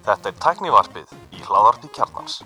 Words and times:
Þetta 0.00 0.30
er 0.30 0.34
tæknivarpið 0.38 1.14
í 1.34 1.40
hláðarpi 1.42 1.88
kjarnans. 1.96 2.36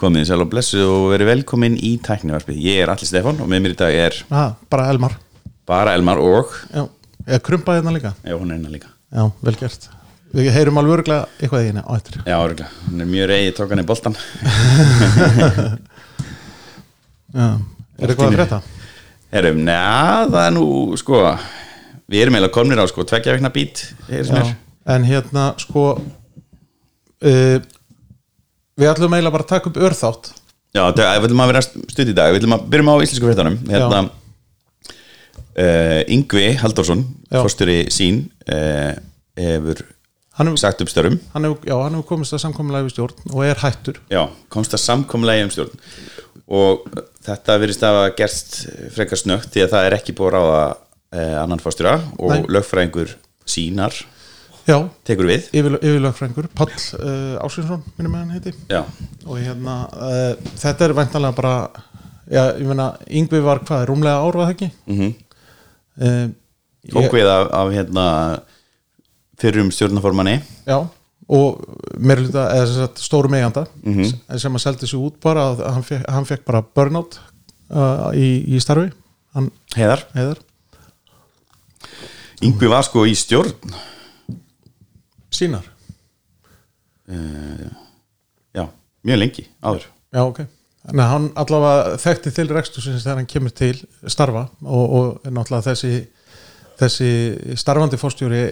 Komið 0.00 0.24
sæl 0.30 0.40
og 0.40 0.48
blessu 0.52 0.80
og 0.80 1.10
verið 1.12 1.28
velkomin 1.28 1.76
í 1.76 1.90
tæknivarpið. 2.04 2.56
Ég 2.56 2.80
er 2.84 2.92
Alli 2.92 3.08
Stefán 3.08 3.36
og 3.44 3.50
með 3.52 3.58
mér 3.66 3.74
í 3.74 3.78
dag 3.82 3.92
er 4.06 4.16
Aha, 4.30 4.46
bara 4.72 4.88
Elmar 4.94 5.12
bara 5.68 5.92
Elmar 5.96 6.18
og 6.20 6.48
Já, 6.72 6.82
ég 7.28 7.44
krumpaði 7.44 7.80
hérna 7.82 7.92
líka 7.96 8.12
Já, 8.24 8.34
hún 8.36 8.48
er 8.48 8.56
hérna 8.58 8.72
líka. 8.72 8.88
Já, 9.12 9.28
vel 9.44 9.56
gert 9.60 9.82
Við 10.34 10.50
heyrum 10.56 10.80
alveg 10.80 10.94
örgulega 10.98 11.24
eitthvað 11.36 11.62
í 11.62 11.68
henni 11.68 11.84
á 11.84 11.92
eftir 11.98 12.14
Já, 12.24 12.36
örgulega. 12.40 12.70
Hún 12.88 13.04
er 13.04 13.08
mjög 13.12 13.26
reyði, 13.30 13.52
tók 13.60 13.68
hann 13.74 13.84
í 13.84 13.88
boltan. 13.92 14.16
Já, 17.34 17.48
er 18.00 18.08
eitthvað 18.08 18.28
að 18.30 18.38
frétta? 18.40 18.60
Herrum, 19.34 19.64
neða, 19.66 20.28
það 20.30 20.44
er 20.44 20.52
nú, 20.54 20.66
sko, 21.00 21.20
við 22.10 22.22
erum 22.22 22.36
eiginlega 22.36 22.54
komnir 22.54 22.78
á, 22.78 22.86
sko, 22.86 23.06
tveggja 23.08 23.34
vegna 23.34 23.50
bít, 23.54 23.82
heyrðis 24.06 24.30
mér. 24.30 24.52
En 24.94 25.06
hérna, 25.08 25.46
sko 25.58 25.84
uh, 25.96 27.56
Við 28.74 28.90
ætlum 28.90 29.14
eiginlega 29.16 29.32
bara 29.32 29.46
að 29.46 29.52
taka 29.54 29.70
upp 29.70 29.80
örþátt 29.88 30.28
Já, 30.74 30.82
það, 30.90 31.08
við 31.08 31.24
viljum 31.24 31.42
að 31.44 31.50
vera 31.52 31.62
stutt 31.64 32.04
í 32.10 32.14
dag, 32.14 32.30
við 32.30 32.40
viljum 32.40 32.54
að 32.56 32.68
byrjum 32.72 32.90
á 32.90 32.96
íslensku 32.98 33.28
fréttanum. 33.28 33.58
Hérna, 33.70 33.98
uh, 35.54 36.00
Yngvi 36.10 36.46
Halldórsson, 36.58 37.04
fórstjóri 37.30 37.76
sín, 37.94 38.24
uh, 38.50 38.94
hefur 39.38 39.84
sagt 40.58 40.82
upp 40.82 40.90
störum. 40.90 41.20
já, 41.62 41.76
hann 41.78 41.94
hefur 41.94 42.08
komist 42.08 42.34
að 42.34 42.42
samkomulega 42.42 42.88
við 42.88 42.94
stjórn 42.96 43.30
og 43.30 43.44
er 43.46 43.60
hættur 43.62 44.00
Já, 44.10 44.26
komst 44.50 44.74
að 44.74 44.82
samkomlega 44.82 45.44
um 45.46 45.52
stjórn 45.54 45.78
og 46.48 46.84
þetta 47.24 47.58
virðist 47.62 47.84
að 47.86 47.98
hafa 47.98 48.16
gerst 48.18 48.56
frekar 48.94 49.20
snögt 49.20 49.52
því 49.54 49.64
að 49.64 49.70
það 49.76 49.86
er 49.88 49.96
ekki 49.98 50.16
búið 50.16 50.28
að 50.28 50.34
ráða 50.36 50.64
eh, 51.14 51.36
annan 51.42 51.62
fórstjóra 51.62 51.94
og 52.18 52.34
Nei. 52.34 52.42
lögfræðingur 52.56 53.14
sínar. 53.48 53.96
Já, 54.64 54.78
tekur 55.04 55.28
við. 55.28 55.50
Yfir, 55.52 55.74
yfirlögfræðingur 55.76 56.46
Pall 56.56 56.70
uh, 56.72 57.34
Ásvinsson, 57.44 57.82
minnum 57.98 58.14
með 58.14 58.22
hann 58.22 58.36
heiti. 58.38 58.54
Já, 58.72 58.80
og 59.26 59.36
hérna, 59.36 59.74
uh, 59.92 60.54
þetta 60.62 60.86
er 60.88 60.96
væntanlega 60.96 61.36
bara 61.36 61.56
Já, 62.32 62.54
ég 62.56 62.64
meina, 62.64 62.86
Yngvi 63.12 63.42
var 63.44 63.60
hvað, 63.68 63.82
rúmlega 63.90 64.22
ár 64.24 64.38
var 64.40 64.48
það 64.48 64.56
ekki? 64.56 64.70
mm 64.88 65.12
Uh, 65.94 66.26
tók 66.90 67.12
við 67.14 67.28
af, 67.30 67.44
af 67.54 67.68
hérna 67.70 68.04
fyrrum 69.38 69.68
stjórnaformanni 69.70 70.40
Já, 70.66 70.80
og 71.28 71.60
meirluta, 71.98 72.48
eða 72.52 72.88
stórum 73.00 73.32
eiganda 73.34 73.66
Mhm. 73.82 74.04
sem- 74.04 74.38
sem 74.38 74.54
að 74.54 74.60
seldi 74.66 74.86
sig 74.86 74.98
út 75.00 75.20
bara 75.20 75.40
að 75.54 75.62
hann 75.72 75.82
fekk, 75.82 76.04
hann 76.10 76.24
fekk 76.28 76.44
bara 76.44 76.62
burnout 76.62 77.18
uh, 77.70 78.10
í, 78.12 78.44
í 78.54 78.60
starfi. 78.60 78.90
Hann 79.34 79.50
Heiðar, 79.74 80.04
heiðar. 80.14 80.38
Yngvi 82.44 82.68
var 82.68 82.82
sko 82.84 83.04
í 83.08 83.14
stjórn. 83.16 83.54
Sínar. 85.34 85.64
Já, 88.54 88.66
mjög 89.04 89.18
lengi 89.18 89.46
áður. 89.62 89.86
Já, 90.14 90.20
ok. 90.28 90.40
Að 90.84 91.00
hann 91.08 91.30
allavega 91.40 91.96
þekkti 92.02 92.32
til 92.36 92.48
rekstusins 92.52 93.04
þegar 93.06 93.16
hann 93.22 93.26
kemur 93.30 93.54
til 93.56 93.74
starfa 94.12 94.44
og, 94.62 94.84
og 94.98 95.24
náttúrulega 95.32 95.72
þessi, 95.72 95.92
þessi 96.80 97.56
starfandi 97.56 97.96
fórstjóri 98.00 98.42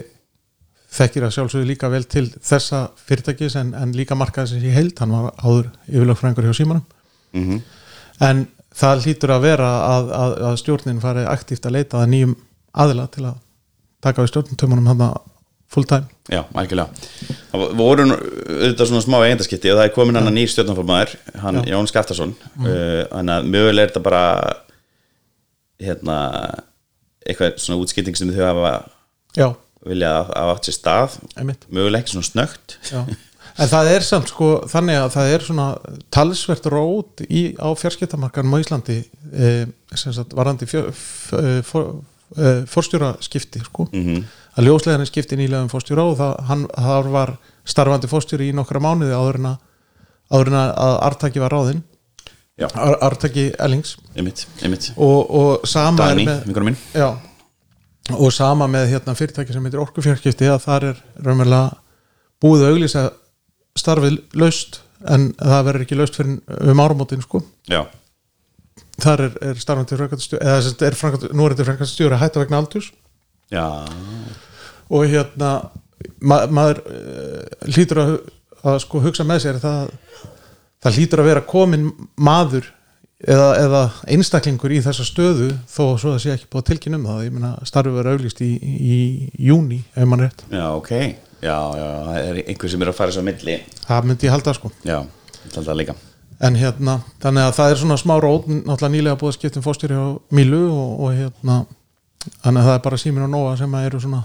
þekkir 0.92 1.26
að 1.26 1.36
sjálfsögðu 1.36 1.68
líka 1.70 1.88
vel 1.92 2.02
til 2.04 2.26
þessa 2.36 2.82
fyrirtækis 3.06 3.56
en, 3.60 3.72
en 3.78 3.94
líka 3.96 4.18
markaðisins 4.18 4.66
í 4.68 4.74
heild, 4.74 4.96
hann 5.00 5.14
var 5.14 5.30
áður 5.40 5.70
yfirlögfræðingur 5.88 6.50
hjá 6.50 6.58
símanum. 6.60 6.84
Mm 7.32 7.62
en 8.22 8.46
það 8.76 9.06
hlýtur 9.06 9.34
að 9.34 9.44
vera 9.46 9.68
að, 9.88 10.14
að, 10.16 10.38
að 10.48 10.56
stjórnin 10.62 11.02
fari 11.02 11.26
aktíft 11.28 11.68
að 11.68 11.78
leita 11.78 12.00
að 12.00 12.10
nýjum 12.14 12.32
aðila 12.82 13.06
til 13.12 13.26
að 13.28 13.36
taka 14.02 14.24
við 14.24 14.32
stjórnintömanum 14.32 14.90
hann 14.90 15.04
full 15.72 15.86
time. 15.88 16.08
Já, 16.28 16.42
algjörlega. 16.52 16.92
Það 17.52 17.62
voru 17.78 18.04
auðvitað 18.12 18.88
svona 18.90 19.04
smá 19.04 19.16
eigendaskipti 19.22 19.70
og 19.72 19.78
það 19.78 19.86
er 19.86 19.94
komin 19.94 20.18
hann 20.18 20.28
að 20.28 20.36
nýr 20.36 20.52
stjórnarformaður 20.52 21.14
hann 21.44 21.60
Já. 21.62 21.68
Jón 21.72 21.88
Skaftason 21.88 22.34
mm. 22.36 22.66
þannig 22.66 23.34
að 23.38 23.48
mögulega 23.54 23.86
er 23.86 23.92
þetta 23.92 24.04
bara 24.04 24.24
hérna 25.82 26.18
eitthvað 27.24 27.56
svona 27.62 27.80
útskipting 27.80 28.18
sem 28.18 28.32
þau 28.34 28.44
hafa 28.44 28.74
Já, 29.38 29.48
vilja 29.88 30.14
að 30.38 30.54
átt 30.54 30.68
sér 30.68 30.78
stað. 30.78 31.18
Mögulega 31.68 32.02
ekki 32.02 32.16
svona 32.16 32.30
snögt 32.30 32.78
Já. 32.90 33.04
En 33.60 33.68
það 33.68 33.88
er 33.92 34.04
samt 34.06 34.30
sko 34.30 34.46
þannig 34.70 34.96
að 34.96 35.10
það 35.12 35.30
er 35.34 35.42
svona 35.44 35.64
talsvert 36.14 36.68
rót 36.72 37.20
í, 37.26 37.42
á 37.60 37.68
fjarskiptamarkanum 37.76 38.54
á 38.56 38.62
Íslandi 38.62 38.96
e, 39.04 39.50
sem 39.92 40.14
sagt 40.16 40.32
varandi 40.32 40.64
fjör, 40.70 40.88
f, 40.88 41.34
e, 41.36 41.58
e, 41.60 42.54
forstjóraskipti 42.72 43.60
sko. 43.66 43.90
Mm 43.92 44.22
að 44.58 44.68
ljósleðan 44.68 45.08
skipti 45.08 45.38
nýlega 45.38 45.64
um 45.64 45.70
fórstjóra 45.72 46.04
og 46.10 46.18
það, 46.18 46.34
hann, 46.48 46.66
var 47.14 47.36
starfandi 47.68 48.10
fórstjóri 48.10 48.50
í 48.50 48.56
nokkra 48.56 48.82
mánuði 48.84 49.16
áður 49.16 49.40
en 49.40 49.48
að, 49.52 49.58
áður 50.32 50.52
en 50.52 50.58
að 50.60 50.94
Artaki 51.08 51.42
var 51.42 51.56
ráðinn. 51.56 51.82
Artaki 53.02 53.48
Ellings. 53.62 53.96
Og, 55.00 55.20
og 55.32 55.68
sama 55.68 56.10
Dagný, 56.12 56.26
er 56.28 56.66
með 56.68 56.82
já, 56.92 57.08
og 58.10 58.32
sama 58.34 58.66
með 58.70 58.90
hérna 58.96 59.14
fyrirtæki 59.18 59.54
sem 59.54 59.66
heitir 59.66 59.82
orkufjárskipti 59.82 60.48
að 60.50 60.64
þar 60.64 60.86
er 60.90 61.02
raunverulega 61.22 61.76
búið 62.42 62.64
að 62.64 62.72
auglýsa 62.74 63.02
starfið 63.78 64.18
laust 64.38 64.80
en 65.12 65.30
það 65.38 65.66
verður 65.68 65.84
ekki 65.86 65.98
laust 65.98 66.18
fyrir 66.18 66.72
um 66.72 66.82
árumótin 66.82 67.22
sko. 67.22 67.42
Já, 67.70 67.84
þar 69.02 69.26
er, 69.28 69.38
er 69.50 69.62
starfandi 69.62 69.98
frækastjóri 69.98 70.42
eða 70.42 70.88
er 70.88 70.98
frækast, 70.98 71.30
nú 71.30 71.46
er 71.46 71.54
þetta 71.54 71.68
frækastjóri 71.70 72.18
að 72.18 72.24
hætta 72.24 72.42
vegna 72.42 72.60
aldurs. 72.62 72.90
Já, 73.52 73.66
og 74.92 75.08
hérna 75.08 75.52
ma 76.22 76.42
maður 76.50 76.82
uh, 76.86 77.70
hlýtur 77.70 78.02
að, 78.02 78.14
að 78.66 78.78
sko 78.84 79.02
hugsa 79.04 79.26
með 79.26 79.44
sér 79.46 79.62
það 79.62 79.92
það 80.82 80.98
hlýtur 80.98 81.22
að 81.22 81.28
vera 81.30 81.44
komin 81.46 81.90
maður 82.18 82.66
eða, 83.26 83.48
eða 83.60 83.82
einstaklingur 84.14 84.74
í 84.74 84.80
þessa 84.84 85.06
stöðu 85.06 85.50
þó 85.70 85.82
svo 86.00 86.14
að 86.14 86.22
sé 86.24 86.32
ekki 86.34 86.48
búið 86.52 86.68
tilkyn 86.70 86.98
um 86.98 87.08
það 87.08 87.24
ég 87.26 87.34
meina 87.36 87.52
starfið 87.68 87.98
verður 87.98 88.18
auglýst 88.18 88.42
í, 88.44 88.52
í, 88.62 88.96
júni 89.50 89.82
ef 89.94 90.08
mann 90.08 90.24
rétt, 90.24 90.46
já, 90.50 90.64
ok. 90.74 90.94
Já, 91.42 91.58
já, 91.74 91.86
það 92.06 92.16
er 92.22 92.36
einhver 92.44 92.70
sem 92.70 92.82
er 92.84 92.88
að 92.92 92.94
fara 92.94 93.14
svo 93.14 93.22
milli. 93.26 93.54
Það 93.82 94.04
myndi 94.06 94.28
ég 94.28 94.30
halda 94.30 94.52
sko. 94.54 94.68
Já, 94.86 95.00
þetta 95.48 95.64
er 95.72 95.78
líka. 95.80 95.96
En 96.42 96.58
hérna, 96.58 96.94
þannig 97.22 97.48
að 97.48 97.56
það 97.56 97.72
er 97.72 97.80
svona 97.80 97.96
smá 97.98 98.12
rót 98.22 98.46
náttúrulega 98.46 98.92
nýlega 98.94 99.18
búið 99.18 99.32
að 99.32 99.36
skipta 99.40 99.58
um 99.58 99.64
fórstýri 99.66 99.98
á 99.98 100.06
Mílu 100.34 100.62
og, 100.70 100.92
og 101.02 101.18
hérna 101.18 101.56
þannig 102.44 102.62
að 102.62 102.68
það 102.68 102.76
er 102.76 102.84
bara 102.86 103.00
símin 103.02 103.26
og 103.26 103.30
Nóa 103.32 103.56
sem 103.58 103.74
að 103.74 103.88
eru 103.88 104.02
svona 104.02 104.22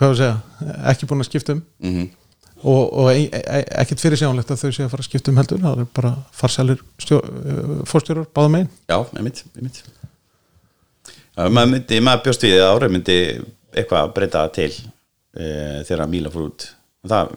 hvað 0.00 0.14
við 0.14 0.20
segja 0.20 0.76
ekki 0.92 1.08
búin 1.10 1.24
að 1.24 1.30
skipta 1.30 1.56
um. 1.56 1.64
Mm 1.84 2.10
og, 2.64 2.82
og 2.92 3.10
e 3.12 3.26
e 3.28 3.60
ekkert 3.82 4.02
fyrir 4.02 4.20
sjánlegt 4.20 4.52
að 4.52 4.62
þau 4.62 4.70
séu 4.72 4.86
að 4.86 4.92
fara 4.94 5.04
að 5.04 5.08
skipta 5.08 5.32
um 5.32 5.40
heldur 5.40 5.62
það 5.62 5.82
er 5.82 5.90
bara 5.98 6.12
farsælir 6.32 6.80
fórstjórar 7.90 8.26
báða 8.34 8.52
megin. 8.54 8.70
Já, 8.88 8.98
einmitt, 9.16 9.44
einmitt. 9.54 9.82
Já, 11.34 11.48
maður 11.48 11.72
myndi, 11.74 12.00
maður 12.04 12.24
bjóst 12.28 12.46
við 12.46 12.60
að 12.62 12.72
árið 12.72 12.94
myndi 12.94 13.18
eitthvað 13.74 14.00
að 14.00 14.14
breyta 14.16 14.46
til 14.54 14.70
e, 14.70 15.46
þegar 15.88 16.10
Míla 16.10 16.32
fór 16.32 16.46
út. 16.46 16.66
Það, 17.10 17.34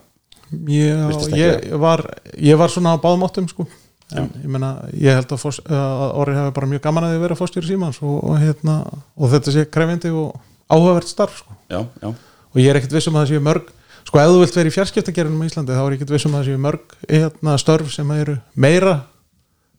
ég, 0.71 1.03
ekki 1.11 1.41
ég, 1.41 1.67
var, 1.81 2.05
ég 2.39 2.59
var 2.61 2.71
svona 2.71 2.95
á 2.95 3.03
báðum 3.03 3.25
áttum 3.27 3.49
sko. 3.51 3.67
En 4.15 4.29
ég 4.39 4.47
meina, 4.47 4.69
ég 4.95 5.17
held 5.17 5.33
að, 5.35 5.41
fórst, 5.41 5.65
að 5.67 6.03
orðið 6.21 6.37
hefur 6.39 6.53
bara 6.55 6.69
mjög 6.71 6.83
gaman 6.85 7.07
að 7.07 7.15
þið 7.15 7.23
vera 7.25 7.39
fórstjóri 7.41 7.67
símans 7.67 7.97
og, 7.99 8.21
og, 8.21 8.37
hérna, 8.39 8.77
og 9.17 9.33
þetta 9.33 9.53
sé 9.55 9.65
krefjandi 9.67 10.11
og 10.15 10.37
áhugavert 10.71 11.11
starf 11.11 11.41
sko. 11.41 11.57
já, 11.67 11.81
já, 11.99 12.13
og 12.53 12.61
ég 12.61 12.71
er 12.71 12.79
ekkert 12.79 12.95
viss 12.95 13.09
um 13.09 13.17
að 13.17 13.25
það 13.25 13.33
séu 13.33 13.43
mörg 13.43 13.73
sko 14.07 14.21
ef 14.23 14.31
þú 14.31 14.41
vilt 14.41 14.57
vera 14.59 14.71
í 14.71 14.75
fjarskiptagerðinum 14.77 15.45
í 15.45 15.51
Íslandi 15.51 15.75
þá 15.75 15.83
er 15.83 15.93
ég 15.93 15.99
ekkert 15.99 16.15
viss 16.15 16.27
um 16.29 16.35
að 16.35 16.43
það 16.43 16.49
séu 16.49 16.63
mörg 16.63 16.97
hérna, 17.05 17.55
störf 17.61 17.93
sem 17.93 18.11
eru 18.17 18.37
meira 18.55 18.97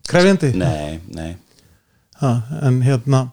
krefjandi. 0.08 0.54
Nei, 0.60 1.00
nei. 1.16 1.36
Ha, 2.22 2.32
en 2.68 2.80
hérna 2.84 3.28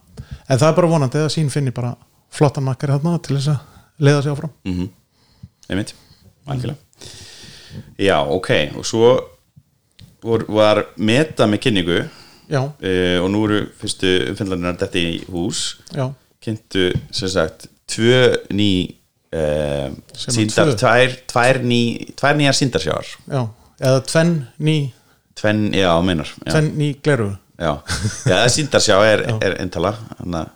en 0.47 0.59
það 0.59 0.69
er 0.69 0.77
bara 0.77 0.91
vonandi 0.91 1.23
að 1.23 1.33
sín 1.33 1.49
finni 1.53 1.73
bara 1.75 1.95
flottan 2.35 2.67
makkar 2.67 2.95
hérna 2.95 3.17
til 3.23 3.37
þess 3.37 3.55
að 3.55 4.05
leiða 4.05 4.21
sig 4.21 4.35
áfram. 4.35 4.55
Mm 4.67 4.93
einmitt, 5.69 5.95
algjörlega. 6.45 6.77
Já, 7.97 8.19
ok, 8.21 8.49
og 8.77 8.85
svo 8.87 9.09
vor, 10.23 10.45
var 10.47 10.85
meta 10.97 11.47
með 11.49 11.63
kynningu. 11.65 12.03
E, 12.45 12.91
og 13.17 13.29
nú 13.33 13.41
eru 13.47 13.63
fyrstu 13.79 14.11
umfendlarinnar 14.29 14.77
þetta 14.79 15.01
í 15.01 15.15
hús. 15.33 15.63
Já, 15.95 16.11
kynntu 16.45 16.91
sem 17.09 17.31
sagt 17.31 17.67
tvö 17.89 18.35
ný 18.53 18.69
síndar, 20.15 20.75
tvær, 20.79 21.15
tvær, 21.31 21.61
ný, 21.63 21.81
tvær 22.17 22.37
nýjar 22.39 22.59
síndarsjáar 22.59 23.09
já 23.27 23.41
eða 23.79 24.03
tvenn 24.07 24.35
ný, 24.57 24.77
tvenn, 25.35 25.73
já, 25.75 25.89
meinar 26.01 26.29
já. 26.45 26.51
tvenn 26.51 26.71
ný 26.79 26.93
gleru 27.03 27.33
Já, 27.55 27.79
já 28.27 28.49
síndarsjá 28.51 28.99
er, 29.07 29.21
er 29.39 29.53
eintala 29.63 29.93
þannig 30.19 30.49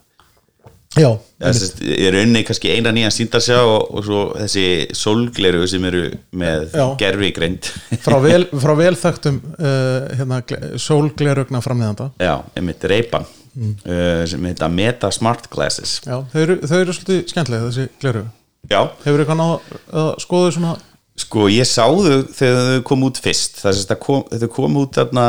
að 1.00 1.54
sest, 1.56 1.77
er 1.86 2.18
unni 2.19 2.42
kannski 2.44 2.74
eina 2.74 2.92
nýja 2.92 3.12
síndarsjá 3.13 3.60
og, 3.62 3.86
og 3.94 4.04
svo 4.04 4.24
þessi 4.33 4.63
sólgleru 4.98 5.68
sem 5.69 5.86
eru 5.88 6.01
með 6.42 6.74
gerfi 7.00 7.30
greint 7.38 7.69
frá 8.04 8.18
vel, 8.24 8.48
frá 8.51 8.74
vel 8.80 8.98
þekktum 9.00 9.38
uh, 9.54 10.10
hérna, 10.19 10.42
sólglerugna 10.81 11.62
framniðanda 11.63 12.10
Já, 12.19 12.33
einmitt 12.60 12.83
reypan 12.92 13.24
uh, 13.24 14.25
sem 14.27 14.50
heita 14.50 14.68
Meta 14.68 15.13
Smart 15.16 15.48
Glasses. 15.54 16.01
Já, 16.04 16.19
þau 16.33 16.42
eru, 16.44 16.60
þau 16.66 16.77
eru 16.81 16.98
svolítið 16.98 17.24
skemmtilega 17.31 17.69
þessi 17.69 17.88
gleru 18.01 18.25
Já, 18.70 18.82
hefur 19.06 19.24
eitthvað 19.24 19.40
náð 19.40 19.54
að 20.02 20.10
skoða 20.24 20.50
þau 20.50 20.56
svona? 20.58 20.74
Sko 21.20 21.46
ég 21.52 21.68
sá 21.68 21.84
þau 21.88 22.18
þegar 22.36 22.60
þau 22.70 22.84
kom 22.90 23.06
út 23.08 23.18
fyrst. 23.24 23.58
Það 23.64 23.78
sem 23.80 24.00
kom, 24.04 24.24
þau 24.32 24.50
kom 24.56 24.78
út 24.84 25.00
þarna 25.00 25.24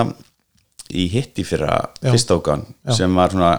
í 0.90 1.06
hitti 1.12 1.44
fyrra 1.46 1.76
Já. 2.02 2.10
fyrsta 2.10 2.34
ákan 2.40 2.64
Já. 2.88 2.92
sem 2.98 3.14
var 3.14 3.30
svona 3.30 3.52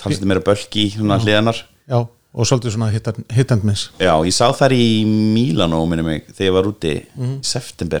talsið 0.00 0.24
meira 0.30 0.40
bölki 0.40 0.86
svona 0.94 1.18
hliðanar 1.20 1.58
já, 1.90 1.98
og 2.32 2.46
svolítið 2.48 2.72
svona 2.72 2.88
hit 3.36 3.52
and, 3.52 3.64
miss 3.68 3.90
Já, 4.00 4.14
ég 4.24 4.32
sá 4.32 4.48
þar 4.56 4.72
í 4.72 5.04
Mílanó 5.04 5.82
minni 5.90 6.06
mig, 6.06 6.24
þegar 6.32 6.48
ég 6.48 6.56
var 6.56 6.68
úti 6.70 6.94
Mhm. 7.16 7.34
í 7.40 7.44
september. 7.44 8.00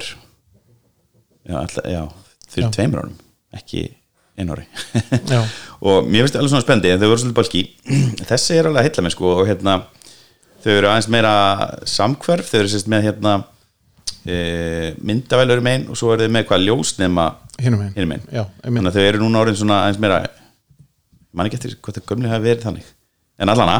Já, 1.48 1.56
alltaf, 1.60 1.84
já 1.84 2.02
fyrir 2.48 2.70
tveimur 2.72 3.02
árum, 3.04 3.16
ekki 3.54 3.82
einu 4.38 4.56
ári. 4.56 4.64
Og 5.84 6.04
mér 6.08 6.24
finnst 6.24 6.34
það 6.34 6.40
alveg 6.42 6.52
svona 6.52 6.64
spendi 6.64 6.90
en 6.92 7.00
þau 7.00 7.08
voru 7.12 7.20
svolítið 7.22 7.38
balki 7.40 7.62
þessi 8.30 8.56
er 8.58 8.68
alveg 8.68 8.80
að 8.82 8.88
heilla 8.88 9.04
mig 9.06 9.12
sko 9.14 9.30
og 9.36 9.46
hérna 9.48 9.76
þau 10.64 10.74
eru 10.74 10.90
aðeins 10.90 11.08
meira 11.12 11.34
samhverf 11.88 12.50
þau 12.50 12.60
eru 12.62 12.72
sérst 12.72 12.90
með 12.90 13.08
hérna 13.08 13.34
e, 14.24 14.94
myndavælur 15.00 15.62
megin 15.64 15.88
og 15.90 15.98
svo 15.98 16.14
eru 16.14 16.26
þau 16.26 16.34
með 16.36 16.46
hvað 16.50 16.66
ljósnema 16.68 17.26
hinum 17.60 17.84
einn 17.84 17.96
hinum 17.96 18.14
megin. 18.14 18.28
Já, 18.32 18.44
einmitt. 18.64 18.80
þannig 18.80 18.90
að 18.92 18.98
þau 18.98 19.08
eru 19.08 19.22
núna 19.24 19.42
orðin 19.44 19.60
svona 19.60 19.82
aðeins 19.84 20.00
meira 20.02 20.22
man 21.32 21.48
ekki 21.48 21.60
eftir 21.60 21.76
hvað 21.78 22.00
það 22.00 22.08
gömlega 22.10 22.34
hafi 22.34 22.48
verið 22.48 22.66
þannig. 22.66 22.88
En 23.40 23.52
allana 23.52 23.76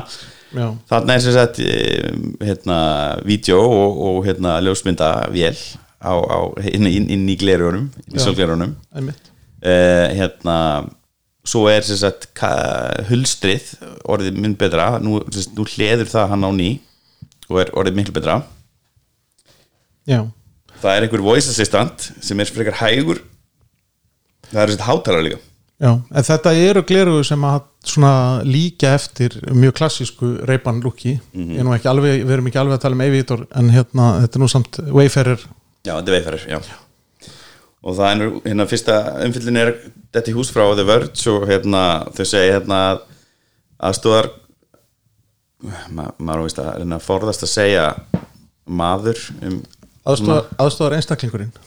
já, 0.56 0.66
Þarna 0.90 1.16
er 1.16 1.24
sagt 1.26 1.60
eh, 1.62 2.06
hérna, 2.44 2.78
vídeo 3.26 3.60
og, 3.60 3.98
og 4.08 4.20
hérna, 4.28 4.56
ljósmynda 4.64 5.10
vél 5.34 5.58
á, 6.00 6.12
á, 6.16 6.38
inn, 6.70 6.88
inn, 6.88 7.10
inn 7.12 7.28
í 7.28 7.36
glerunum 7.40 7.90
inn 8.08 8.16
í 8.16 8.70
einmitt. 8.96 9.30
Eh, 9.60 10.16
hérna 10.16 10.56
svo 11.46 11.66
er 11.72 11.84
sem 11.86 11.98
sagt 12.00 12.28
hulstrið 13.08 13.72
orðið 14.10 14.40
mynd 14.40 14.58
betra. 14.60 14.92
Nú, 15.02 15.20
sagt, 15.32 15.54
nú 15.56 15.66
hleður 15.74 16.10
það 16.10 16.32
hann 16.34 16.46
á 16.46 16.50
ný 16.56 16.70
og 17.50 17.62
er 17.64 17.72
orðið 17.74 17.98
miklu 17.98 18.16
betra. 18.16 18.40
Já, 20.08 20.24
það 20.80 20.94
er 20.94 21.06
einhver 21.06 21.24
voice 21.24 21.50
assistant 21.52 22.10
sem 22.22 22.40
er 22.40 22.50
frekar 22.50 22.80
hægur. 22.82 23.22
Það 24.50 24.60
sem 24.60 24.74
sagt 24.76 24.88
hátalara 24.88 25.26
líka. 25.26 25.40
Já, 25.80 25.94
en 25.96 26.26
þetta 26.26 26.52
eru 26.60 26.82
glerugu 26.84 27.22
sem 27.24 27.44
að 27.48 27.62
svona 27.88 28.42
líka 28.44 28.90
eftir 28.98 29.38
mjög 29.56 29.78
klassísku 29.78 30.34
reypan 30.48 30.82
lúki 30.84 31.14
er 31.32 31.70
ekki 31.72 31.88
alveg, 31.88 32.18
við 32.26 32.34
erum 32.34 32.50
ekki 32.50 32.60
alveg 32.60 32.76
að 32.76 32.82
tala 32.82 32.98
um 32.98 33.04
Aviator 33.06 33.46
en 33.56 33.70
hérna, 33.72 34.08
þetta 34.24 34.36
er 34.36 34.42
nú 34.42 34.48
samt 34.52 34.80
Wayfarer. 34.92 35.46
Já, 35.86 35.94
þetta 35.94 36.12
er 36.12 36.16
veifarir, 36.18 36.44
já. 36.52 36.58
Og 37.80 37.96
það 37.96 38.10
er 38.10 38.34
hérna 38.44 38.66
fyrsta 38.68 38.96
umfyllin 39.24 39.60
er 39.60 39.72
þetta 40.12 40.32
í 40.32 40.36
hús 40.36 40.50
frá 40.52 40.66
The 40.74 40.84
Verge 40.84 41.32
og 41.32 41.46
hérna 41.48 41.84
þau 42.12 42.24
segja 42.28 42.58
hérna 42.58 42.80
að 42.90 43.02
aðstóðar 43.90 44.30
ma 45.92 46.10
maður 46.18 46.46
veist 46.46 46.60
að 46.60 46.84
að 46.84 47.04
forðast 47.04 47.44
að 47.44 47.52
segja 47.54 47.84
maður 48.70 49.20
um 49.44 49.60
aðstofar 50.10 50.96
einstaklingurinn. 50.96 51.52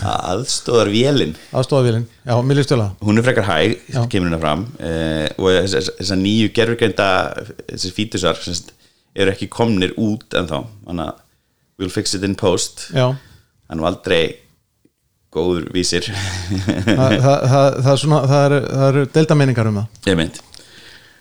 Aðstóðar 0.00 0.88
vélin 0.92 1.32
aðstofavílinn, 1.50 2.04
já, 2.24 2.32
Milli 2.46 2.62
Stjóla 2.64 2.86
hún 3.02 3.18
er 3.18 3.24
frekar 3.26 3.46
hæg, 3.48 3.72
Já. 3.90 4.04
kemur 4.10 4.30
hérna 4.30 4.38
fram 4.40 4.62
eh, 4.78 5.26
og 5.34 5.50
þessar 5.50 5.88
þessa 5.98 6.18
nýju 6.20 6.52
gerfugreinda 6.56 7.08
þessar 7.66 7.96
fítusar 7.96 8.38
eru 9.18 9.34
ekki 9.34 9.50
komnir 9.50 9.92
út 9.98 10.38
en 10.38 10.46
þá 10.50 10.60
we'll 11.80 11.90
fix 11.90 12.14
it 12.14 12.24
in 12.24 12.36
post. 12.38 12.86
Já, 12.94 13.10
er 13.10 13.78
nú 13.78 13.86
aldrei 13.88 14.38
góður 15.34 15.66
vísir. 15.74 16.06
Það, 16.86 17.16
það, 17.24 17.48
það, 17.50 17.90
er 17.92 18.00
svona 18.04 18.22
það 18.30 18.46
eru, 18.46 18.62
eru 18.88 19.04
deildamenningar 19.16 19.70
um 19.70 19.82
það. 19.82 19.90
Ég 20.10 20.22
mynd 20.22 20.40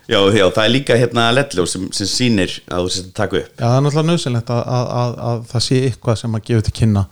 Já, 0.10 0.18
já, 0.34 0.48
það 0.50 0.64
er 0.64 0.72
líka 0.74 0.96
hérna 0.98 1.28
ledljó 1.38 1.68
sem, 1.70 1.84
sem 1.94 2.08
sýnir 2.10 2.56
að 2.66 2.88
þú 2.88 2.94
sett 2.96 3.10
að 3.12 3.18
taka 3.20 3.38
upp. 3.38 3.52
Já, 3.52 3.60
það 3.62 3.76
er 3.76 3.84
náttúrulega 3.86 4.08
nöðsynlegt 4.08 4.50
að, 4.56 4.62
að, 4.74 4.88
að, 5.02 5.12
að 5.30 5.44
það 5.52 5.64
sé 5.68 5.82
eitthvað 5.86 6.18
sem 6.24 6.38
að 6.40 6.48
gefa 6.48 6.66
til 6.66 6.74
kynna. 6.80 7.04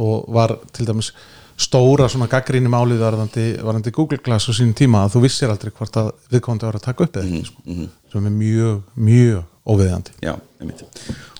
Og 0.00 0.30
var 0.32 0.54
til 0.72 0.86
dæmis 0.88 1.10
stóra 1.60 2.08
svona 2.08 2.28
gaggríni 2.30 2.70
málið 2.72 3.02
varðandi, 3.04 3.44
varðandi 3.60 3.92
Google 3.92 4.20
Glass 4.24 4.48
á 4.48 4.52
sínum 4.56 4.72
tíma 4.76 5.04
að 5.04 5.16
þú 5.16 5.22
vissir 5.26 5.52
aldrei 5.52 5.72
hvort 5.76 5.98
að 6.00 6.08
viðkomandi 6.32 6.68
var 6.68 6.78
að 6.78 6.86
taka 6.86 7.04
upp 7.04 7.18
eða 7.20 7.28
ekki 7.28 7.50
sko. 7.50 7.88
sem 8.14 8.30
er 8.30 8.34
mjög, 8.38 8.78
mjög 8.96 9.68
óviðandi 9.68 10.16
já, 10.24 10.32
ég 10.32 10.70
mynd 10.70 10.86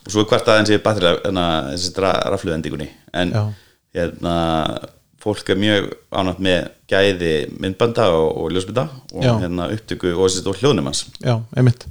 Og 0.01 0.13
svo 0.13 0.25
er 0.25 0.29
hvort 0.29 0.53
aðeins 0.53 0.73
ég 0.75 0.83
batterið 0.85 1.23
hérna, 1.25 1.47
þessi 1.71 2.05
rafluðendingunni 2.05 2.91
en 3.17 3.33
Já. 3.33 3.43
Hérna 3.95 4.35
fólk 5.21 5.51
er 5.53 5.59
mjög 5.61 5.89
ánægt 6.17 6.41
með 6.45 6.69
gæði 6.91 7.33
myndbanda 7.61 8.07
og, 8.17 8.29
og 8.41 8.53
ljósbynda 8.55 8.87
og 9.13 9.25
Já. 9.25 9.33
hérna 9.43 9.69
upptöku 9.75 10.15
og, 10.15 10.31
og 10.47 10.61
hljóðnum 10.61 10.89
hans 10.89 11.07
Já, 11.21 11.41
einmitt 11.57 11.87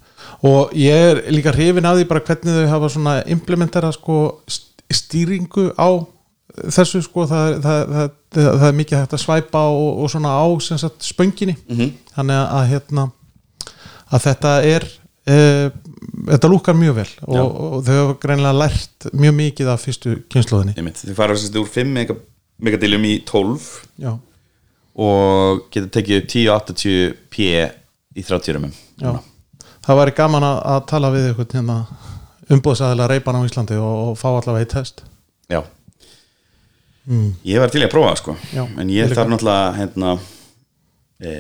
og 0.46 0.74
ég 0.78 1.12
er 1.12 1.22
líka 1.34 1.54
hrifin 1.54 1.86
af 1.86 2.00
því 2.00 2.08
bara 2.10 2.24
hvernig 2.26 2.56
þau 2.56 2.72
hafa 2.74 2.90
svona 2.96 3.18
implementera 3.28 3.92
sko 3.96 4.18
st- 4.50 4.88
stýringu 4.94 5.70
á 5.78 5.90
þessu 6.74 7.04
sko 7.06 7.28
það, 7.30 7.60
það, 7.64 7.94
það, 7.94 8.10
það, 8.36 8.50
það 8.50 8.68
er 8.70 8.78
mikið 8.80 9.00
hægt 9.00 9.16
að 9.16 9.24
svæpa 9.24 9.62
og, 9.70 10.02
og 10.04 10.12
svona 10.12 10.34
á 10.34 10.48
sem 10.64 10.82
sagt 10.82 11.06
spönginni 11.06 11.56
-hmm. 11.56 11.92
þannig 12.16 12.36
að 12.36 12.68
hérna 12.74 13.10
að 14.10 14.26
þetta 14.26 14.54
er 14.66 14.88
e, 15.30 15.38
þetta 16.30 16.52
lúkar 16.52 16.78
mjög 16.80 16.98
vel 17.02 17.10
og, 17.28 17.40
og 17.40 17.80
þau 17.88 17.96
hafa 17.98 18.18
greinlega 18.24 18.60
lært 18.64 19.10
mjög 19.14 19.36
mikið 19.40 19.72
af 19.74 19.86
fyrstu 19.86 20.16
kynnslóðinni 20.32 20.94
þið 21.02 21.16
fara 21.18 21.36
þessi 21.36 21.60
úr 21.60 21.72
5 21.76 21.96
mega, 21.96 22.16
megadiljum 22.60 23.08
í 23.10 23.16
12 23.28 23.68
Já, 24.00 24.14
og 25.00 25.66
getur 25.74 25.92
tekið 25.98 26.22
upp 26.22 26.32
1080p 26.36 27.50
í 28.16 28.24
30 28.26 28.58
rumum 28.58 28.74
já. 29.00 29.12
það 29.86 30.02
væri 30.04 30.16
gaman 30.18 30.48
að, 30.48 30.62
að 30.74 30.82
tala 30.94 31.12
við 31.14 31.30
eitthvað 31.30 31.60
hérna, 31.60 31.78
umbóðsæðilega 32.50 33.12
reypan 33.14 33.40
á 33.40 33.42
Íslandi 33.46 33.78
og, 33.80 34.00
og 34.10 34.18
fá 34.20 34.28
allavega 34.32 34.66
í 34.66 34.72
test. 34.72 35.04
Já. 35.50 35.62
Ég 37.46 37.62
var 37.62 37.72
til 37.74 37.82
að 37.82 37.92
prófa 37.94 38.16
sko. 38.20 38.36
Já, 38.54 38.64
En 38.78 38.92
ég 38.94 39.10
þarf 39.10 39.32
náttúrulega 39.32 39.72
hérna, 39.80 40.14
e, 41.22 41.32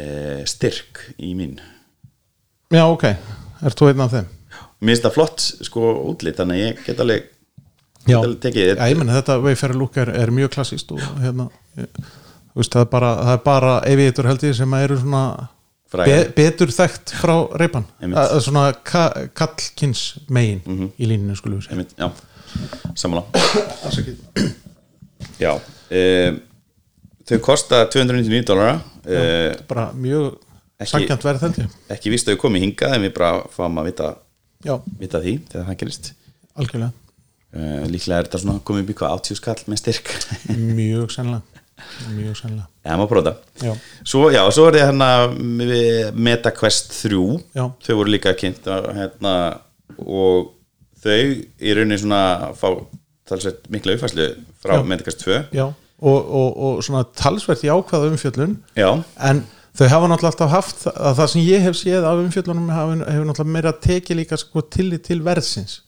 styrk 0.49 1.03
í 1.17 1.35
mín. 1.37 1.59
Já, 2.73 2.85
ok, 2.85 3.05
er 3.09 3.77
þú 3.77 3.91
einn 3.91 4.05
af 4.05 4.15
þeim? 4.15 4.29
Mér 4.79 4.95
finnst 4.95 5.05
það 5.07 5.15
flott 5.17 5.45
sko 5.67 5.91
útlit 6.11 6.39
Þannig 6.39 6.55
að 6.59 6.63
ég 6.63 6.81
get 6.87 7.03
alveg, 7.03 7.29
get 8.05 8.15
alveg 8.17 8.39
tekið 8.45 8.73
Já, 8.73 8.83
ég 8.87 8.99
menn 8.99 9.13
þetta 9.13 9.37
Wayfarer 9.43 9.79
look 9.79 9.99
er, 9.99 10.11
er 10.23 10.31
mjög 10.35 10.53
klassíst 10.55 10.91
og 10.95 11.03
hérna 11.19 11.49
ég, 11.79 11.89
veist, 12.55 12.71
það, 12.73 12.85
er 12.85 12.91
bara, 12.93 13.13
það 13.23 13.33
er 13.37 13.45
bara 13.49 13.73
Aviator 13.91 14.29
held 14.31 14.45
ég 14.47 14.55
sem 14.57 14.77
eru 14.79 14.99
svona 15.01 15.23
be, 15.97 16.17
betur 16.37 16.71
þekkt 16.73 17.15
frá 17.19 17.35
reypan 17.59 17.87
svona 18.45 18.69
ka, 18.85 19.05
kallkins 19.37 20.03
megin 20.31 20.61
í 20.95 21.09
líninu 21.09 21.35
skulum 21.39 21.59
við 21.59 21.69
segja. 21.69 21.87
Já, 21.99 22.09
Afsakið. 23.87 24.21
Já 25.39 25.51
e, 25.93 26.03
Þau 27.29 27.37
kosta 27.45 27.83
299 27.93 28.47
dólara 28.47 28.79
e, 29.05 29.19
bara 29.69 29.89
mjög 29.93 30.39
Ekki- 30.79 30.93
sangjant 30.93 31.25
verð 31.27 31.43
held 31.45 31.59
ég. 31.61 31.77
Ekki 31.93 32.13
víst 32.13 32.29
að 32.29 32.37
þau 32.37 32.43
komið 32.47 32.63
hingað 32.65 32.95
En 32.95 33.05
við 33.05 33.13
bara 33.17 33.43
fáum 33.53 33.77
að 33.81 33.89
vita, 33.91 34.09
vita 34.99 35.21
því 35.23 35.35
Þegar 35.47 35.67
það 35.69 35.77
gerist. 35.79 36.09
Algjörlega. 36.59 36.91
E, 37.49 37.61
Líklega 37.89 38.19
er 38.19 38.27
þetta 38.27 38.55
komið 38.67 38.91
í 38.91 38.95
hvað 38.99 39.15
80 39.15 39.39
skall 39.39 39.61
með 39.71 39.81
styrk? 39.81 40.11
Mjög 40.79 41.13
sennilega. 41.15 41.63
Mjög 42.11 42.35
sennilega. 42.41 42.67
Já, 42.83 42.91
maður 42.91 43.11
prófa 43.13 43.31
þetta. 43.31 43.67
Já, 43.69 43.73
Svo, 44.11 44.23
já, 44.35 44.41
svo 44.51 44.65
er 44.67 44.77
það 44.77 44.87
hérna 44.89 45.09
MetaQuest 46.27 46.91
3 46.97 47.21
Já. 47.55 47.65
þau 47.87 47.93
voru 48.01 48.11
líka 48.11 48.33
kynnt 48.35 48.67
hérna, 48.67 49.35
og 50.03 50.51
þau 50.99 51.15
í 51.15 51.77
rauninni 51.77 52.01
svona 52.01 52.23
fá 52.59 52.67
talsveit 53.29 53.69
mikla 53.71 53.95
uppfæslu 53.95 54.27
frá. 54.59 54.81
MetaQuest 54.83 55.23
2 55.23 55.39
já 55.55 55.69
og, 55.99 56.19
og, 56.31 56.59
og 56.63 56.83
svona 56.83 57.05
talsvert 57.15 57.63
jákvæða 57.63 58.11
umfjöllun. 58.11 58.57
Já, 58.75 58.91
en 59.29 59.41
þau 59.77 59.85
hafa 59.91 60.09
náttúrulega 60.09 60.31
alltaf 60.31 60.51
haft 60.53 60.87
að 60.91 61.19
það 61.19 61.29
sem 61.33 61.43
ég 61.45 61.63
hef 61.65 61.77
séð 61.77 62.07
af 62.07 62.23
umfjöllunum 62.23 62.71
hefur, 62.73 63.27
náttúrulega 63.29 63.55
meira 63.55 63.73
tekið 63.85 64.21
líka 64.21 64.39
sko 64.39 64.63
tillit 64.65 65.05
til 65.07 65.21
verðsins 65.25 65.81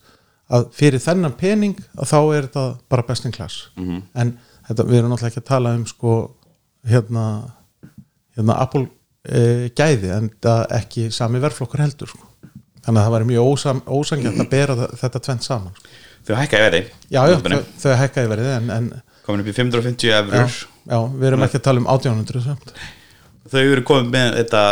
að 0.52 0.68
fyrir 0.76 1.02
þennan 1.02 1.36
pening 1.38 1.78
að 1.96 2.10
þá 2.12 2.18
er 2.20 2.48
þetta 2.48 2.64
bara 2.92 3.06
best 3.08 3.26
in 3.28 3.34
class 3.34 3.68
-hmm. 3.76 4.02
en 4.14 4.34
þetta, 4.68 4.86
við 4.88 4.98
erum 4.98 5.12
náttúrulega 5.12 5.32
ekki 5.32 5.42
að 5.42 5.50
tala 5.50 5.74
um 5.78 5.86
sko 5.86 6.16
hérna, 6.88 7.26
hérna 8.36 8.58
Apple 8.62 8.86
e, 9.24 9.70
gæði 9.76 10.12
en 10.16 10.30
það 10.42 10.76
ekki 10.80 11.10
sami 11.10 11.42
verðflokkur 11.42 11.82
heldur 11.82 12.08
sko. 12.08 12.26
þannig 12.82 13.00
að 13.00 13.04
það 13.06 13.14
væri 13.14 13.30
mjög 13.30 13.52
ósam, 13.52 13.82
ósangjant 13.86 14.40
að 14.40 14.50
bera 14.50 14.88
þetta 15.00 15.18
tvent 15.18 15.44
saman 15.46 15.72
sko. 15.78 15.88
þau 16.26 16.36
hækkaði 16.36 16.68
verði 16.68 16.84
já, 17.08 17.22
já, 17.30 17.36
þau, 17.38 17.64
þau 17.78 17.96
hækkaði 18.02 18.52
en 18.56 18.92
komin 19.22 19.44
upp 19.44 19.50
í 19.50 19.54
550 19.56 20.08
já, 20.10 20.18
eurur 20.18 20.56
já, 20.90 20.98
við 21.14 21.28
erum 21.30 21.46
ekki 21.46 21.60
að 21.60 21.64
tala 21.68 21.82
um 21.82 21.88
1800 21.90 22.44
samt. 22.46 22.74
Þau 23.50 23.62
eru 23.62 23.84
komið 23.86 24.10
með 24.12 24.38
þetta 24.40 24.62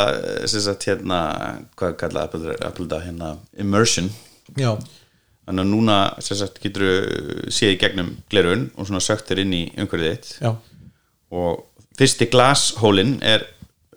sem 0.50 0.64
sagt 0.64 0.86
hérna, 0.88 1.20
hvað 1.78 1.94
kalla 2.00 2.24
Apple, 2.28 2.56
Apple 2.66 2.88
það, 2.90 3.06
hérna, 3.08 3.30
immersion. 3.62 4.10
Já, 4.58 4.72
þannig 5.46 5.64
að 5.64 5.70
núna 5.72 5.98
sem 6.22 6.38
sagt 6.38 6.60
getur 6.62 6.86
séð 7.52 7.74
í 7.74 7.80
gegnum 7.80 8.12
glerun 8.30 8.68
og 8.76 8.88
svona 8.88 9.02
söktir 9.04 9.42
inn 9.42 9.54
í 9.56 9.64
umhverfið 9.76 10.12
þitt. 10.14 10.30
Já, 10.44 10.52
og 11.30 11.88
fyrsti 11.98 12.30
glashólin 12.30 13.18
er 13.26 13.46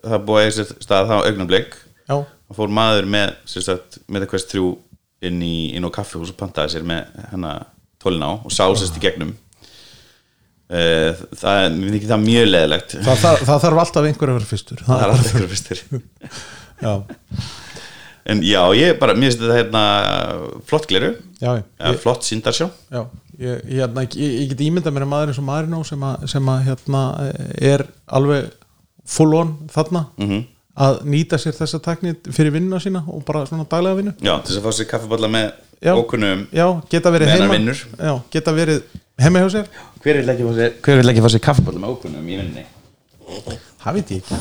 það 0.03 0.25
búið 0.27 0.41
að 0.41 0.47
eiga 0.47 0.55
sér 0.57 0.73
stað 0.85 1.11
þá 1.11 1.15
augnablik. 1.19 1.77
Já, 2.09 2.17
og 2.23 2.57
fór 2.57 2.73
maður 2.73 3.07
með 3.09 3.37
sem 3.49 3.65
sagt, 3.65 4.01
með 4.07 4.25
eitthvað 4.25 4.49
þrjú 4.51 4.67
inn, 5.23 5.39
í, 5.41 5.55
inn 5.77 5.87
á 5.87 5.95
kaffihús 5.95 6.33
og 6.33 6.39
pantaði 6.39 6.75
sér 6.75 6.87
með 6.87 7.23
hennar 7.31 7.69
tólin 8.03 8.25
á 8.25 8.31
og 8.35 8.51
sásast 8.51 8.97
í 8.99 9.03
gegnum 9.03 9.31
það 10.73 11.57
er 11.63 12.05
það 12.09 12.23
mjög 12.23 12.47
leðilegt 12.49 12.95
það, 13.05 13.17
það, 13.23 13.41
það 13.49 13.59
þarf 13.65 13.81
alltaf 13.83 14.07
einhver 14.09 14.31
að 14.31 14.37
vera 14.39 14.49
fyrstur. 14.53 14.83
Það 14.87 15.03
er 15.03 15.13
alltaf 15.13 15.33
ykkur 15.33 15.51
fyrstur. 15.53 15.83
Já, 16.83 16.93
en 18.33 18.41
já, 18.47 18.61
ég 18.79 18.95
bara, 19.01 19.13
mér 19.19 19.29
finnst 19.33 19.41
þetta 19.43 19.57
hérna 19.59 19.83
flott 20.69 20.87
gleru, 20.89 21.11
já, 21.43 21.51
eða 21.79 21.99
flott 21.99 22.23
síndarsjá 22.27 22.69
Já, 22.93 23.01
ég, 23.43 23.61
hérna, 23.67 24.05
ég, 24.07 24.33
ég 24.43 24.49
get 24.53 24.63
ímyndað 24.63 24.95
mér 24.95 25.05
að 25.05 25.11
maður 25.11 25.33
eins 25.33 25.41
og 25.43 25.47
Marino 25.49 25.81
sem, 25.87 26.05
að, 26.07 26.25
sem 26.31 26.49
að 26.53 26.63
hérna 26.69 27.03
er 27.73 27.85
alveg 28.15 28.49
full 29.13 29.33
on 29.41 29.53
þarna 29.73 30.05
Mhm. 30.17 30.41
að 30.79 31.01
nýta 31.05 31.37
sér 31.37 31.53
þessa 31.53 31.77
takni 31.85 32.15
fyrir 32.33 32.55
vinnuna 32.55 32.79
sína 32.81 33.03
og 33.07 33.21
bara 33.27 33.43
svona 33.45 33.67
daglega 33.69 33.99
vinnu. 33.99 34.13
Já, 34.25 34.39
þess 34.41 34.57
að 34.57 34.63
fá 34.65 34.71
sér 34.79 34.87
kaffiballa 34.89 35.27
með 35.29 35.51
Já. 35.83 35.93
ókunnum 35.99 36.47
Já, 36.55 36.67
geta 36.89 37.11
verið 37.13 37.33
heima. 37.35 37.75
Já, 37.99 38.13
geta 38.33 38.53
verið 38.55 38.79
heima 39.21 39.43
hjá 39.43 39.49
sér? 39.53 39.69
Hver 40.03 40.19
vil 40.21 40.33
ekki 40.33 40.47
fá 40.47 40.53
sér, 40.57 41.35
sér 41.35 41.43
kaffiballa 41.43 41.83
með 41.83 41.95
ókunnum 41.95 42.27
í 42.27 42.37
vinninni 42.39 42.65
Það 43.83 43.97
veit 43.97 44.11
ég 44.13 44.21
ekki. 44.23 44.37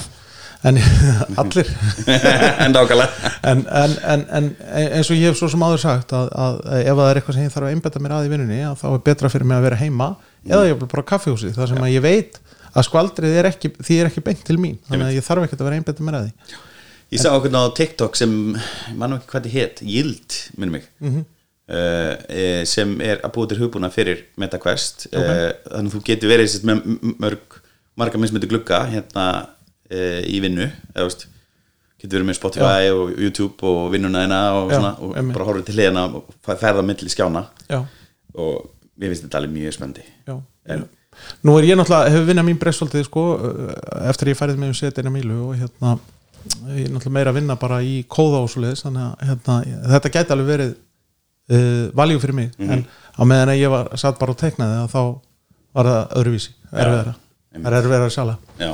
En 0.63 0.79
allir. 1.43 1.71
En 2.65 2.77
en, 2.77 3.65
en, 3.67 3.95
en, 4.07 4.25
en 4.31 4.51
eins 4.71 5.11
og 5.11 5.19
ég 5.19 5.33
hef 5.33 5.39
svo 5.41 5.49
sem 5.51 5.65
áður 5.67 5.83
sagt 5.83 6.15
að, 6.15 6.31
að 6.39 6.61
ef 6.79 6.99
það 7.01 7.09
er 7.09 7.21
eitthvað 7.21 7.39
sem 7.39 7.47
ég 7.47 7.55
þarf 7.55 7.67
að 7.69 7.75
einbetta 7.75 8.03
mér 8.03 8.15
að 8.19 8.29
í 8.29 8.33
vinnunni 8.33 8.61
að 8.69 8.77
þá 8.83 8.87
er 8.93 9.03
betra 9.09 9.31
fyrir 9.33 9.49
mig 9.51 9.59
að 9.59 9.67
vera 9.67 9.81
heima 9.83 10.09
eða 10.47 10.69
ég 10.71 10.79
vil 10.79 10.91
bara 10.95 11.07
kaffihúsi 11.11 11.51
þar 11.57 11.73
sem 11.73 11.83
að 11.83 11.95
ég 11.97 12.05
veit 12.07 12.39
að 12.73 12.87
skvaldrið 12.89 13.39
er 13.41 13.49
ekki, 13.51 13.73
því 13.83 13.99
er 14.01 14.11
ekki 14.13 14.25
beint 14.25 14.45
til 14.47 14.59
mín. 14.63 14.79
Þannig 14.89 15.11
að 15.11 15.17
ég 15.19 15.27
þarf 15.27 15.49
ekkert 15.49 15.65
að 15.65 15.69
vera 15.69 15.81
einbetta 15.81 16.07
mér 16.07 16.21
að 16.21 16.29
því. 16.29 16.61
Ég 17.13 17.21
sá 17.21 17.29
okkur 17.35 17.53
á 17.59 17.63
TikTok 17.77 18.17
sem 18.17 18.33
mann 18.97 19.19
ekki 19.19 19.29
hvað 19.35 19.49
þið 19.49 19.57
hétt, 19.59 19.83
Yield 19.85 20.39
minnum 20.57 20.79
mig. 20.79 20.87
Mhm. 21.03 21.25
eh, 21.27 21.42
sem 22.69 22.95
er 23.01 23.21
að 23.25 23.33
búið 23.37 23.53
til 23.53 23.61
hugbúna 23.63 23.89
fyrir 23.95 24.25
MetaQuest. 24.41 25.07
Uh, 25.13 25.51
þannig 25.71 25.89
að 25.89 25.95
þú 25.97 26.01
getur 26.11 26.33
verið 26.33 26.57
með 26.69 26.83
mörg 27.23 27.59
marga 28.01 28.19
mismyndi 28.21 28.49
glugga 28.49 28.83
hérna 28.89 29.27
í 29.93 30.39
vinnu 30.41 30.65
eða 30.95 31.05
veist 31.05 31.27
getur 32.01 32.17
verið 32.19 32.29
með 32.31 32.37
Spotify 32.39 32.89
og 32.93 33.11
YouTube 33.21 33.67
og 33.69 33.91
vinnuna 33.93 34.23
þeina 34.25 34.39
og, 34.57 34.71
Já, 34.73 34.79
svona, 34.79 34.93
og 35.05 35.13
einmitt. 35.21 35.37
bara 35.37 35.47
horfið 35.51 35.67
til 35.69 35.75
hliðina 35.77 36.05
og 36.17 36.33
ferða 36.49 36.83
milli 36.87 37.13
skjána. 37.13 37.43
Já, 37.69 37.83
og 38.35 38.71
mér 38.99 39.13
finnst 39.13 39.27
þetta 39.27 39.39
alveg 39.43 39.53
mjög 39.59 39.77
spendi 39.77 40.05
já. 40.27 40.37
En- 40.73 40.89
Nú 41.45 41.59
er 41.61 41.67
ég 41.69 41.77
náttúrulega, 41.77 42.09
hefur 42.09 42.25
vinnað 42.31 42.47
mín 42.49 42.59
breyssvöldið 42.59 43.05
sko, 43.05 43.23
eftir 44.09 44.31
ég 44.33 44.39
færið 44.39 44.57
með 44.63 44.71
um 44.73 44.77
setina 44.79 45.11
mílu 45.13 45.37
og 45.51 45.59
hérna, 45.61 45.91
ég 46.73 46.87
er 46.87 46.95
náttúrulega 46.95 47.13
meira 47.19 47.31
að 47.35 47.37
vinna 47.37 47.57
bara 47.61 47.83
í 47.85 47.99
kóða 48.09 48.41
og 48.41 48.49
svo 48.51 48.63
leiðis 48.65 48.83
þannig 48.87 49.05
að 49.05 49.29
hérna, 49.29 49.59
þetta 49.93 50.13
gæti 50.17 50.33
alveg 50.35 50.49
verið 50.55 50.73
uh, 51.53 51.91
valjú 51.99 52.23
fyrir 52.23 52.39
mig. 52.39 52.55
En 52.63 52.87
á 52.89 53.23
meðan 53.29 53.53
að 53.55 53.61
ég 53.61 53.73
var 53.73 53.93
satt 54.01 54.21
bara 54.21 54.35
og 54.35 54.41
teiknaði 54.41 54.81
að 54.83 54.95
þá 54.95 55.03
var 55.73 55.91
það 55.91 56.17
öðruvísi 56.21 56.55
erfiðara, 56.73 57.15
það 57.53 57.69
er 57.71 57.79
erfiðara 57.81 58.15
sjala. 58.17 58.39
Já. 58.61 58.73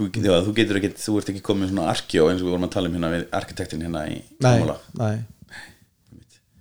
Þú, 0.00 0.06
já, 0.16 0.32
þú 0.46 0.52
getur 0.56 0.78
ekki, 0.78 0.90
þú 0.96 1.14
ert 1.20 1.30
ekki 1.32 1.42
komið 1.44 1.72
svona 1.74 1.90
arkjó 1.92 2.30
eins 2.30 2.40
og 2.40 2.46
við 2.46 2.54
vorum 2.54 2.64
að 2.64 2.72
tala 2.72 2.88
um 2.88 2.94
hérna 2.96 3.10
við 3.12 3.24
arkitektin 3.36 3.82
hérna 3.84 4.04
í 4.08 4.14
Nei, 4.40 4.62
nei, 4.96 5.16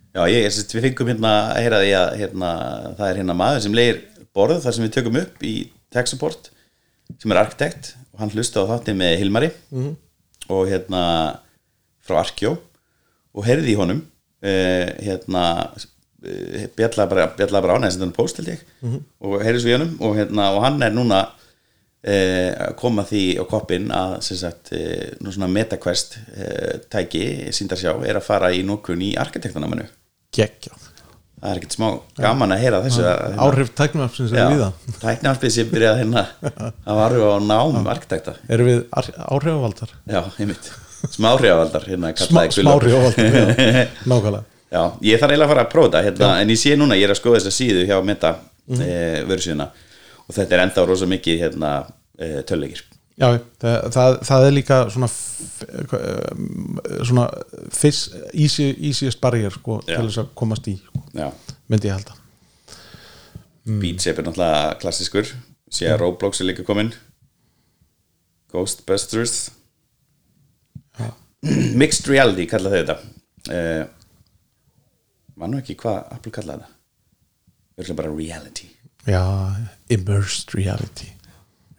Já, 0.09 0.23
ég, 0.27 0.41
ég, 0.41 0.51
sérst, 0.51 0.73
við 0.75 0.87
fengum 0.89 1.11
hérna 1.13 1.31
að 1.53 1.59
heyra 1.63 1.79
því 1.83 1.91
að 1.95 2.07
hérna, 2.19 2.49
það 2.97 3.05
er 3.05 3.19
hérna 3.21 3.35
maður 3.39 3.63
sem 3.63 3.77
leir 3.77 4.01
borð 4.35 4.63
þar 4.65 4.75
sem 4.75 4.85
við 4.85 4.93
tökum 4.97 5.19
upp 5.21 5.45
í 5.45 5.53
tech 5.93 6.09
support 6.11 6.49
sem 7.15 7.31
er 7.31 7.39
arkitekt 7.39 7.93
og 8.11 8.23
hann 8.23 8.33
hlusta 8.33 8.65
á 8.65 8.69
þátti 8.73 8.97
með 8.97 9.15
Hilmari 9.21 9.51
-hmm. 9.53 9.93
og 10.49 10.67
hérna 10.67 11.03
frá 12.03 12.19
Arkjó 12.23 12.57
og 12.57 13.45
heyrði 13.45 13.71
í 13.71 13.77
honum 13.79 14.01
uh, 14.43 14.87
hérna 15.05 15.43
uh, 15.69 16.65
bjallaði 16.77 17.09
bara, 17.13 17.27
bara 17.37 17.77
ánægðis 17.79 17.99
þetta 17.99 18.17
post 18.17 18.41
held 18.41 18.53
ég. 18.53 18.63
Og 19.23 19.37
heyrði 19.43 19.63
svo 19.63 19.71
í 19.71 19.77
honum 19.77 19.93
og, 19.99 20.17
hérna, 20.19 20.49
og 20.55 20.63
hann 20.65 20.81
er 20.87 20.95
núna 20.95 21.21
uh, 21.29 22.51
að 22.67 22.75
koma 22.81 23.05
því 23.07 23.23
á 23.39 23.43
koppin 23.49 23.89
að 23.95 24.17
sagt, 24.29 24.73
nú 25.23 25.31
svona 25.35 25.51
MetaQuest 25.55 26.19
tæki, 26.91 27.25
síndarsjá, 27.55 27.95
er 28.07 28.19
að 28.21 28.27
fara 28.29 28.51
í 28.55 28.61
nokkun 28.67 29.01
í 29.09 29.15
arkitektanamanu 29.19 29.87
geggjað 30.35 30.89
það 31.39 31.53
er 31.53 31.59
ekkert 31.61 31.75
smá 31.77 31.87
gaman 32.19 32.51
að 32.53 32.61
heyra 32.65 32.79
þessu 32.83 33.03
að, 33.05 33.21
hérna, 33.23 33.45
Áhrif 33.45 33.69
tæknumafsins 33.79 34.33
er 34.35 34.49
við 34.51 34.63
það 34.65 34.97
tæknarspið 35.05 35.53
sem 35.55 35.69
byrjaði 35.71 36.01
hérna 36.03 36.23
að 36.83 36.99
varu 36.99 37.21
á 37.31 37.35
nám 37.47 37.87
arkitekta. 37.93 38.33
Erum 38.51 38.67
við 38.69 38.81
ar- 38.99 39.11
áhrifavaldar? 39.37 39.93
já, 40.03 40.19
einmitt, 40.35 40.67
smá 41.15 41.29
hrjáfaldar 41.39 41.85
hérna, 41.89 42.11
Smá, 42.15 42.41
kallaði 42.43 42.55
smá 42.59 42.73
Guðlaugur. 42.75 42.83
áhrifavaldar, 42.83 43.25
já, 43.33 43.87
nákvæmlega. 44.11 44.43
Já, 44.69 44.83
ég 45.01 45.19
þarf 45.21 45.31
eiginlega 45.33 45.47
að 45.47 45.53
fara 45.55 45.63
að 45.65 45.71
prófa 45.73 45.89
þetta 45.89 46.03
hérna, 46.05 46.29
en 46.43 46.49
ég 46.53 46.59
sé 46.61 46.75
núna, 46.77 46.97
ég 46.99 47.07
er 47.07 47.13
að 47.15 47.19
skoða 47.21 47.39
þessa 47.39 47.55
síðu 47.55 47.85
hjá 47.89 47.97
Meta 48.05 48.35
mm 48.69 48.79
Mhm. 48.79 49.61
og 50.29 50.35
þetta 50.37 50.53
er 50.55 50.61
ennþá 50.67 50.83
rosa 50.85 51.05
mikið 51.09 51.39
hérna, 51.41 51.69
e, 52.19 52.43
töluleikir 52.45 52.83
Já, 53.19 53.33
það, 53.59 53.77
það, 53.91 54.17
það 54.29 54.45
er 54.47 54.53
líka 54.53 54.75
svona 54.93 55.07
um, 56.31 56.77
svona 57.03 57.25
fyrst, 57.75 58.13
easy, 58.33 58.69
easiest 58.79 59.19
barrier 59.19 59.51
sko, 59.51 59.81
til 59.87 59.97
þess 60.05 60.21
að 60.21 60.29
komast 60.39 60.69
í 60.71 60.75
sko, 60.77 61.01
já, 61.17 61.27
myndi 61.67 61.89
ég 61.89 61.97
halda. 61.97 62.15
Beat 63.81 63.99
Saber 64.05 64.23
er 64.23 64.29
náttúrulega 64.29 64.77
klassiskur 64.79 65.27
sé 65.69 65.89
að 65.91 65.99
Roblox 66.05 66.39
er 66.41 66.47
líka 66.47 66.63
komin 66.63 66.93
Ghostbusters 68.53 69.49
Mixed 71.79 72.09
Reality 72.11 72.47
kalla 72.49 72.73
þau 72.73 72.79
þetta. 72.81 72.97
Uh, 73.49 73.85
Man 75.39 75.53
nú 75.53 75.61
ekki 75.61 75.77
hvað 75.79 76.01
Apple 76.17 76.33
kalla 76.35 76.57
þetta. 76.57 76.73
Erum 77.79 77.95
bara 77.95 78.09
reality. 78.11 78.65
Já, 79.07 79.23
immersed 79.87 80.51
reality. 80.51 81.07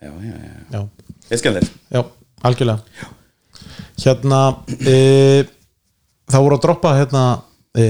Já, 0.01 0.09
já, 0.09 0.33
já, 0.33 0.63
Já, 0.73 0.81
ég 1.29 1.43
þér. 1.45 1.69
Já 1.93 2.01
algjörlega. 2.41 2.81
Hérna 4.01 4.41
e, 4.81 5.45
það 6.31 6.45
voru 6.47 6.57
að 6.57 6.63
droppa 6.65 6.95
hérna 6.97 7.25
e, 7.77 7.85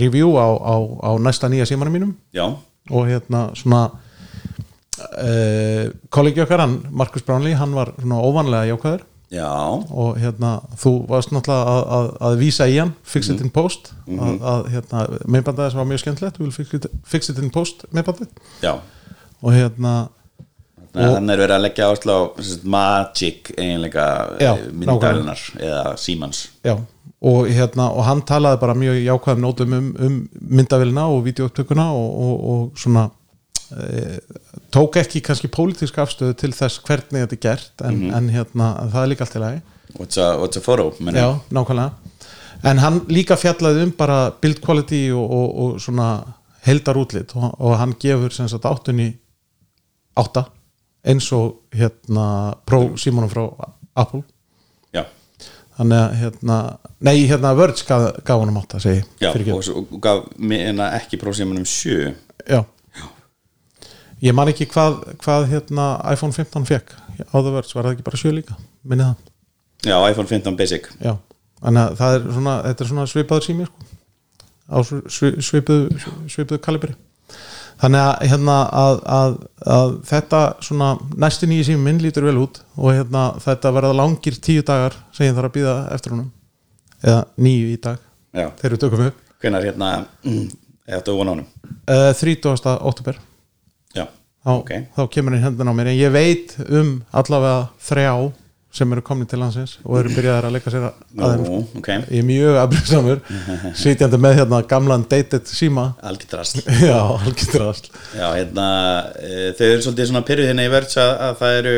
review 0.00 0.34
á, 0.34 0.50
á, 0.50 0.74
á 0.82 1.10
næsta 1.22 1.50
nýja 1.52 1.68
símanum 1.70 1.94
mínum. 1.94 2.16
Já, 2.34 2.48
og 2.90 3.06
hérna 3.06 3.44
svona 3.54 3.84
uh, 4.98 5.86
kollegi 6.10 6.42
okkar 6.42 6.64
hann, 6.64 6.80
Markus 6.90 7.22
Brownlee, 7.22 7.54
hann 7.54 7.76
var 7.76 7.94
svona 8.00 8.18
óvanlega 8.18 8.72
jákvæður 8.72 9.06
já, 9.32 9.48
og 9.48 10.16
hérna 10.20 10.54
þú 10.78 10.94
varst 11.10 11.32
náttúrulega 11.34 11.74
að, 11.74 11.82
að, 11.96 12.08
að 12.28 12.40
vísa 12.42 12.68
í 12.70 12.78
hann 12.78 12.94
fix 13.02 13.30
it 13.32 13.42
in 13.44 13.52
post 13.52 13.92
að, 14.06 14.34
að 14.54 14.72
hérna, 14.74 15.04
meðbandaði 15.24 15.74
sem 15.74 15.82
var 15.82 15.92
mjög 15.92 16.02
skemmtilegt 16.04 16.42
fix 16.56 16.74
it, 16.78 16.90
fix 17.08 17.32
it 17.32 17.40
in 17.42 17.52
post 17.54 17.86
meðbandið 17.92 18.34
og 19.42 19.54
hérna 19.56 19.94
Þannig 20.92 21.32
er 21.32 21.40
verið 21.40 21.54
að 21.54 21.62
leggja 21.64 21.86
áherslu 21.88 22.12
á 22.12 22.20
Magic 22.68 23.48
eiginlega 23.56 24.02
Já, 24.44 24.50
myndarinnar 24.76 25.44
eða 25.56 25.94
Símans 25.96 26.50
já 26.60 26.74
og 27.22 27.46
hérna 27.54 27.86
og 27.94 28.02
hann 28.06 28.22
talaði 28.26 28.58
bara 28.58 28.74
mjög 28.74 28.96
jákvæðum 28.98 29.44
nótum 29.44 29.74
um, 29.76 29.90
um 30.02 30.14
myndavélina 30.58 31.04
og 31.06 31.22
videóupptökuna 31.28 31.92
og, 31.94 32.08
og, 32.26 32.46
og 32.52 32.78
svona 32.78 33.06
tók 34.74 34.96
ekki 35.00 35.20
kannski 35.24 35.48
pólitísk 35.52 35.98
afstöðu 36.02 36.34
til 36.40 36.52
þess 36.56 36.80
hvernig 36.86 37.24
þetta 37.24 37.36
er 37.38 37.42
gert 37.46 37.84
en, 37.88 38.02
en 38.14 38.28
hérna 38.32 38.70
það 38.92 39.02
er 39.02 39.10
líka 39.12 39.26
allt 39.26 39.36
í 39.38 39.42
lagi. 39.42 39.62
What's 39.98 40.16
a, 40.20 40.30
what's 40.40 40.56
a 40.56 40.62
photo? 40.64 40.90
Já, 41.12 41.28
nákvæmlega. 41.52 41.90
En 42.64 42.78
hann 42.78 43.00
líka 43.10 43.36
fjallaði 43.36 43.88
um 43.88 43.92
bara 43.98 44.30
build 44.42 44.60
quality 44.64 45.04
og, 45.12 45.24
og, 45.26 45.48
og 45.64 45.80
svona 45.82 46.08
heldar 46.66 46.98
útlit 47.00 47.32
og, 47.36 47.48
og 47.58 47.76
hann 47.80 47.94
gefur 48.00 48.32
sem 48.34 48.48
sagt 48.48 48.68
áttunni 48.70 49.08
átta 50.16 50.46
eins 51.02 51.26
og 51.34 51.64
hérna 51.74 52.54
Pro 52.68 52.92
Simonum 53.00 53.30
frá 53.32 53.42
Apple. 53.98 54.22
Já, 54.94 55.02
þannig 55.76 55.98
að 55.98 56.14
hérna, 56.20 56.58
nei 57.02 57.16
hérna 57.26 57.54
Verge 57.58 57.84
gaf, 57.88 58.06
gaf 58.24 58.38
honum 58.44 58.60
átta 58.60 58.78
segi, 58.80 59.02
já 59.20 59.32
og, 59.32 59.64
svo- 59.66 59.82
gaf 60.04 60.28
ekki 61.00 61.18
prósímanum 61.20 61.66
7 61.66 62.14
já 62.46 62.62
Ég 64.22 64.34
man 64.38 64.50
ekki 64.52 64.68
hvað, 64.70 65.00
hvað 65.22 65.48
hérna 65.50 65.86
iPhone 66.12 66.34
15 66.34 66.66
fekk 66.68 66.92
á 67.26 67.36
The 67.36 67.50
Verge, 67.50 67.74
var 67.74 67.88
það 67.88 67.94
ekki 67.96 68.04
bara 68.06 68.20
sjö 68.20 68.30
líka? 68.34 68.56
Minni 68.86 69.06
það, 69.08 69.16
Já, 69.82 69.96
iPhone 70.12 70.28
15 70.30 70.56
Basic. 70.58 70.84
Já. 71.02 71.16
Þannig 71.62 71.82
að 71.82 71.96
það 71.98 72.14
er 72.16 72.26
svona, 72.36 72.52
þetta 72.68 72.84
er 72.84 72.90
svona 72.90 73.06
svipaður 73.10 73.46
sími 73.48 73.66
sko. 73.66 73.88
á 74.72 74.78
svi- 75.10 75.34
svipuðu 75.42 75.98
svipuðu 76.30 76.60
kalibri. 76.62 76.94
Þannig 77.82 77.98
að, 77.98 78.12
hérna, 78.30 78.56
að, 78.78 79.00
að, 79.16 79.34
að 79.74 79.96
þetta 80.06 80.42
svona 80.62 80.92
næsti 81.18 81.48
nýji 81.50 81.66
sími 81.72 81.82
minn 81.82 81.98
lítur 82.02 82.28
vel 82.28 82.38
út 82.44 82.60
og 82.78 82.92
hérna, 82.94 83.24
þetta 83.42 83.72
verða 83.74 83.96
langir 83.98 84.38
tíu 84.38 84.62
dagar 84.62 84.94
sem 85.10 85.26
ég 85.26 85.34
þarf 85.34 85.50
að 85.50 85.56
býða 85.58 85.74
eftir 85.96 86.14
honum. 86.14 86.30
Eða 87.02 87.24
nýju 87.42 87.72
í 87.74 87.80
dag. 87.82 87.98
Já, 88.30 88.46
þegar 88.60 88.76
við 88.76 88.82
tökum 88.86 89.04
upp. 89.08 89.18
Hérna 89.42 89.90
mm, 90.22 90.46
eða 90.86 91.00
þetta 91.00 91.18
von 91.18 91.32
ánum 91.34 91.46
uh, 91.90 92.12
30. 92.14 92.78
óttúber 92.86 93.18
Já, 93.18 93.31
þá, 94.42 94.52
ok. 94.58 94.70
þá 94.96 95.02
kemur 95.14 95.36
hann 95.36 95.46
hendin 95.46 95.72
á 95.72 95.74
mér 95.78 95.92
en 95.92 95.98
ég 95.98 96.14
veit 96.14 96.54
um 96.68 96.94
allavega 97.10 97.66
þrjá 97.88 98.14
sem 98.72 98.92
eru 98.94 99.02
komni 99.04 99.26
til 99.28 99.36
landsins 99.42 99.74
og 99.84 99.98
eru 99.98 100.12
byrjaðar 100.14 100.46
að 100.48 100.54
leika 100.56 100.72
sér 100.72 100.86
að 100.88 101.00
að 101.26 101.32
þeim 101.34 101.42
Nú, 101.44 101.56
ok, 101.76 101.88
ég 101.92 102.22
er 102.22 102.28
mjög 102.28 102.58
aðbríðsamur 102.62 103.20
sitjandi 103.82 104.20
með 104.24 104.38
hérna 104.38 104.60
gamlan 104.68 105.04
dated 105.10 105.50
síma. 105.50 105.90
Algjör 106.00 106.30
drast 106.32 106.62
já, 106.88 106.96
algjörður 106.96 107.66
aðsl 107.66 107.90
Já, 108.16 108.26
hérna, 108.38 108.68
e, 109.20 109.50
þau 109.58 109.66
eru 109.68 109.84
svolítið 109.84 110.08
svona 110.08 110.24
pyrruð 110.30 110.48
hérna 110.48 110.64
í 110.64 110.72
verðs 110.72 110.98
að, 111.02 111.12
að 111.26 111.38
það 111.42 111.58
eru 111.60 111.76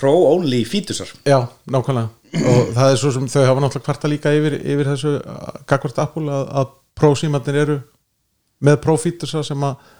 pro-only 0.00 0.64
fítusar 0.70 1.10
já, 1.26 1.38
nákvæmlega. 1.66 2.14
Og 2.46 2.74
það 2.76 2.92
er 2.92 3.00
svo 3.00 3.10
sem 3.16 3.26
þau 3.26 3.42
hafa 3.42 3.62
náttúrulega 3.64 3.86
kvarta 3.88 4.10
líka 4.12 4.34
yfir, 4.36 4.60
yfir 4.62 4.92
þessu 4.92 5.16
gagvart 5.66 5.98
Apple 6.04 6.30
að, 6.30 6.44
að 6.60 6.74
pro-símandir 7.00 7.58
eru 7.64 7.80
með 8.62 8.78
pro-fítusa 8.84 9.42
sem 9.44 9.66
að 9.66 9.96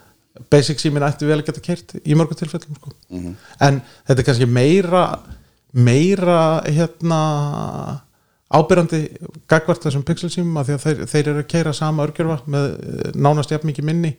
basic 0.51 0.81
símin 0.81 1.05
ætti 1.07 1.29
vel 1.29 1.41
að 1.41 1.49
geta 1.49 1.65
kert 1.65 1.97
í 2.05 2.15
mörgum 2.15 2.39
tilfellum 2.39 2.79
sko. 2.79 2.93
en 3.61 3.81
þetta 4.07 4.19
er 4.19 4.27
kannski 4.29 4.47
meira 4.47 5.05
meira 5.73 6.63
hérna 6.67 7.21
ábyrrandi 8.51 9.05
gagvart 9.51 9.85
þessum 9.85 10.05
pixel 10.07 10.31
símum 10.33 10.59
að 10.59 10.75
að 10.75 10.85
þeir, 10.85 11.03
þeir 11.07 11.29
eru 11.29 11.43
að 11.45 11.51
keira 11.53 11.75
sama 11.77 12.07
örgjörfa 12.07 12.41
með 12.51 12.67
eh, 12.71 13.11
nánast 13.15 13.53
jafn 13.55 13.71
mikið 13.71 13.87
minni 13.87 14.11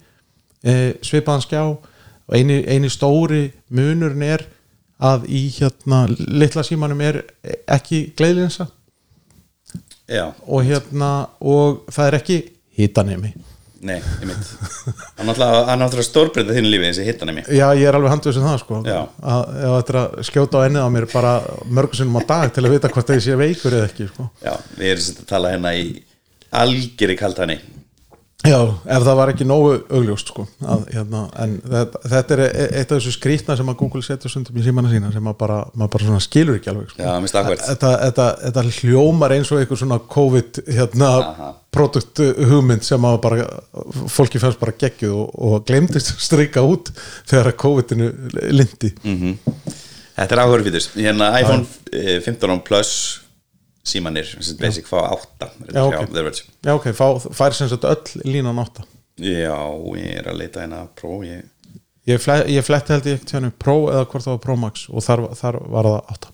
e, 0.63 0.73
svipaðan 1.03 1.43
skjá. 1.43 1.63
Og 1.67 2.37
eini, 2.37 2.61
eini 2.63 2.87
stóri 2.91 3.49
munurinn 3.75 4.23
er 4.23 4.45
að 5.01 5.25
í 5.33 5.47
hérna 5.57 6.05
litla 6.11 6.63
símanum 6.63 7.01
er 7.03 7.23
ekki 7.67 8.11
gleiðlinsa 8.15 8.69
Já, 10.11 10.29
og 10.45 10.65
hérna 10.67 11.09
og 11.39 11.85
það 11.91 12.07
er 12.07 12.17
ekki 12.19 12.37
hitanemi 12.77 13.31
nei, 13.81 13.97
ég 13.97 14.27
mynd 14.29 14.45
náttúrulega, 15.25 15.61
hann 15.69 15.81
náttúrulega 15.81 16.07
stórbreyta 16.07 16.55
þínu 16.55 16.71
lífi 16.73 16.87
þessi 16.89 17.05
hittan 17.07 17.33
mig 17.33 17.49
já 17.49 17.65
ég 17.77 17.87
er 17.89 17.97
alveg 17.97 18.13
handið 18.13 18.35
sem 18.37 18.45
það 18.45 18.59
sko. 18.61 18.81
Að 18.85 19.51
ef 19.57 19.75
þetta 19.75 19.93
er 19.93 19.99
að 20.01 20.23
skjóta 20.29 20.61
á 20.61 20.65
ennið 20.67 20.85
á 20.85 20.89
mér 20.93 21.07
bara 21.11 21.33
mörgum 21.79 22.17
á 22.17 22.21
dag 22.29 22.53
til 22.53 22.65
að 22.65 22.75
vita 22.75 22.91
hvort 22.93 23.11
það 23.11 23.21
sé 23.25 23.37
veikur 23.41 23.77
eða 23.79 23.89
ekki 23.89 24.09
sko. 24.11 24.29
Já, 24.45 24.53
við 24.77 24.93
erum 24.93 25.05
sem 25.07 25.21
að 25.23 25.29
tala 25.33 25.53
hérna 25.55 25.73
í 25.77 25.85
algjörri 26.61 27.17
kaltani 27.19 27.57
Já, 28.41 28.57
ef 28.89 29.03
það 29.05 29.17
var 29.19 29.29
ekki 29.29 29.45
nógu 29.45 29.73
augljóst 29.93 30.31
sko, 30.31 30.47
að, 30.65 30.87
hérna, 30.95 31.19
en 31.43 31.51
þetta, 31.61 31.99
þetta 32.09 32.33
er 32.33 32.41
e- 32.47 32.63
eitt 32.79 32.89
af 32.89 32.97
þessu 32.97 33.11
skrýtna 33.13 33.53
sem 33.59 33.69
að 33.69 33.77
Google 33.83 34.01
setur 34.05 34.33
stundum 34.33 34.57
í 34.57 34.63
símana 34.65 34.89
sína 34.89 35.11
sem 35.13 35.27
að 35.29 35.35
bara, 35.43 35.59
maður 35.77 35.91
bara 35.93 36.07
svona 36.07 36.23
skilur 36.25 36.57
ekki 36.57 36.71
alveg 36.71 36.89
sko. 36.89 37.03
Já, 37.05 37.11
þetta, 37.69 37.91
þetta, 38.07 38.25
þetta 38.47 38.63
hljómar 38.79 39.35
eins 39.37 39.51
og 39.53 39.61
einhver 39.61 39.81
svona 39.83 39.99
COVID 40.15 40.61
hérna, 40.73 41.11
produkt 41.71 42.23
hugmynd 42.49 42.83
sem 42.87 43.05
að 43.11 43.19
bara 43.27 43.45
fólki 44.09 44.41
fannst 44.41 44.59
bara 44.59 44.73
geggjuð 44.73 45.13
og, 45.21 45.37
og 45.51 45.65
glemdist 45.69 46.15
að 46.15 46.25
streika 46.25 46.65
út 46.65 46.89
þegar 47.29 47.51
að 47.53 47.59
COVID-inu 47.61 48.09
lindi. 48.57 48.95
Þetta 50.17 50.35
er 50.35 50.41
áhverju 50.43 50.65
fítus 50.67 50.89
Hérna 50.97 51.29
iPhone 51.39 51.63
eh, 51.93 52.17
15 52.25 52.59
Plus 52.67 53.20
símanir, 53.87 54.27
sem 54.29 54.57
basic 54.59 54.85
fá 54.89 54.99
8 55.15 55.49
Já, 55.73 55.81
ok. 55.87 56.11
The 56.13 56.23
Verge. 56.27 56.43
Já 56.65 56.73
ok, 56.77 56.89
fá, 56.97 57.07
fær 57.33 57.55
sem 57.57 57.69
sagt 57.71 57.83
öll 57.89 58.21
línan 58.27 58.59
átta. 58.61 58.85
Já, 59.21 59.57
ég 59.97 60.19
er 60.21 60.29
að 60.31 60.37
leita 60.43 60.61
hérna 60.63 60.85
Pro, 60.95 61.21
ég 61.25 61.47
Ég, 62.09 62.17
fle, 62.17 62.39
ég 62.49 62.65
fletti 62.65 62.95
held 62.95 63.05
ég 63.05 63.19
ekki 63.19 63.27
tjánu 63.29 63.51
Pro 63.61 63.75
eða 63.91 64.07
hvort 64.09 64.25
það 64.25 64.33
var 64.33 64.39
Pro 64.41 64.55
Max 64.57 64.87
og 64.89 65.03
þar, 65.05 65.21
þar 65.37 65.57
var 65.69 65.89
það 65.89 66.13
átta. 66.15 66.31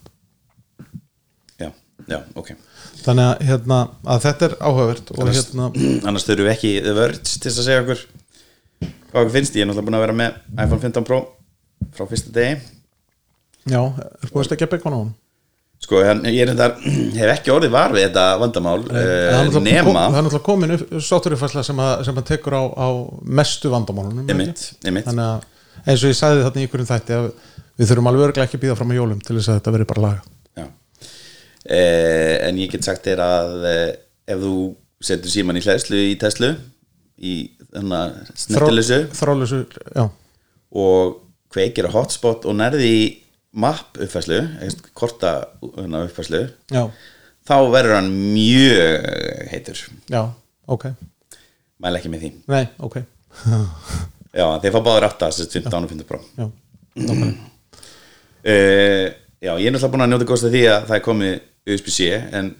Já, 1.60 1.68
já, 2.08 2.18
ok. 2.40 2.54
Þannig 3.04 3.26
að, 3.28 3.42
hérna, 3.50 3.80
að 4.08 4.22
þetta 4.24 4.46
er 4.48 4.54
áhugavert 4.64 5.12
Annars- 5.18 5.42
hérna, 5.50 5.66
Annars 6.08 6.24
þurfum 6.28 6.48
við 6.48 6.54
ekki 6.54 6.72
The 6.86 6.94
Verge 6.96 7.34
til 7.44 7.52
að 7.52 7.58
segja 7.66 7.82
okkur 7.84 8.04
hvað 8.80 9.20
okkur 9.22 9.34
finnst, 9.36 9.56
ég 9.58 9.64
er 9.64 9.68
náttúrulega 9.70 9.88
búin 9.90 9.98
að 9.98 10.04
vera 10.06 10.16
með 10.22 10.40
iPhone 10.64 10.82
15 10.86 11.06
Pro 11.08 11.20
frá 11.94 12.08
fyrsta 12.10 12.32
degi. 12.34 12.58
Já, 13.68 13.80
er 14.24 14.56
ekki 14.56 14.66
að 14.68 14.72
byggja 14.74 14.94
á 14.96 15.00
hún 15.02 15.12
Sko, 15.78 16.00
ég 16.02 16.40
er 16.42 16.50
þetta, 16.52 16.66
hef 17.20 17.30
ekki 17.36 17.52
orðið 17.54 17.70
var 17.76 17.92
við 17.94 18.08
þetta 18.08 18.24
vandamál 18.40 18.80
er 18.90 19.12
uh, 19.46 19.60
nema 19.62 19.92
það 20.08 20.16
er 20.18 20.24
náttúrulega 20.26 20.46
komin 20.48 20.74
sátturifæsla 21.06 21.62
sem, 21.68 21.78
að- 21.84 22.02
sem 22.08 22.18
að 22.18 22.26
tekur 22.32 22.56
á, 22.58 22.62
á 22.74 22.88
mestu 23.38 23.70
vandamálunum? 23.72 24.24
Einmitt, 24.28 24.64
einmitt. 24.84 25.06
þannig 25.06 25.28
að 25.28 25.86
eins 25.92 26.02
og 26.02 26.10
ég 26.10 26.18
sagði 26.18 26.42
þarna 26.48 26.64
í 26.64 26.66
ykkurum 26.68 26.88
þætti 26.90 27.14
að 27.18 27.28
við 27.78 27.92
þurfum 27.92 28.10
alveg 28.10 28.26
örglega 28.26 28.48
ekki 28.48 28.58
að 28.58 28.64
býða 28.66 28.76
fram 28.80 28.90
að 28.92 28.98
jólum 28.98 29.20
til 29.22 29.36
þess 29.38 29.52
að 29.52 29.60
þetta 29.60 29.74
veri 29.76 29.86
bara 29.92 30.04
laga 30.08 30.20
Já. 30.58 30.66
Eh, 31.78 32.34
en 32.48 32.58
ég 32.58 32.72
get 32.74 32.86
sagt 32.90 33.06
þér 33.06 33.22
að 33.28 33.54
eh, 33.70 33.86
ef 34.34 34.42
þú 34.42 34.52
setur 35.08 35.30
síman 35.30 35.58
í 35.60 35.62
hlæðslu 35.62 36.00
í 36.10 36.16
Tesla 36.18 36.50
í 37.22 37.34
að 37.78 38.18
snettilösu 38.34 38.98
og 40.78 41.16
kveikir 41.54 41.86
á 41.88 41.94
hotspot 41.94 42.44
og 42.48 42.56
nærði 42.58 42.88
í 42.90 43.02
map 43.52 43.98
uppfæslu 43.98 44.40
korta 44.96 45.34
hérna, 45.62 46.04
uppfæslu 46.06 46.44
já, 46.74 46.82
þá 47.48 47.56
verður 47.72 47.98
hann 47.98 48.10
mjög 48.34 49.08
heitur. 49.52 49.84
Já, 50.12 50.22
ok. 50.68 50.90
Mæla 51.78 52.00
ekki 52.00 52.10
með 52.12 52.24
því. 52.24 52.32
Nei, 52.50 52.64
ok, 52.82 52.98
já, 54.34 54.46
þeir 54.62 54.74
fá 54.74 54.80
báður 54.80 55.12
þessi 55.22 55.48
15 55.60 55.78
og 55.84 55.94
15 55.94 56.08
Pro. 56.08 56.24
Já, 56.38 56.50
nákvæmlega 56.98 57.48
uh, 58.48 59.06
já, 59.42 59.52
ég 59.58 59.68
er 59.68 59.74
náttúrulega 59.74 59.92
búin 59.92 60.04
að 60.04 60.10
njóta 60.12 60.28
góðst 60.28 60.48
af 60.48 60.54
því 60.54 60.64
að 60.70 60.88
það 60.88 60.96
er 60.98 61.04
komið 61.04 61.34
USB-C 61.68 62.08
en 62.38 62.50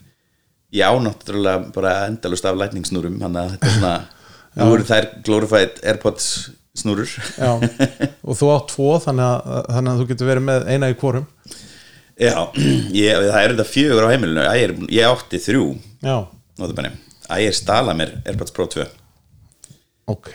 ég 0.74 0.84
á 0.84 0.92
náttúrulega 1.02 1.72
bara 1.74 1.94
endalust 2.08 2.48
af 2.48 2.58
lætningsnúrum 2.58 3.18
þannig 3.22 3.42
að 3.42 3.52
þetta 3.54 3.70
er 3.70 3.76
svona 3.76 3.94
nú 4.58 4.70
eru 4.74 4.88
þær 4.88 5.08
glorified 5.26 5.82
Airpods 5.84 6.28
snúrur. 6.80 7.12
Og 8.28 8.38
þú 8.38 8.52
átt 8.54 8.70
tvo 8.74 8.92
þannig 9.04 9.26
að, 9.26 9.58
þannig 9.74 9.92
að 9.92 10.00
þú 10.02 10.06
getur 10.12 10.30
verið 10.32 10.46
með 10.48 10.70
eina 10.72 10.92
í 10.92 10.96
hvorum. 11.00 11.26
Já, 12.18 12.34
ég, 12.98 13.20
það 13.28 13.42
er 13.42 13.52
þetta 13.54 13.68
fjögur 13.72 14.08
á 14.08 14.12
heimilinu. 14.12 14.46
Ég, 14.46 14.64
er, 14.68 14.74
ég 14.98 15.12
átti 15.12 15.42
þrjú. 15.42 15.66
Að 17.28 17.44
ég 17.44 17.54
stala 17.54 17.94
mér 17.94 18.16
Airpods 18.24 18.54
Pro 18.56 18.66
2 18.72 18.86
ok. 20.08 20.34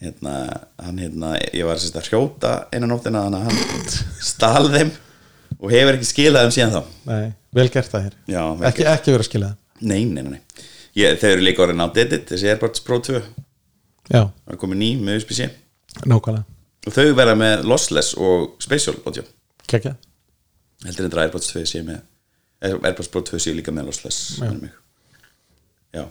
Hérna, 0.00 0.34
hann 0.80 0.98
hérna 0.98 1.34
ég 1.52 1.66
var 1.68 1.76
sérst 1.80 1.98
að 2.00 2.06
hrjóta 2.08 2.52
einu 2.72 2.88
nóttina 2.88 3.26
þannig 3.26 3.42
að 3.42 3.48
hann 3.50 3.90
stal 4.24 4.70
þeim 4.72 4.92
og 5.58 5.74
hefur 5.74 5.98
ekki 5.98 6.08
skilað 6.08 6.46
þeim 6.46 6.54
síðan 6.56 6.72
þá. 6.72 6.94
Nei, 7.10 7.26
vel 7.58 7.66
gert 7.74 7.92
það 7.92 8.06
hér. 8.06 8.14
Já, 8.32 8.42
ekki, 8.70 8.86
ekki 8.88 9.12
verið 9.12 9.26
að 9.26 9.28
skilja 9.28 9.50
það 9.50 9.58
Nei, 9.90 10.00
nei, 10.04 10.22
nei, 10.24 10.32
nei. 10.36 10.64
Ég, 10.96 11.18
Þeir 11.20 11.34
eru 11.34 11.44
líka 11.44 11.62
orðin 11.64 11.84
outdated 11.84 12.24
Þessi 12.28 12.48
Airpods 12.50 12.82
Pro 12.84 12.98
2 13.04 13.20
já, 13.20 14.22
Það 14.24 14.54
er 14.54 14.58
komið 14.60 14.80
ný 14.80 14.88
með 15.00 15.20
USB-C 15.20 15.46
nákvæmlega, 16.04 16.44
þau 16.90 17.08
verða 17.18 17.34
með 17.38 17.66
lossless 17.70 18.14
og 18.18 18.54
spatial 18.62 18.96
audio 19.04 19.26
kekja 19.70 19.96
Heldur 20.80 21.10
en 21.10 21.12
það 21.12 21.24
Airpods 21.26 21.50
2 21.52 21.66
sé 21.68 21.82
með 21.84 21.98
eh, 22.64 22.72
Airpods 22.88 23.10
Pro 23.12 23.20
2 23.28 23.40
sé 23.42 23.52
líka 23.52 23.74
með 23.74 23.90
lossless 23.90 24.38
Já. 24.40 24.48
Já. 25.90 26.04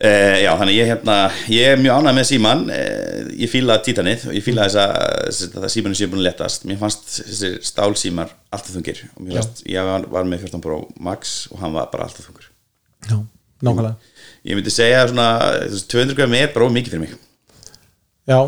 Eh, 0.00 0.38
já, 0.42 0.50
þannig 0.56 0.78
ég 0.78 0.88
hérna 0.88 1.14
ég 1.52 1.74
er 1.74 1.80
mjög 1.80 1.98
ánægð 2.00 2.16
með 2.16 2.26
síman 2.30 2.62
eh, 2.72 3.26
ég 3.44 3.50
fíla 3.52 3.74
títanið 3.84 4.22
og 4.30 4.36
ég 4.38 4.44
fíla 4.44 4.64
þess 4.64 4.78
að 4.80 5.58
það 5.58 5.72
símanum 5.74 5.98
sé 5.98 6.08
búin 6.08 6.22
að 6.22 6.28
letast 6.30 6.64
mér 6.68 6.78
fannst 6.80 7.10
þessi 7.18 7.50
stálsímar 7.68 8.32
alltaf 8.48 8.72
þungir 8.78 9.02
og 9.10 9.26
mér 9.26 9.36
fannst, 9.42 9.60
ég 9.68 9.90
var, 9.90 10.06
var 10.08 10.24
með 10.30 10.46
14 10.46 10.64
Pro 10.64 10.78
Max 11.04 11.34
og 11.52 11.60
hann 11.60 11.76
var 11.76 11.90
bara 11.92 12.06
alltaf 12.08 12.30
þungur. 12.30 12.48
Já, 13.10 13.18
nákvæmlega. 13.60 14.16
Ég 14.48 14.56
myndi 14.56 14.72
segja 14.72 15.04
svona 15.10 15.28
þú 15.66 15.76
veist, 15.76 15.90
200 15.92 16.16
gram 16.16 16.38
er 16.40 16.54
bara 16.56 16.72
mikið 16.78 16.96
fyrir 16.96 17.04
mig 17.04 17.14
Já, 18.28 18.40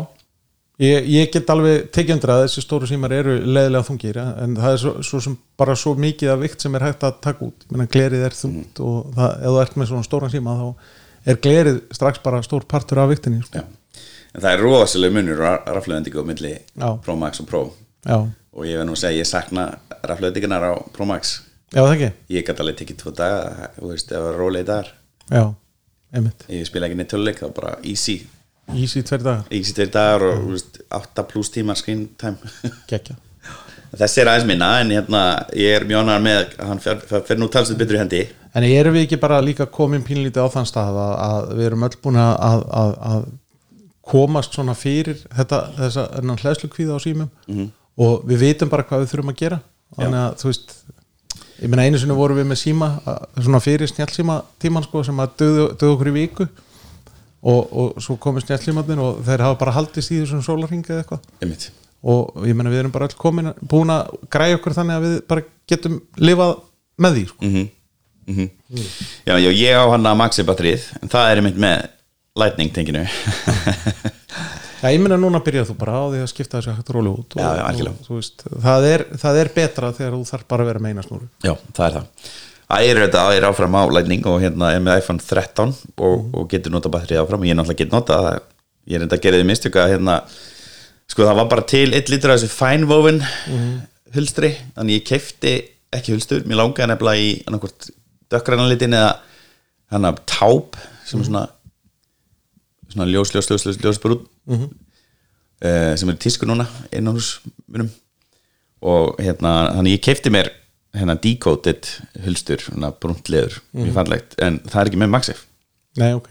ég, 0.83 1.07
ég 1.09 1.31
get 1.33 1.49
alveg 1.49 1.87
tekið 1.93 2.15
undir 2.17 2.33
að 2.33 2.41
þessi 2.45 2.63
stóru 2.63 2.89
símar 2.89 3.13
eru 3.15 3.37
leðilega 3.41 3.87
þungir 3.87 4.19
en 4.21 4.57
það 4.59 4.75
er 4.75 4.81
svo, 4.83 4.93
svo 5.05 5.21
sem 5.25 5.37
bara 5.59 5.75
svo 5.79 5.95
mikið 5.99 6.33
af 6.33 6.43
vikt 6.43 6.65
sem 6.65 6.75
er 6.77 6.85
hægt 6.87 7.05
að 7.07 7.21
taka 7.23 7.47
út. 7.47 7.65
Menna, 7.71 7.87
glerið 7.91 8.25
er 8.27 8.37
þungt 8.37 8.83
og 8.83 9.13
það, 9.15 9.37
ef 9.39 9.55
þú 9.55 9.61
ert 9.63 9.79
með 9.79 9.89
svona 9.91 10.07
stóran 10.07 10.33
síma 10.33 10.57
þá 10.59 10.67
er 11.31 11.39
glerið 11.47 11.79
strax 11.95 12.21
bara 12.23 12.43
stór 12.45 12.67
partur 12.69 13.01
af 13.03 13.09
viktinni 13.13 13.41
sko. 13.45 13.63
En 14.33 14.41
það 14.41 14.51
er 14.51 14.63
rosalega 14.65 15.13
munur 15.17 15.41
raflöðendingu 15.45 16.21
á 16.21 16.25
milli. 16.25 16.53
Pro 17.05 17.17
Max 17.19 17.41
og 17.43 17.49
Pro. 17.49 17.63
Já, 18.03 18.17
og 18.53 18.67
ég 18.67 18.79
verð 18.79 18.89
nú 18.89 18.95
að 18.97 19.03
segja 19.03 19.23
ég 19.23 19.29
sakna 19.29 19.67
raflöðendingunar 20.01 20.69
á 20.69 20.73
Pro 20.93 21.07
Max. 21.09 21.39
Já 21.73 21.81
það 21.81 21.93
ekki? 21.95 22.09
Ég 22.33 22.45
gæti 22.45 22.61
alveg 22.63 22.79
tekið 22.81 22.97
tvo 23.01 23.13
daga 23.17 23.69
þú 23.77 23.91
veist, 23.91 24.09
ef 24.11 24.17
það 24.17 24.25
var 24.27 24.39
rólega 24.41 24.65
í 24.65 24.69
dagar. 24.69 24.89
Já, 25.29 25.43
einmitt, 26.13 26.47
ég 26.53 26.67
spila 26.69 26.89
ekki 26.89 26.97
neitt 26.99 27.11
töluleik, 27.13 27.39
þá 27.41 27.55
bara 27.55 27.77
easy 27.81 28.19
easy 28.71 29.03
tveir 29.03 29.25
dagar. 29.25 29.45
Easy 29.51 29.75
tveir 29.75 29.91
dagar 29.93 30.29
og 30.31 30.49
veist, 30.53 30.81
8 30.93 31.27
pluss 31.29 31.53
tímar 31.53 31.79
screen 31.79 32.07
time. 32.17 32.53
Gekja 32.91 33.19
þessi 33.99 34.23
er 34.23 34.31
aðeins 34.31 34.47
minna 34.49 34.69
en 34.81 34.93
hérna, 34.93 35.21
ég 35.57 35.75
er 35.77 35.85
ánægður 35.85 36.23
með 36.25 36.39
að 36.39 36.69
hann 36.69 36.81
fer, 36.81 37.37
nú 37.37 37.49
talsið 37.51 37.79
betur 37.81 37.97
í 37.97 38.01
hendi. 38.01 38.23
En 38.53 38.65
erum 38.65 38.95
við 38.95 39.07
ekki 39.07 39.19
bara 39.21 39.41
líka 39.43 39.67
komin 39.69 40.05
pínlítið 40.05 40.45
á 40.45 40.53
þann 40.53 40.69
stað 40.69 40.99
að, 41.01 41.13
að 41.27 41.53
við 41.57 41.69
erum 41.69 41.85
öll 41.87 41.97
búin 42.01 42.19
að, 42.21 42.33
að, 42.49 42.95
að 43.11 43.23
komast 44.13 44.57
svona 44.57 44.75
fyrir 44.77 45.21
þetta, 45.29 45.61
þessa 45.77 46.07
hlæslu 46.41 46.69
kvíða 46.73 46.97
á 46.97 47.05
símum? 47.05 47.29
Og 48.03 48.25
við 48.29 48.47
vitum 48.47 48.73
bara 48.73 48.85
hvað 48.87 49.03
við 49.03 49.13
þurfum 49.13 49.33
að 49.33 49.39
gera. 49.41 49.61
Þannig 49.93 50.21
að 50.23 50.37
þú 50.41 50.49
veist 50.49 50.75
ég 51.61 51.69
meina 51.69 51.85
einu 51.85 52.01
sinni 52.01 52.17
vorum 52.17 52.39
við 52.39 52.49
með 52.49 52.61
síma 52.63 52.89
svona 53.37 53.61
fyrir 53.63 53.89
snjálsíma 53.89 54.39
tíman 54.61 54.85
sko 54.85 55.03
sem 55.05 55.21
að 55.21 55.35
döðu 55.43 55.91
okkur 55.93 56.09
í 56.09 56.15
viku 56.17 56.47
og, 57.43 57.61
og 57.83 58.01
svo 58.03 58.15
komið 58.23 58.47
snjálsímaðin 58.47 59.01
og 59.03 59.21
þeir 59.27 59.43
hafa 59.45 59.59
bara 59.61 59.75
haldist 59.75 60.13
í 60.13 60.19
þessum 60.21 60.43
sólarringi 60.45 60.91
eða 60.93 61.03
eitthvað. 61.03 61.69
Og 62.13 62.43
ég 62.47 62.55
meina 62.59 62.71
við 62.71 62.81
erum 62.83 62.93
bara 62.95 63.07
öll 63.07 63.19
komin 63.19 63.51
búin 63.71 63.91
að 63.93 64.11
græja 64.31 64.57
okkur 64.59 64.75
þannig 64.75 64.99
að 64.99 65.05
við 65.07 65.15
bara 65.31 65.45
getum 65.71 66.01
lifað 66.19 66.57
með 67.03 67.17
því 67.19 67.25
sko. 67.31 67.49
mm 67.51 67.71
já, 69.27 69.35
já, 69.35 69.49
ég 69.51 69.75
á 69.75 69.83
hann 69.91 70.07
að 70.07 70.15
maxi 70.15 70.45
batterið 70.47 70.85
en 71.01 71.11
það 71.11 71.25
er 71.29 71.39
einmitt 71.41 71.57
með 71.59 71.81
lightning 72.39 72.71
tenginu. 72.71 73.01
Já, 74.83 74.89
ég 74.91 74.99
meina 74.99 75.15
núna 75.15 75.39
byrjar 75.39 75.67
þú 75.69 75.73
bara 75.79 75.95
á 75.95 76.03
því 76.11 76.21
að 76.23 76.31
skipta 76.31 76.59
þessu 76.59 76.73
hægt 76.75 76.89
róli 76.91 77.11
út 77.11 77.35
og, 77.37 77.39
Já, 77.39 77.71
já, 77.71 77.85
og, 77.87 78.07
veist, 78.17 78.41
það, 78.65 78.87
er, 78.89 79.03
það 79.21 79.37
er 79.39 79.49
betra 79.55 79.91
þegar 79.95 80.17
þú 80.17 80.25
þarf 80.27 80.47
bara 80.51 80.65
að 80.65 80.71
vera 80.71 80.81
með 80.83 80.91
eina 80.91 81.05
snúru. 81.05 81.27
Já, 81.39 81.53
það 81.77 81.85
er 81.85 81.95
það 81.95 82.33
Er 82.81 83.01
þetta, 83.05 83.27
er 83.35 83.45
áfram 83.47 83.75
á 83.77 83.83
lightning 83.91 84.25
og 84.29 84.41
hérna 84.41 84.71
er 84.73 84.81
með 84.83 85.01
iPhone 85.01 85.21
13 85.21 85.73
og, 85.97 86.27
og 86.33 86.49
getur 86.51 86.73
nota 86.73 86.91
batterið 86.93 87.21
áfram 87.23 87.43
og 87.43 87.49
ég 87.49 87.57
náttúrulega 87.59 87.83
get 87.83 87.93
nota 87.93 88.19
það. 88.25 88.39
Ég 88.89 88.97
er 88.97 89.05
enda 89.05 89.19
að 89.19 89.25
gera 89.25 89.39
því 89.39 89.47
mistöka 89.49 89.87
hérna 89.91 90.19
sko 91.11 91.27
það 91.27 91.39
var 91.41 91.49
bara 91.51 91.65
til 91.69 91.89
eitt 91.93 92.09
lítur 92.11 92.33
af 92.33 92.41
þessu 92.41 92.55
fine 92.55 92.89
woven 92.89 93.21
hulstri 94.15 94.53
þannig 94.73 95.01
ég 95.01 95.07
kefti 95.07 95.57
ekki 95.93 96.15
hulstur. 96.15 96.47
Mér 96.47 96.61
langaði 96.63 96.89
nefnilega 96.91 97.27
í 97.27 97.35
annarkvort 97.47 97.91
dökkræna 98.33 98.69
litin 98.71 98.97
eða 98.97 99.13
hann 99.93 100.09
af 100.09 100.23
táp 100.29 100.79
sem 101.05 101.21
er 101.21 101.29
svona 101.29 101.47
svona 102.93 103.09
ljós, 103.09 103.33
ljós, 103.33 103.49
ljós, 103.49 103.65
ljós, 103.65 103.79
ljós 103.81 103.99
brún 104.01 104.25
uh, 104.47 105.93
sem 105.97 106.09
er 106.09 106.19
tísku 106.21 106.47
núna 106.49 106.67
innan 106.93 107.17
hús 107.17 107.39
munum 107.67 107.89
og 108.83 109.19
hérna, 109.23 109.73
þannig 109.77 109.97
ég 109.97 110.03
kefti 110.03 110.33
mér 110.33 110.51
hérna 110.93 111.15
decoded 111.19 111.89
hulstur 112.25 112.61
svona 112.61 112.91
brúnt 112.93 113.29
leður, 113.31 113.59
mjög 113.73 113.95
fannlegt 113.97 114.37
en 114.43 114.59
það 114.67 114.79
er 114.81 114.91
ekki 114.91 115.01
með 115.01 115.11
Maxif 115.15 115.43
Nei, 115.99 116.09
ok. 116.17 116.29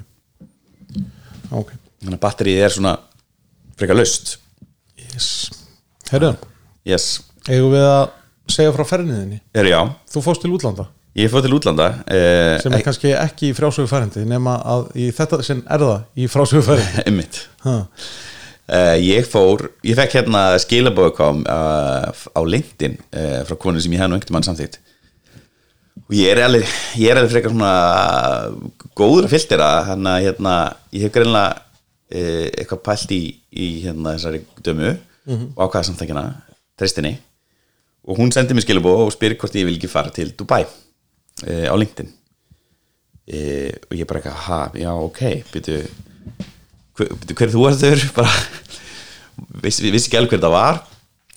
Ok, 1.54 1.68
þannig 2.02 2.16
að 2.16 2.22
batterið 2.24 2.62
er 2.64 2.72
svona 2.74 2.96
frekar 3.78 3.94
laust. 3.94 4.32
Yes. 5.12 5.28
Herru, 6.10 6.32
yes, 6.88 7.20
eigum 7.46 7.70
við 7.76 7.86
að 7.86 8.02
segja 8.50 8.72
frá 8.74 8.82
ferðinniðinni 8.88 9.38
er 9.54 9.68
já, 9.70 9.78
Þú 10.10 10.24
fóst 10.24 10.42
til 10.44 10.50
útlanda? 10.56 10.88
Ég 11.16 11.28
fór 11.28 11.44
til 11.44 11.52
útlanda 11.52 11.88
uh, 12.00 12.56
sem 12.62 12.72
er 12.72 12.84
kannski 12.84 13.12
ekki 13.12 13.50
í 13.52 13.56
frásögu 13.56 13.90
færindi 13.90 14.24
nema 14.28 14.56
að 14.64 14.86
í 14.96 15.10
þetta 15.12 15.42
sinn 15.44 15.60
er 15.68 15.84
það 15.84 16.22
í 16.24 16.28
frásögu 16.32 16.64
færindi 16.64 17.02
einmitt 17.06 17.42
Uh, 18.70 18.94
ég 19.02 19.26
fór, 19.26 19.64
ég 19.82 19.96
fekk 19.98 20.20
hérna 20.20 20.40
skilabóðkom 20.62 21.40
uh, 21.50 22.06
á 22.14 22.40
LinkedIn 22.46 22.92
uh, 23.10 23.40
frá 23.48 23.56
konu 23.58 23.80
sem 23.82 23.90
ég 23.90 23.98
hef 23.98 24.06
nú 24.06 24.14
einhvern 24.14 24.36
mann 24.36 24.46
samþýtt 24.46 24.76
og 26.04 26.14
ég 26.14 26.30
er 26.30 26.44
alveg 26.44 26.70
ég 27.02 27.10
er 27.10 27.18
alveg 27.18 27.32
frekar 27.34 27.50
svona 27.50 27.72
góður 28.94 29.26
að 29.26 29.34
filtera, 29.34 29.66
hann 29.88 30.06
að 30.06 30.28
hérna 30.28 30.54
ég 30.94 31.02
hef 31.02 31.14
greinlega 31.16 31.58
uh, 31.58 32.46
eitthvað 32.54 32.84
pælt 32.86 33.16
í, 33.16 33.20
í 33.50 33.66
hérna 33.82 34.14
þessari 34.14 34.44
dömu 34.62 34.94
og 34.94 35.58
ákvaða 35.58 35.84
samþækina 35.90 36.24
tristinni 36.78 37.12
og 38.06 38.22
hún 38.22 38.30
sendi 38.30 38.54
mér 38.54 38.68
skilabóð 38.68 39.08
og 39.08 39.12
spyrir 39.16 39.40
hvort 39.42 39.58
ég 39.58 39.66
vil 39.66 39.74
ekki 39.80 39.90
fara 39.90 40.14
til 40.14 40.30
Dubai 40.38 40.62
á 41.42 41.74
LinkedIn. 41.74 42.08
Og 43.30 43.94
ég 43.94 44.06
bara 44.06 44.18
eitthvað, 44.18 44.40
ha, 44.46 44.58
já 44.74 44.90
ok 44.94 45.20
byrju 45.52 45.82
hver, 46.98 47.12
hver 47.32 47.46
er 47.48 47.54
þú 47.54 47.66
að 47.68 47.82
þau 47.82 48.08
bara 48.18 48.32
vissi, 49.64 49.90
vissi 49.90 50.10
ekki 50.10 50.20
alveg 50.20 50.36
hver 50.36 50.44
það 50.46 50.56
var. 50.56 50.80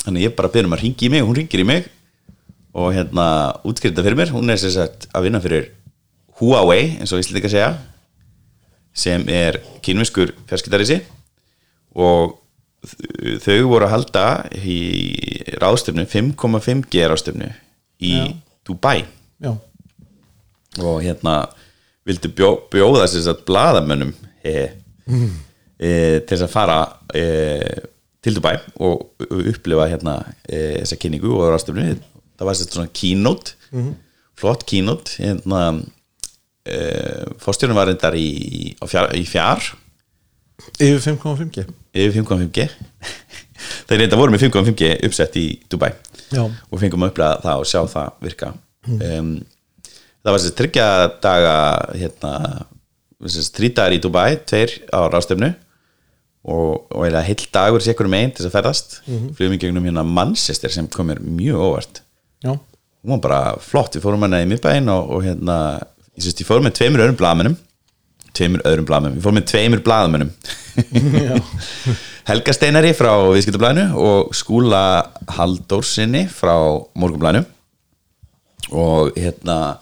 Þannig 0.05 0.27
ég 0.27 0.37
bara 0.37 0.51
byrjum 0.53 0.77
að 0.77 0.83
ringi 0.85 1.07
í 1.07 1.11
mig 1.13 1.23
og 1.23 1.31
hún 1.31 1.39
ringir 1.41 1.63
í 1.63 1.67
mig. 1.67 1.89
Og 2.75 2.91
hérna 2.95 3.25
útskriða 3.65 4.03
fyrir 4.03 4.19
mér, 4.19 4.33
hún 4.35 4.51
er 4.51 4.59
sem 4.59 4.73
sagt 4.73 5.07
að 5.15 5.29
vinna 5.29 5.41
fyrir 5.43 5.69
Huawei, 6.35 6.97
eins 6.99 7.13
og 7.15 7.21
Íslandika 7.23 7.51
segja 7.51 7.75
sem 8.95 9.23
er 9.31 9.61
kynviskur 9.83 10.33
fjarskiptarísi. 10.47 10.99
Og 11.95 12.35
þau 13.43 13.59
voru 13.69 13.87
að 13.87 13.93
halda 13.95 14.25
í 14.59 14.79
ráðstöfnu 15.61 16.05
5,5G 16.11 17.07
ráðstöfnu 17.09 17.49
í 18.03 18.13
Já. 18.15 18.33
Dubai. 18.65 19.05
Já, 19.43 19.51
og 20.81 21.01
hérna 21.03 21.35
vildu 22.07 22.31
bjó, 22.33 22.49
bjóða 22.71 23.05
þess 23.05 23.29
að 23.29 23.43
bladamönnum 23.47 24.13
e, 24.45 24.53
e, 25.79 26.21
til 26.23 26.33
þess 26.35 26.47
að 26.47 26.53
fara 26.53 26.79
e, 27.15 27.25
til 28.25 28.35
Dubai 28.37 28.55
og 28.81 29.25
upplifa 29.29 29.87
hérna 29.91 30.17
e, 30.47 30.81
þessa 30.81 30.97
kynningu 31.01 31.31
og 31.35 31.51
ráðstöfnu 31.53 31.87
það 32.35 32.49
var 32.49 32.59
svona 32.59 32.91
keynote 32.95 33.55
flott 34.35 34.65
keynote. 34.67 35.15
Hérna 35.21 35.61
e, 36.67 36.77
fórstjórnum 37.41 37.77
var 37.77 37.89
reyndar 37.91 38.17
í, 38.19 38.75
á 38.81 38.85
fjár, 38.89 39.11
í 39.15 39.25
fjár 39.29 39.63
yfir 40.79 41.01
5,5G 41.03 41.65
yfir 41.95 42.21
5.5G 42.21 42.67
þeir 43.87 44.01
reynda 44.01 44.19
voru 44.19 44.33
með 44.33 44.47
5.5G 44.47 44.91
uppsett 45.07 45.35
í 45.39 45.47
Dubai 45.71 45.91
Já. 46.31 46.45
og 46.45 46.79
fengum 46.81 47.05
að 47.05 47.13
upplega 47.13 47.41
það 47.43 47.61
og 47.61 47.67
sjá 47.69 47.81
það 47.91 48.23
virka. 48.25 48.47
Um, 48.85 49.35
það 50.25 50.31
var 50.31 50.41
þessi 50.41 50.55
tryggja 50.59 50.87
daga 51.23 51.53
hérna 51.93 52.31
þessi 53.25 53.45
þrítagar 53.55 53.95
í 53.95 54.01
Dubai, 54.03 54.29
tveir 54.47 54.73
á 54.89 54.99
ráðstöfnu 55.11 55.51
og, 56.45 56.85
og 56.93 57.05
eða 57.07 57.23
heill 57.25 57.45
dagur 57.53 57.83
sér 57.83 57.95
ykkur 57.95 58.09
megin 58.11 58.33
til 58.33 58.43
þess 58.43 58.51
að 58.51 58.57
ferðast. 58.59 58.97
Mm 59.05 59.17
-hmm. 59.17 59.35
flugum 59.35 59.57
í 59.57 59.61
gegnum 59.61 59.85
hérna 59.89 60.05
Manchester 60.05 60.71
sem 60.71 60.87
kom 60.87 61.09
mér 61.09 61.19
mjög 61.19 61.59
óvart. 61.67 62.01
Já, 62.43 62.51
hún 63.03 63.13
var 63.15 63.21
bara 63.27 63.55
flott, 63.59 63.95
við 63.95 64.05
fórum 64.05 64.21
hana 64.21 64.43
í 64.43 64.49
miðbæinn 64.49 64.89
og, 64.89 65.09
og 65.09 65.23
hérna, 65.23 65.81
ég 66.17 66.23
sést, 66.23 66.41
ég 66.41 66.47
fórum 66.47 66.63
með 66.63 66.77
tveimur 66.79 67.01
öðrum 67.01 67.17
blaðmennum 67.17 67.57
tveimur 68.35 68.61
öðrum 68.67 68.85
blaðmennum, 68.85 69.17
við 69.17 69.23
fórum 69.23 69.39
með 69.39 69.49
tveimur 69.51 69.81
blaðmennum 69.85 70.31
Helga 72.25 72.55
Steinari 72.55 72.89
frá 72.97 73.11
Viðskiptablaðinu 73.35 73.99
og 74.01 74.31
Skúla 74.33 74.79
Haldórsinni 75.35 76.23
frá 76.25 76.55
Morgunblaðinu. 76.97 77.45
Og 78.73 79.13
hérna 79.13 79.77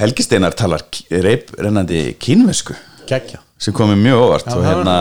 Helgi 0.00 0.24
Steinar 0.24 0.56
talar 0.56 0.86
reip 1.12 1.52
rennandi 1.60 2.14
kínvesku 2.16 2.72
geggja 3.04 3.42
sem 3.62 3.74
komið 3.76 4.00
mjög 4.02 4.20
óvart 4.24 4.48
Já, 4.48 4.54
og 4.54 4.64
það 4.64 4.68
hérna 4.70 4.94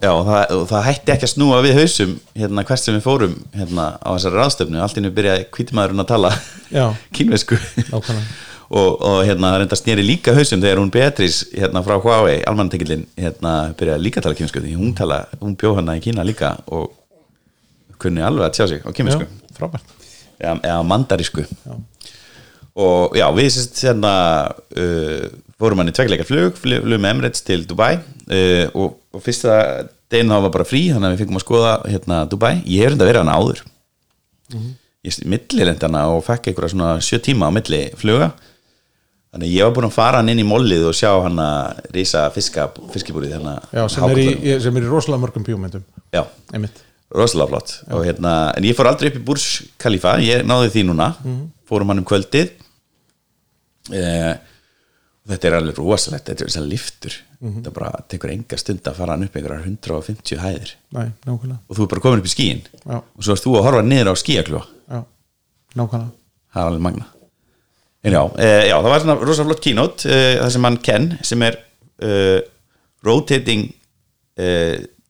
Já, 0.00 0.10
það, 0.28 0.42
og 0.56 0.64
það 0.70 0.84
hætti 0.88 1.14
ekki 1.14 1.26
að 1.28 1.32
snúa 1.34 1.60
við 1.66 1.78
hausum 1.80 2.14
hérna 2.32 2.64
hvert 2.66 2.82
sem 2.82 2.96
við 2.96 3.04
fórum 3.04 3.36
hérna 3.54 3.86
á 4.00 4.08
þessari 4.14 4.40
ráðstöfnu, 4.40 4.80
allt 4.82 5.00
innu 5.00 5.12
byrjaði 5.14 5.46
kvítimaðurinn 5.54 6.04
að 6.04 6.10
tala 6.14 6.32
Já. 6.72 6.86
Nákvæmlega. 7.92 8.24
og, 8.80 8.88
og 8.98 9.18
hérna 9.28 9.52
það 9.52 9.58
reynda 9.62 9.78
snýri 9.78 10.06
líka 10.06 10.34
hausum 10.36 10.62
þegar 10.64 10.80
hún 10.82 10.92
Beatrice 10.94 11.50
hérna 11.52 11.82
frá 11.86 11.98
Huawei, 12.02 12.38
almannatekillin 12.48 13.04
hérna 13.20 13.56
byrjaði 13.78 14.06
líka 14.06 14.22
að 14.22 14.28
tala 14.28 14.38
kínvesku 14.40 14.62
því 14.64 14.78
hún, 14.80 14.94
tala, 14.98 15.20
hún 15.42 15.58
bjó 15.60 15.74
hérna 15.76 15.98
í 15.98 16.02
Kína 16.02 16.24
líka 16.26 16.56
og 16.66 16.88
kunni 18.02 18.24
alveg 18.24 18.48
að 18.48 18.56
tjá 18.56 18.64
sig 18.72 18.82
á 18.82 18.90
Já, 19.28 19.60
frábært. 19.60 19.94
Eða, 20.36 20.56
eða 20.64 20.80
mandarísku 20.88 21.46
og 22.76 23.16
já, 23.16 23.26
við 23.36 23.50
sérst 23.54 23.82
hérna 23.86 24.14
uh, 24.52 25.26
fórum 25.56 25.80
hann 25.80 25.90
í 25.90 25.94
tvegleika 25.96 26.26
flug 26.28 26.58
flug 26.60 26.84
með 26.92 27.10
Emirates 27.14 27.44
til 27.46 27.62
Dubai 27.68 27.96
uh, 27.96 28.66
og, 28.76 28.98
og 29.16 29.24
fyrsta 29.24 29.86
deginn 30.12 30.32
þá 30.32 30.42
var 30.44 30.52
bara 30.54 30.66
frí 30.68 30.82
þannig 30.92 31.08
að 31.08 31.14
við 31.14 31.22
fengum 31.24 31.38
að 31.40 31.44
skoða 31.46 31.70
hérna 31.90 32.18
Dubai. 32.30 32.52
Ég 32.62 32.84
hef 32.84 32.92
reynda 32.92 33.08
verið 33.08 33.24
hann 33.24 33.32
áður. 33.34 33.62
Ég 35.06 35.22
millilend 35.30 35.82
hana 35.82 36.04
og 36.14 36.22
fekk 36.26 36.50
einhverja 36.50 36.74
svona 36.74 36.92
sjö 37.02 37.18
tíma 37.22 37.50
á 37.50 37.54
milli 37.54 37.82
fluga. 37.98 38.30
Þannig 39.34 39.52
ég 39.52 39.66
var 39.66 39.74
búin 39.76 39.88
að 39.88 39.96
fara 39.96 40.20
hann 40.20 40.30
inn 40.32 40.40
í 40.40 40.46
mollið 40.46 40.86
og 40.88 40.94
sjá 40.96 41.10
hann 41.24 41.40
að 41.42 42.30
fiska, 42.36 42.68
fiskibúrið 42.94 43.34
hérna 43.36 43.56
Já, 43.74 43.82
sem 43.92 44.06
er, 44.06 44.20
í, 44.22 44.52
sem 44.62 44.78
er 44.78 44.86
í 44.86 44.90
rosalega 44.90 45.24
mörgum 45.26 45.44
bíómyndum 45.44 45.82
já, 46.14 46.22
einmitt. 46.54 46.78
Rosalega 47.12 47.50
flott. 47.50 47.74
Og, 47.90 48.04
hérna, 48.06 48.36
en 48.56 48.64
ég 48.66 48.78
fór 48.78 48.88
aldrei 48.88 49.10
upp 49.10 49.18
í 49.18 49.24
Burs 49.26 49.48
Khalifa 49.82 50.14
ég 50.24 50.46
náði 50.46 50.70
því 50.72 50.86
núna, 50.88 51.10
fórum 51.68 51.92
hann 51.92 52.00
um 52.00 52.08
kvöldið 52.08 52.54
eh, 53.94 54.34
þetta 55.26 55.48
er 55.48 55.56
alveg 55.58 55.78
rosalegt 55.80 56.28
þetta 56.30 56.44
er 56.44 56.50
þessar 56.50 56.68
liftur 56.70 57.16
þetta 57.40 57.72
bara 57.74 57.90
tekur 58.08 58.32
enga 58.32 58.58
stund 58.60 58.86
að 58.88 58.98
fara 59.00 59.16
hann 59.16 59.26
upp 59.26 59.36
einhverjar 59.36 59.66
150 59.66 60.40
hæðir. 60.40 60.70
Nei, 60.96 61.08
og 61.28 61.76
þú 61.76 61.84
er 61.84 61.90
bara 61.92 62.04
komin 62.04 62.22
upp 62.22 62.28
í 62.28 62.32
skíin 62.32 62.62
Já, 62.86 63.00
og 63.02 63.20
svo 63.26 63.34
erst 63.34 63.46
þú 63.46 63.56
að 63.58 63.66
horfa 63.68 63.82
niður 63.86 64.12
á 64.12 64.14
skíakljúa 64.22 64.62
já, 64.64 65.00
nákvæmlega. 65.76 66.10
Það 66.54 66.62
er 66.62 66.70
alveg 66.70 66.84
magna 66.86 67.06
já, 68.06 68.22
eh, 68.38 68.62
já 68.70 68.76
það 68.76 68.90
var 68.92 69.04
svona 69.04 69.18
rosalega 69.20 69.50
flott 69.50 69.64
keynote 69.66 70.10
eh, 70.10 70.32
það 70.40 70.52
sem 70.54 70.68
hann 70.68 70.78
Ken 70.88 71.08
sem 71.26 71.46
er 71.46 71.58
eh, 72.02 72.40
rotating 73.06 73.68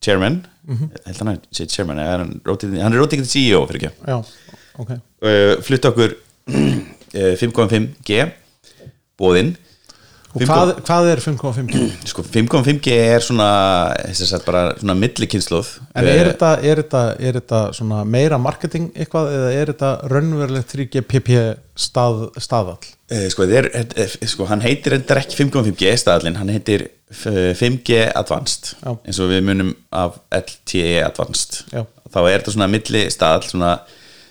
chairman. 0.03 0.37
Held 0.67 1.19
hann 1.19 1.31
að 1.33 1.47
sé 1.55 1.67
chairman 1.71 1.99
hann, 1.99 2.37
rotating, 2.47 2.81
hann 2.83 2.95
er 2.95 3.01
rotating 3.03 3.27
CEO 3.27 3.65
fyrir 3.67 3.89
ekki 3.89 4.11
Já, 4.11 4.19
ok. 4.83 4.93
Uh, 5.23 5.55
flutt 5.67 5.87
okkur 5.89 6.15
uh, 6.51 7.33
5.5G 7.41 8.19
bóðinn 9.21 9.55
og 10.37 10.43
hvað, 10.45 10.71
hvað 10.85 11.07
er 11.11 11.23
5.5G? 11.25 11.83
Sko 12.11 12.25
5.5G 12.27 12.97
er 13.15 13.25
svona 13.25 13.49
svona 14.13 14.97
millikynnslóð 14.99 15.71
En 15.97 16.09
er 16.11 16.31
þetta, 16.33 16.51
er, 16.61 16.83
þetta, 16.83 17.03
er 17.17 17.39
þetta 17.41 17.61
svona 17.77 18.03
meira 18.09 18.39
marketing 18.43 18.91
eitthvað 18.95 19.31
eða 19.33 19.55
er 19.55 19.73
þetta 19.73 19.93
raunverulegt 20.13 20.75
3GPP 20.75 21.39
stað, 21.87 22.27
staðall? 22.43 22.91
Eh, 23.09 23.27
Sko, 23.33 23.47
er, 23.49 23.71
er, 23.73 24.17
sko 24.29 24.49
hann 24.51 24.65
heitir 24.65 24.99
þetta 24.99 25.21
ekki 25.23 25.41
5.5G 25.45 25.95
staðallinn, 26.03 26.41
hann 26.41 26.53
heitir 26.53 26.89
eh, 26.91 27.53
5G 27.57 28.03
Advanced 28.13 28.75
Já. 28.83 28.93
eins 28.93 29.23
og 29.23 29.33
við 29.33 29.45
munum 29.47 29.73
af 29.95 30.21
LTE 30.35 30.99
Advanced 31.07 31.63
Já. 31.73 31.87
þá 32.13 32.21
er 32.27 32.35
þetta 32.43 32.57
svona 32.59 32.73
milli 32.73 33.07
staðall 33.15 33.49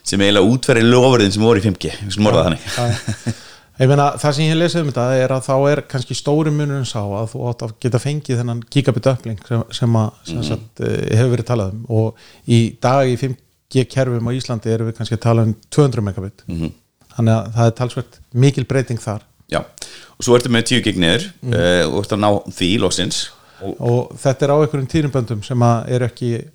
sem 0.06 0.22
eiginlega 0.22 0.54
útverði 0.54 0.86
lofurðin 0.86 1.34
sem 1.34 1.42
voru 1.42 1.64
í 1.64 1.66
5G 1.66 1.96
við 2.04 2.14
skulum 2.14 2.30
orða 2.30 2.46
það 2.46 2.60
þannig 2.76 3.42
Ég 3.76 3.90
meina, 3.92 4.06
það 4.16 4.36
sem 4.38 4.46
ég 4.48 4.56
lesið 4.56 4.82
um 4.86 4.90
þetta 4.94 5.06
er 5.20 5.32
að 5.36 5.42
þá 5.50 5.56
er 5.74 5.82
kannski 5.92 6.16
stóri 6.16 6.52
munurinn 6.56 6.86
sá 6.88 7.02
að 7.04 7.26
þú 7.34 7.42
átt 7.50 7.64
að 7.66 7.74
geta 7.84 8.00
fengið 8.00 8.38
þennan 8.40 8.62
gigabit 8.72 9.10
uppling 9.12 9.42
sem, 9.50 9.64
sem, 9.76 9.98
að, 10.00 10.12
sem 10.30 10.38
Mhm. 10.38 10.46
sagt, 10.48 10.80
eh, 10.80 11.18
hefur 11.18 11.34
verið 11.36 11.50
talað 11.50 11.74
um 11.74 11.86
og 11.90 12.16
í 12.48 12.60
dag 12.80 13.08
í 13.12 13.18
5G 13.20 13.84
kerfum 13.92 14.28
á 14.28 14.32
Íslandi 14.32 14.72
erum 14.72 14.88
við 14.88 14.96
kannski 14.98 15.18
að 15.18 15.26
tala 15.28 15.42
um 15.44 15.56
200 15.70 16.02
megabit 16.08 16.46
Mhm. 16.48 16.72
þannig 17.18 17.34
að 17.36 17.54
það 17.56 17.66
er 17.68 17.72
talsvert 17.82 18.20
mikil 18.34 18.64
breyting 18.66 19.00
þar 19.00 19.22
Já, 19.52 19.60
og 19.60 20.22
svo 20.24 20.38
ertu 20.40 20.50
með 20.50 20.64
10 20.72 20.82
gig 20.82 20.96
niður 20.98 21.32
Mm. 21.44 21.54
uh, 21.54 21.84
og 21.92 22.04
ertu 22.06 22.16
að 22.16 22.24
ná 22.24 22.32
því 22.56 22.80
loksins 22.80 23.30
og, 23.62 23.76
og 23.82 24.10
þetta 24.18 24.42
er 24.44 24.50
á 24.56 24.58
einhverjum 24.64 24.88
tíðnuböndum 24.88 25.44
sem 25.44 25.60
að 25.60 25.90
eru 25.90 26.06
ekki 26.08 26.46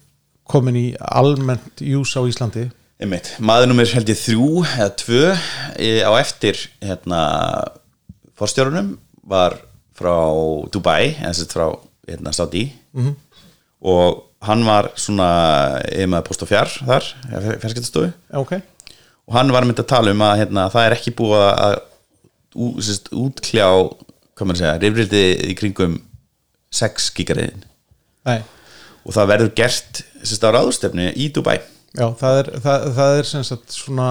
komin 0.49 0.75
í 0.75 0.97
almennt 0.99 1.77
jús 1.85 2.17
á 2.17 2.25
Íslandi 2.25 2.71
einmitt, 3.01 3.33
maður 3.41 3.71
nummer 3.71 3.89
held 3.95 4.11
ég 4.13 4.19
þrjú 4.21 4.49
eða 4.67 4.89
tvö 5.01 5.23
e, 5.81 5.91
á 6.05 6.13
eftir 6.21 6.59
hérna 6.83 7.21
forstjórunum 8.39 8.95
var 9.31 9.57
frá 9.97 10.17
Dubai 10.73 11.15
eða 11.15 11.33
sett 11.37 11.55
frá 11.55 11.69
hérna, 12.09 12.33
Saudi. 12.33 12.71
-hmm. 12.95 13.15
og 13.81 14.27
hann 14.41 14.65
var 14.65 14.91
svona 14.97 15.81
eða 15.85 16.23
post 16.25 16.43
og 16.43 16.49
fjár 16.49 16.69
þar 16.69 17.05
fjarskiptastofu. 17.61 18.13
Ok, 18.33 18.53
og 19.27 19.35
hann 19.35 19.53
var 19.53 19.65
mynd 19.65 19.79
að 19.79 19.91
tala 19.93 20.11
um 20.11 20.23
að 20.23 20.39
hérna, 20.45 20.71
það 20.73 20.87
er 20.87 20.97
ekki 20.97 21.17
búið 21.17 21.45
að 21.49 21.77
ú, 22.55 22.81
sérst, 22.81 23.11
útkljá 23.13 23.69
hvað 24.35 24.47
maður 24.47 24.57
að 24.57 24.63
segja, 24.63 24.79
rifrildi 24.81 25.25
í 25.51 25.55
kringum 25.59 26.01
6 26.73 27.11
gigariðin 27.17 27.65
og 29.05 29.13
það 29.15 29.31
verður 29.33 29.53
gert 29.57 30.03
sérst, 30.23 30.45
á 30.45 30.51
ráðustefnu 30.55 31.13
í 31.17 31.29
Dubai 31.33 31.61
Já, 31.99 32.07
það 32.21 32.37
er, 32.39 32.49
það, 32.63 32.85
það 32.97 33.17
er 33.19 33.27
sem 33.27 33.47
sagt 33.49 33.73
svona 33.75 34.11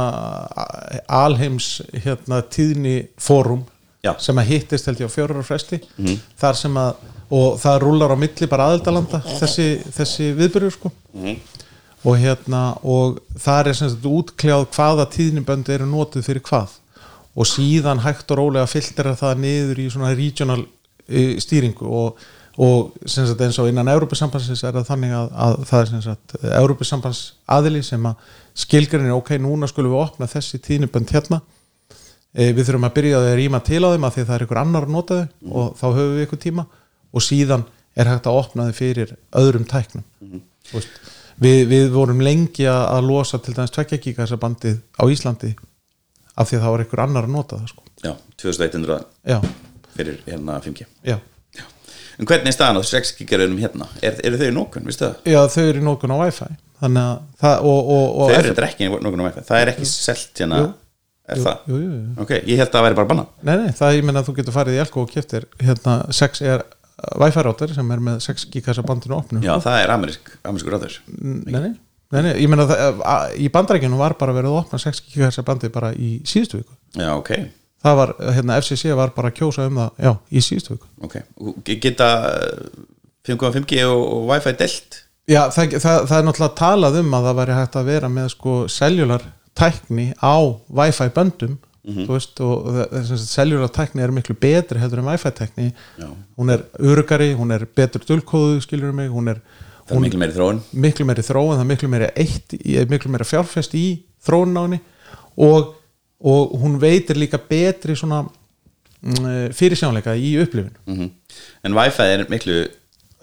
alheims 1.07 1.67
hérna 2.03 2.41
tíðni 2.51 2.97
fórum 3.21 3.61
Já. 4.03 4.13
sem 4.19 4.35
að 4.41 4.51
hittist 4.51 4.89
held 4.89 4.99
ég 4.99 5.07
á 5.07 5.15
fjórar 5.15 5.47
fresti. 5.47 5.79
Þar 6.39 6.59
sem 6.59 6.75
að 6.79 7.07
og 7.29 7.59
það 7.61 7.79
rúlar 7.83 8.13
á 8.13 8.17
milli 8.17 8.49
bara 8.49 8.69
aðildalanda 8.71 9.21
þessi, 9.21 9.69
þessi 9.93 10.31
viðbyrjur 10.37 10.75
sko. 10.75 10.91
Og 12.07 12.15
hérna 12.17 12.63
og 12.87 13.19
það 13.37 13.69
er 13.69 13.77
sem 13.77 13.91
sagt 13.91 14.07
útkljáð 14.07 14.65
hvaða 14.73 15.05
tíðnibönd 15.13 15.69
eru 15.73 15.87
notuð 15.89 16.25
fyrir 16.29 16.43
hvað. 16.47 16.73
Og 17.37 17.47
síðan 17.47 18.01
hægt 18.03 18.31
og 18.33 18.39
rólega 18.39 18.69
filtera 18.71 19.13
það 19.19 19.43
niður 19.43 19.81
í 19.83 19.87
svona 19.93 20.13
regional 20.17 20.63
uh, 20.63 21.33
stýringu. 21.43 21.85
Og, 21.85 22.29
og 22.59 22.95
sagt 23.07 23.41
eins 23.45 23.59
og 23.61 23.69
innan 23.71 23.87
Európusambansins 23.93 24.65
er 24.67 24.75
það 24.75 24.89
þannig 24.89 25.13
að, 25.15 25.29
að 25.45 25.53
það 25.69 25.81
er 25.81 25.91
sem 25.91 26.01
sagt 26.03 26.35
Európusambans 26.49 27.21
aðili 27.55 27.83
sem 27.87 28.09
að 28.09 28.33
skilgrinni 28.59 29.13
ok, 29.15 29.37
núna 29.39 29.69
skulum 29.71 29.93
við 29.93 30.03
opna 30.03 30.27
þessi 30.27 30.59
tíðnibönd 30.65 31.13
hérna. 31.15 31.39
E, 32.35 32.51
við 32.51 32.65
þurfum 32.67 32.89
að 32.89 32.97
byrja 32.97 33.21
að 33.21 33.29
rýma 33.39 33.61
til 33.63 33.79
á 33.87 33.89
þeim 33.93 34.09
að 34.09 34.17
því 34.17 34.25
það 34.25 34.35
er 34.35 34.45
ykkur 34.45 34.61
annar 34.63 34.87
að 34.89 34.95
nota 34.97 35.21
þau 35.21 35.53
og 35.61 35.71
þá 35.79 35.85
höfum 35.87 36.17
við 36.17 36.25
ykkur 36.27 36.43
tíma. 36.43 36.67
Og 37.09 37.25
síðan 37.25 37.63
er 37.95 38.11
hægt 38.11 38.27
að 38.29 38.41
opna 38.41 38.67
þau 38.67 38.75
fyrir 38.77 39.15
öðrum 39.39 39.65
tæknum. 39.69 40.03
Veist, 40.69 40.99
við, 41.41 41.63
við 41.71 41.89
vorum 41.95 42.21
lengi 42.23 42.67
að 42.69 43.07
losa 43.07 43.39
til 43.41 43.55
dæmis 43.55 43.73
tvekja 43.73 44.01
gíkasa 44.03 44.39
bandið 44.41 44.79
á 44.99 45.03
Íslandi 45.07 45.55
af 46.35 46.49
því 46.49 46.59
að 46.59 46.63
það 46.65 46.73
var 46.75 46.83
ykkur 46.85 47.03
annar 47.03 47.27
að 47.27 47.35
nota 47.35 47.59
það 47.59 47.71
sko. 47.73 47.85
já, 48.03 48.13
2100 48.39 48.99
já, 49.27 49.39
fyrir 49.95 50.21
hérna 50.27 50.59
5G 50.63 50.87
já. 51.07 51.17
En 52.19 52.27
hvernig 52.29 52.51
er 52.51 52.55
staðan 52.57 52.79
á 52.79 52.83
6 52.83 53.13
gigariðinum 53.19 53.61
hérna? 53.63 53.87
Er, 54.03 54.17
eru 54.27 54.39
þau 54.41 54.47
í 54.49 54.55
nókun, 54.57 54.85
vistu 54.89 55.05
það? 55.07 55.15
já, 55.31 55.39
þau 55.55 55.63
eru 55.69 55.79
í 55.79 55.85
nókun 55.87 56.13
á 56.13 56.17
Wi-Fi. 56.19 56.49
Að 56.79 56.97
það 57.39 57.65
og, 57.69 57.79
og, 57.95 58.05
og 58.19 58.29
þau 58.31 58.37
eru 58.39 58.51
þetta 58.53 58.67
ekki 58.69 58.85
í 58.87 58.91
nókun 58.91 59.23
á 59.23 59.25
Wi-Fi. 59.29 59.45
Það 59.49 59.61
er 59.63 59.71
ekki 59.73 59.87
selt 59.89 60.41
hérna 60.43 60.59
Jú. 60.61 60.67
er 61.29 61.41
það? 61.45 61.63
jú, 61.69 61.79
jú, 61.79 61.89
jú. 61.95 62.15
ok, 62.25 62.31
ég 62.39 62.57
held 62.59 62.67
að 62.69 62.75
það 62.77 62.85
væri 62.87 62.99
bara 62.99 63.09
banna 63.13 63.25
Nei, 63.45 63.55
nei, 63.63 63.71
það 63.79 63.95
ég 63.99 64.07
menna 64.09 64.23
að 64.23 64.29
þú 64.31 64.35
getur 64.39 64.55
farið 64.55 64.77
í 64.77 64.81
Elko 64.83 65.03
og 65.05 65.11
keftir 65.13 65.45
hérna 65.61 65.97
6 66.19 66.41
er 66.55 66.63
Wi-Fi 67.23 67.43
router 67.45 67.71
sem 67.75 67.91
er 67.95 68.01
með 68.03 68.17
6 68.25 68.47
gigasa 68.51 68.83
bandinu 68.83 69.15
opnu. 69.19 69.39
Já, 69.45 69.53
það 69.63 69.77
er 69.85 69.93
amerísk, 69.93 70.33
amerískur 70.43 70.73
ráður 70.75 70.97
nei, 71.21 71.53
nei, 71.53 71.61
nei, 72.11 72.21
nei, 72.25 72.33
ég 72.41 72.49
menna 72.51 72.65
að 72.67 72.99
að- 73.07 73.37
í 73.39 73.47
bandarækjunum 73.53 74.01
var 74.01 74.17
bara 74.19 74.35
verið 74.35 74.51
að 74.51 74.57
opna 74.65 74.79
6 74.83 74.99
gigasa 75.13 75.45
bandi 75.47 75.69
bara 75.71 75.93
í 75.95 76.17
síðustu 76.27 76.59
viku. 76.59 76.75
Já, 76.99 77.13
ok, 77.15 77.31
það 77.83 77.99
var, 78.01 78.13
hérna 78.37 78.57
FCC 78.61 78.95
var 78.97 79.13
bara 79.15 79.31
að 79.31 79.37
kjósa 79.41 79.67
um 79.69 79.81
það 79.81 80.07
já, 80.07 80.13
í 80.31 80.43
síðustu 80.45 80.75
viku. 80.75 80.89
Ok 81.05 81.19
Og 81.39 81.71
geta 81.85 82.09
uh, 82.29 82.87
5.5G 83.29 83.85
og, 83.87 84.03
og 84.03 84.27
Wi-Fi 84.33 84.55
delt 84.59 85.03
Já, 85.29 85.43
það, 85.53 85.75
það, 85.77 85.97
það 86.09 86.15
er 86.17 86.23
náttúrulega 86.25 86.57
talað 86.57 86.95
um 87.03 87.11
að 87.13 87.25
það 87.27 87.39
væri 87.39 87.57
hægt 87.59 87.75
að 87.77 87.89
vera 87.91 88.07
með 88.09 88.29
sko 88.33 88.53
cellular 88.73 89.25
tækni 89.59 90.07
á 90.17 90.37
Wi-Fi 90.79 91.09
böndum. 91.13 91.57
Þú 91.89 92.07
veist, 92.11 92.41
og 92.43 92.65
sem 92.93 93.17
sagt, 93.17 93.31
cellular 93.31 93.71
tækni 93.73 94.03
er 94.05 94.13
miklu 94.13 94.35
betri 94.37 94.81
heldur 94.81 95.01
en 95.03 95.09
Wi-Fi 95.09 95.31
tækni. 95.37 95.69
Já. 96.01 96.09
hún 96.37 96.53
er 96.53 96.65
örugari, 96.79 97.33
hún 97.37 97.53
er 97.53 97.65
betur 97.65 98.03
dulkóðu 98.05 98.59
skilur 98.65 98.93
mig, 98.95 99.09
hún 99.09 99.29
er 99.31 99.41
það 99.85 99.95
er 99.95 100.03
miklu 100.05 100.21
meiri 100.21 100.35
þróun. 100.35 100.61
miklu 100.73 101.05
meiri 101.09 101.25
þróun, 101.25 101.55
það 101.55 101.63
er 101.63 101.69
miklu 101.71 101.89
meiri 101.89 102.09
eitt, 102.15 102.55
miklu 102.89 103.11
meiri 103.13 103.27
fjárfest 103.29 103.73
í 103.77 103.85
þróun 104.25 104.57
á 104.57 104.61
henni 104.65 104.81
og, 105.37 105.73
og 106.19 106.57
hún 106.59 106.79
veitir 106.81 107.19
líka 107.19 107.39
betri 107.39 107.95
svona 107.95 108.23
mm, 108.25 109.53
fyrirsjánleika 109.55 110.17
í 110.19 110.35
upplifin 110.43 110.75
mm 110.89 111.15
en 111.63 111.75
Wi-Fi 111.75 112.07
er 112.13 112.25
miklu 112.31 112.63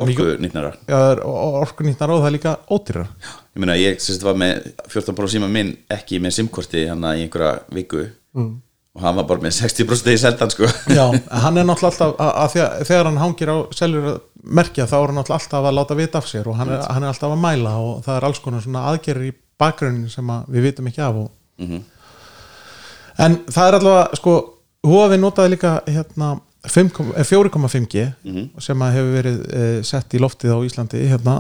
orku 0.03 0.29
nýtnara 0.41 0.75
orkunýtnar 0.93 2.13
og 2.13 2.23
það 2.23 2.29
er 2.29 2.35
líka 2.37 2.53
ódýrar 2.69 3.09
ég 3.57 3.63
meina, 3.63 3.79
ég 3.81 3.99
sérst 4.03 4.25
var 4.25 4.37
með 4.39 4.69
14 4.85 5.17
Pro 5.17 5.29
síma 5.31 5.49
minn 5.51 5.73
ekki 5.93 6.21
með 6.23 6.37
simkorti 6.41 6.85
hann 6.91 7.05
í 7.15 7.25
einhverja 7.25 7.65
viku. 7.73 8.05
Mm. 8.37 8.53
og 8.97 9.05
hann 9.05 9.17
var 9.17 9.27
bara 9.29 9.45
með 9.45 9.55
60% 9.57 10.13
í 10.13 10.21
seldan 10.21 10.53
sko. 10.53 10.69
Já, 10.93 11.07
hann 11.45 11.57
er 11.57 11.65
náttúrulega 11.69 11.93
alltaf 11.93 12.15
að, 12.21 12.31
að 12.43 12.55
þegar, 12.55 12.87
þegar 12.91 13.09
hann 13.11 13.21
hangir 13.23 13.53
á 13.53 13.57
seljur 13.77 14.07
merkja 14.61 14.87
þá 14.89 14.97
er 14.99 15.13
hann 15.13 15.23
alltaf 15.25 15.57
að 15.57 15.77
láta 15.79 15.99
vita 15.99 16.21
af 16.21 16.31
sér 16.31 16.49
og 16.53 16.61
hann 16.61 16.73
er, 16.77 16.85
hann 16.85 17.05
er 17.05 17.13
alltaf 17.15 17.33
að 17.33 17.43
mæla 17.43 17.75
og 17.81 18.05
það 18.05 18.19
er 18.19 18.29
alls 18.29 18.43
konar 18.45 18.65
svona 18.65 18.87
aðgerir 18.93 19.31
í 19.31 19.35
bakgrunnin 19.57 20.13
sem 20.13 20.33
að 20.33 20.53
við 20.53 20.69
vitum 20.69 20.91
ekki 20.93 21.05
af 21.05 21.23
og... 21.25 21.31
en 23.19 23.39
það 23.47 23.69
er 23.71 23.79
allavega 23.81 24.19
sko, 24.21 24.35
Huawei 24.87 25.19
notaði 25.19 25.55
líka 25.57 25.71
hérna 25.87 26.35
5, 26.67 26.91
eh, 27.17 27.25
4,5G 27.27 28.05
sem 28.63 28.81
hefur 28.87 29.13
verið 29.17 29.39
eh, 29.55 29.83
sett 29.87 30.15
í 30.15 30.21
loftið 30.23 30.53
á 30.55 30.59
Íslandi 30.67 31.07
hérna 31.11 31.35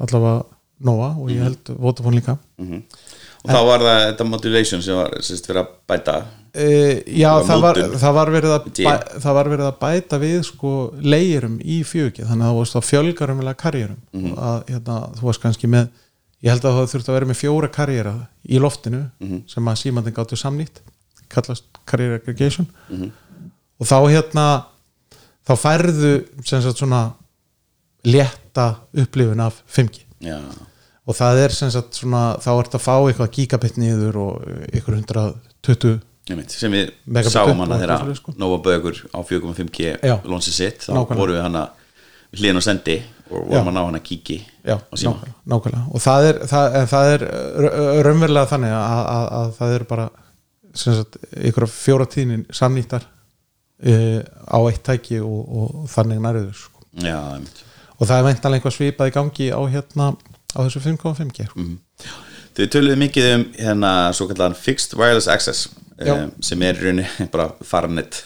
allavega 0.00 0.42
Nova 0.80 1.10
og 1.20 1.28
ég 1.28 1.42
held 1.44 1.68
Vodafone 1.76 2.16
líka. 2.16 2.38
Og 2.60 3.50
þá 3.52 3.58
var 3.68 3.82
það 3.84 3.98
þetta 4.06 4.24
modulation 4.28 4.82
sem 4.84 4.96
var 4.96 5.10
sérst 5.24 5.46
fyrir 5.48 5.60
að 5.62 5.72
bæta? 5.88 6.14
Uh, 6.50 6.96
já, 7.06 7.30
Það 7.46 7.60
var 7.62 7.76
það 7.78 8.00
var, 8.02 8.12
var 8.16 8.30
verið 8.34 8.52
að 8.56 8.64
bæ, 8.80 8.94
það 9.22 9.34
var 9.36 9.48
verið 9.52 9.66
að 9.68 9.76
bæta 9.84 10.18
við 10.18 10.38
sko 10.48 10.70
leirum 10.98 11.58
í 11.62 11.76
fjögi 11.86 12.24
þannig 12.26 12.42
að 12.42 12.50
það 12.50 12.56
varst 12.58 12.78
að 12.80 12.86
fjölgar 12.88 13.32
umlega 13.36 13.60
karjörum 13.60 14.00
Mhm. 14.12 14.32
að 14.34 14.64
hérna, 14.72 14.96
þú 15.20 15.28
varst 15.28 15.42
kannski 15.44 15.68
með 15.70 15.86
ég 16.42 16.50
held 16.50 16.64
að 16.64 16.74
það 16.80 16.90
þurfti 16.94 17.08
að 17.12 17.16
vera 17.20 17.26
með 17.30 17.40
fjóra 17.44 17.70
karjera 17.70 18.14
í 18.48 18.58
loftinu 18.58 19.02
Mhm. 19.20 19.42
sem 19.46 19.64
að 19.70 19.78
símandin 19.84 20.16
gáttu 20.16 20.36
samnýtt 20.40 20.80
kallast 21.30 21.64
career 21.86 22.14
aggregation 22.18 22.66
Mhm. 22.90 23.10
og 23.80 23.86
þá 23.86 23.96
hérna 24.10 24.46
þá 25.46 25.54
færðu 25.56 26.12
sem 26.44 26.62
sagt 26.62 26.78
svona 26.82 27.12
létta 28.04 28.74
upplifun 28.96 29.40
af 29.40 29.62
5G 29.68 30.04
já, 30.24 30.38
og 31.06 31.14
það 31.16 31.40
er 31.44 31.48
sem 31.56 31.70
sagt 31.70 31.94
svona 31.98 32.36
þá 32.40 32.50
ert 32.60 32.76
að 32.78 32.84
fá 32.84 32.94
eitthvað 33.08 33.32
gigabit 33.36 33.76
niður 33.80 34.16
og 34.16 34.46
ykkur 34.72 34.96
120 35.00 36.00
einmitt, 36.30 36.50
sem 36.54 36.70
við 36.72 36.92
sáum 37.32 37.58
hana 37.58 37.78
svoleiðis, 37.80 38.20
sko. 38.22 38.34
Nova 38.38 38.58
Bögur 38.62 38.94
á 39.10 39.18
4.5G 39.26 39.96
Já. 40.02 40.16
lónsið 40.22 40.52
sitt, 40.54 40.78
þá 40.86 40.92
Nákvæmlega. 40.94 41.16
vorum 41.18 41.34
við 41.34 41.42
hana 41.42 41.64
hlýðin 42.36 42.56
og 42.60 42.62
sendi 42.62 43.02
og 43.30 43.48
vorum 43.50 43.68
að 43.68 43.74
ná 43.74 43.84
hana 43.88 43.98
kíki 44.00 44.36
Já, 44.64 44.76
nákvæmlega, 44.78 45.34
nákvæmlega 45.50 45.84
og 45.94 46.00
það 46.04 46.28
er, 46.30 46.38
það, 46.46 46.76
það 46.92 47.12
er 47.14 47.24
ra- 47.64 48.02
raunverulega 48.06 48.50
þannig 48.52 48.76
að, 48.76 49.02
að, 49.16 49.26
að 49.40 49.52
það 49.58 49.74
eru 49.74 49.84
bara 49.90 50.08
ykkur 50.74 51.66
fjóra 51.70 52.06
tíðnin 52.10 52.46
samnýttar 52.54 53.06
uh, 53.06 54.20
á 54.46 54.58
eitt 54.70 54.82
tæki 54.86 55.20
og, 55.24 55.40
og 55.50 55.90
þannig 55.90 56.22
næriður 56.24 56.56
sko. 56.64 56.84
já, 57.04 57.18
og 57.98 58.08
það 58.08 58.16
er 58.16 58.26
veintanlega 58.28 58.60
einhvað 58.60 58.76
svipað 58.76 59.10
í 59.12 59.14
gangi 59.16 59.48
á 59.52 59.60
hérna 59.72 60.10
á 60.54 60.58
þessu 60.64 60.82
5.5G 60.84 61.48
sko. 61.50 61.68
Þau 62.56 62.64
töluðu 62.74 62.98
mikið 62.98 63.28
um 63.34 63.44
hérna 63.54 63.90
svo 64.16 64.26
kallan 64.30 64.56
Fixed 64.58 64.96
Wireless 64.98 65.30
Access 65.30 65.68
Já. 66.00 66.14
um, 66.16 66.30
sem 66.42 66.62
er 66.66 66.78
rauninni 66.80 67.06
bara 67.34 67.50
farnett 67.66 68.22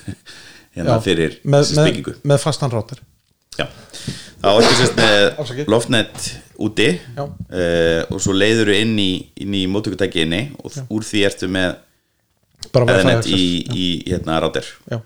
hérna 0.74 0.96
Já, 0.96 1.02
fyrir 1.04 1.40
þessi 1.42 1.76
með, 1.80 2.14
með 2.24 2.40
fastan 2.42 2.72
rátar 2.72 3.02
Já, 3.59 3.68
þá 4.42 4.48
ertu 4.54 4.76
sérst 4.78 4.96
með 4.98 5.66
loftnet 5.70 6.30
úti 6.64 6.88
Já. 6.96 7.24
uh, 7.26 8.00
og 8.09 8.22
svo 8.22 8.35
leiður 8.37 8.72
þú 8.72 8.78
inn 8.80 8.94
í, 9.02 9.11
í 9.44 9.64
mótökutæki 9.70 10.24
inni 10.24 10.46
og 10.62 10.78
úr 10.88 11.07
því 11.07 11.26
ertu 11.28 11.50
með 11.52 11.76
eðanet 12.72 13.20
access. 13.20 13.35
í, 13.35 13.46
í 13.74 13.87
hérna 14.09 14.38
rátir 14.44 14.68
Já, 14.90 14.98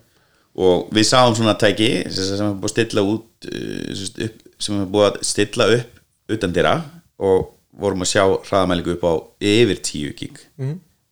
og 0.59 0.89
við 0.95 1.07
sáum 1.11 1.37
svona 1.39 1.57
tæki 1.59 1.91
sem 2.11 2.49
er 2.49 2.57
búið 2.59 2.71
að 2.71 2.75
stilla 2.75 3.07
út 3.07 3.49
uh, 3.53 4.35
sem 4.59 4.81
er 4.83 4.91
búið 4.91 5.09
að 5.11 5.21
stilla 5.29 5.69
upp 5.79 6.35
utan 6.35 6.55
dyrra 6.55 6.75
og 7.19 7.55
vorum 7.79 8.03
að 8.05 8.13
sjá 8.13 8.25
hraðamælingu 8.49 8.97
upp 8.97 9.07
á 9.07 9.13
yfir 9.55 9.81
10 9.81 10.15
gig 10.19 10.41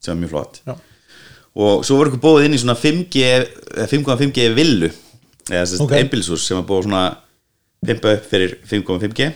sem 0.03 0.13
er 0.15 0.21
mjög 0.21 0.33
flott 0.35 0.61
já, 0.67 0.75
og 1.57 1.85
svo 1.87 1.99
voru 2.01 2.13
ykkur 2.13 2.25
búið 2.25 2.49
inn 2.49 2.57
í 2.57 2.63
svona 2.63 2.77
5G 2.79 3.27
eða 3.31 3.89
5.5G 3.93 4.49
villu 4.57 4.91
eða 5.51 5.65
Ok. 5.67 5.85
okay. 5.87 6.03
einbilsús 6.03 6.47
sem 6.47 6.59
er 6.59 6.67
búið 6.67 6.89
svona 6.89 7.05
pimpa 7.87 8.17
upp 8.17 8.27
fyrir 8.31 8.57
5.5G 8.67 9.29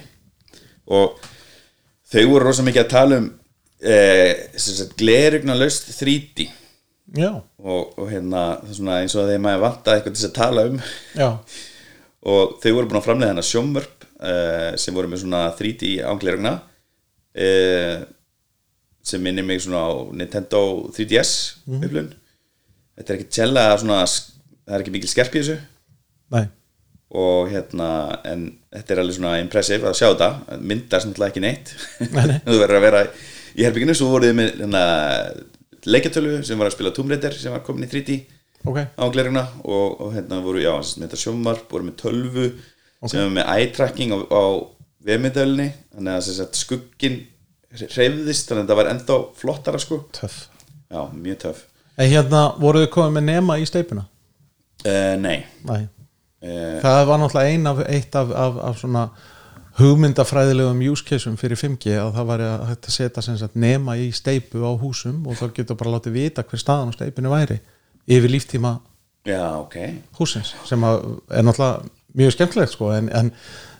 og 0.91 1.21
þau 2.11 2.25
voru 2.33 2.45
rosa 2.49 2.65
mikið 2.67 2.83
að 2.83 2.91
tala 2.91 3.21
um 3.21 3.29
eh, 3.81 4.51
glerugna 4.99 5.55
löst 5.59 5.93
3D 5.95 6.49
já, 6.49 6.51
og, 7.59 7.99
og 7.99 8.07
hérna 8.13 8.43
eins 8.63 9.17
og 9.19 9.27
þegar 9.27 9.43
maður 9.43 9.65
vantaði 9.65 9.97
eitthvað 9.99 10.15
til 10.15 10.21
þess 10.21 10.29
að 10.31 10.37
tala 10.39 10.65
um. 10.71 10.77
Já, 11.19 11.29
og 12.31 12.55
þau 12.63 12.71
voru 12.77 12.87
búin 12.91 13.01
að 13.01 13.07
framlega 13.09 13.33
hennar 13.33 13.49
sjómvörp 13.49 14.07
uh, 14.21 14.71
sem 14.79 14.95
voru 14.95 15.11
með 15.11 15.23
svona 15.25 15.41
3D 15.59 15.91
ánglerugna 16.07 16.53
uh, 17.35 17.97
sem 19.03 19.23
minnir 19.25 19.47
mig 19.49 19.63
svona 19.65 19.83
á 19.89 19.93
Nintendo 20.13 20.61
3DS 20.95 21.33
Mhm. 21.67 21.83
upplun 21.87 22.11
þetta 23.01 23.13
er 23.15 23.19
ekki 23.19 23.31
tjella 23.33 23.67
svona 23.81 24.01
það 24.05 24.75
er 24.77 24.83
ekki 24.85 24.93
mikil 24.95 25.09
skerp 25.11 25.35
í 25.35 25.41
þessu. 25.41 25.59
Nei. 26.31 26.45
Og 27.11 27.49
hérna 27.51 28.21
en 28.29 28.43
þetta 28.71 28.93
er 28.95 29.01
alveg 29.03 29.17
svona 29.17 29.39
impressive 29.43 29.89
að 29.89 29.97
sjá 29.99 30.07
þetta. 30.13 30.59
Myndar 30.63 31.01
sem 31.03 31.11
alltaf 31.11 31.31
ekki 31.33 31.43
neitt. 31.43 31.73
Þú 32.47 32.59
verður 32.61 32.77
að 32.77 32.85
vera 32.85 33.01
í 33.57 33.65
herbygginu 33.67 33.97
svo 33.99 34.13
voruð 34.13 34.29
þið 34.31 34.37
með 34.39 34.53
hérna, 34.61 34.83
leikjartölu 35.87 36.41
sem 36.45 36.61
var 36.61 36.69
að 36.71 36.77
spila 36.77 36.93
Tomb 36.97 37.13
Raider 37.13 37.37
sem 37.37 37.55
var 37.55 37.65
komin 37.67 37.87
í 37.87 37.91
3D 37.91 38.19
Ok, 38.69 38.77
á 38.77 39.05
glerugna 39.09 39.47
og, 39.65 40.01
og 40.05 40.11
hérna 40.13 40.43
voru, 40.45 40.61
já, 40.61 40.75
með 40.77 41.07
þetta 41.07 41.21
sjómvarp, 41.23 41.71
voru 41.73 41.87
með 41.87 41.97
tölvu 42.03 42.49
sem 43.09 43.23
var 43.23 43.33
með 43.39 43.47
eye 43.55 43.71
tracking 43.73 44.13
á, 44.13 44.19
á 44.21 44.45
vefmyndölinni, 45.09 45.71
þannig 45.95 46.19
að 46.19 46.57
skugginn 46.61 47.21
hreyfðist 47.71 48.51
þannig 48.51 48.65
að 48.67 48.73
það 48.73 48.81
var 48.81 48.91
ennþá 48.91 49.19
flottara 49.39 49.81
sko. 49.81 50.03
Töff. 50.17 50.43
Já, 50.91 51.01
mjög 51.15 51.39
töff. 51.47 51.65
En 51.97 52.11
hérna, 52.11 52.43
voruð 52.61 52.85
þið 52.85 52.93
komið 52.97 53.17
með 53.17 53.27
nema 53.31 53.57
í 53.61 53.67
steipuna? 53.69 54.05
uh, 54.85 55.17
nei. 55.21 55.39
Nei. 55.69 55.83
Uh, 56.41 56.79
Það 56.81 57.03
var 57.11 57.21
náttúrulega 57.21 57.55
ein 57.55 57.69
af, 57.69 57.83
eitt 57.89 58.17
af, 58.17 58.31
af, 58.33 58.61
af 58.71 58.79
svona 58.81 59.07
hugmyndafræðilegum 59.81 60.83
use 60.91 61.05
caseum 61.07 61.37
fyrir 61.41 61.59
5G 61.59 61.97
að 62.01 62.13
það 62.19 62.29
var 62.31 62.45
að 62.45 62.67
að 62.71 62.91
setja 62.95 63.25
sem 63.25 63.39
sagt 63.41 63.57
nema 63.59 63.97
í 64.01 64.11
steipu 64.15 64.63
á 64.65 64.73
húsum 64.81 65.25
og 65.27 65.39
þá 65.41 65.47
getur 65.57 65.79
bara 65.81 65.97
látið 65.97 66.17
vita 66.17 66.45
hver 66.47 66.63
staðan 66.63 66.93
á 66.93 66.97
steipinu 66.97 67.33
væri 67.33 67.61
yfir 68.11 68.33
líftíma 68.33 68.79
já, 69.27 69.43
ok. 69.61 69.77
húsins 70.19 70.55
sem 70.69 70.85
að 70.87 71.03
er 71.29 71.47
náttúrulega 71.47 71.91
mjög 72.21 72.35
skemmtilegt 72.35 72.75
sko 72.75 72.91
en, 72.95 73.11
en, 73.15 73.31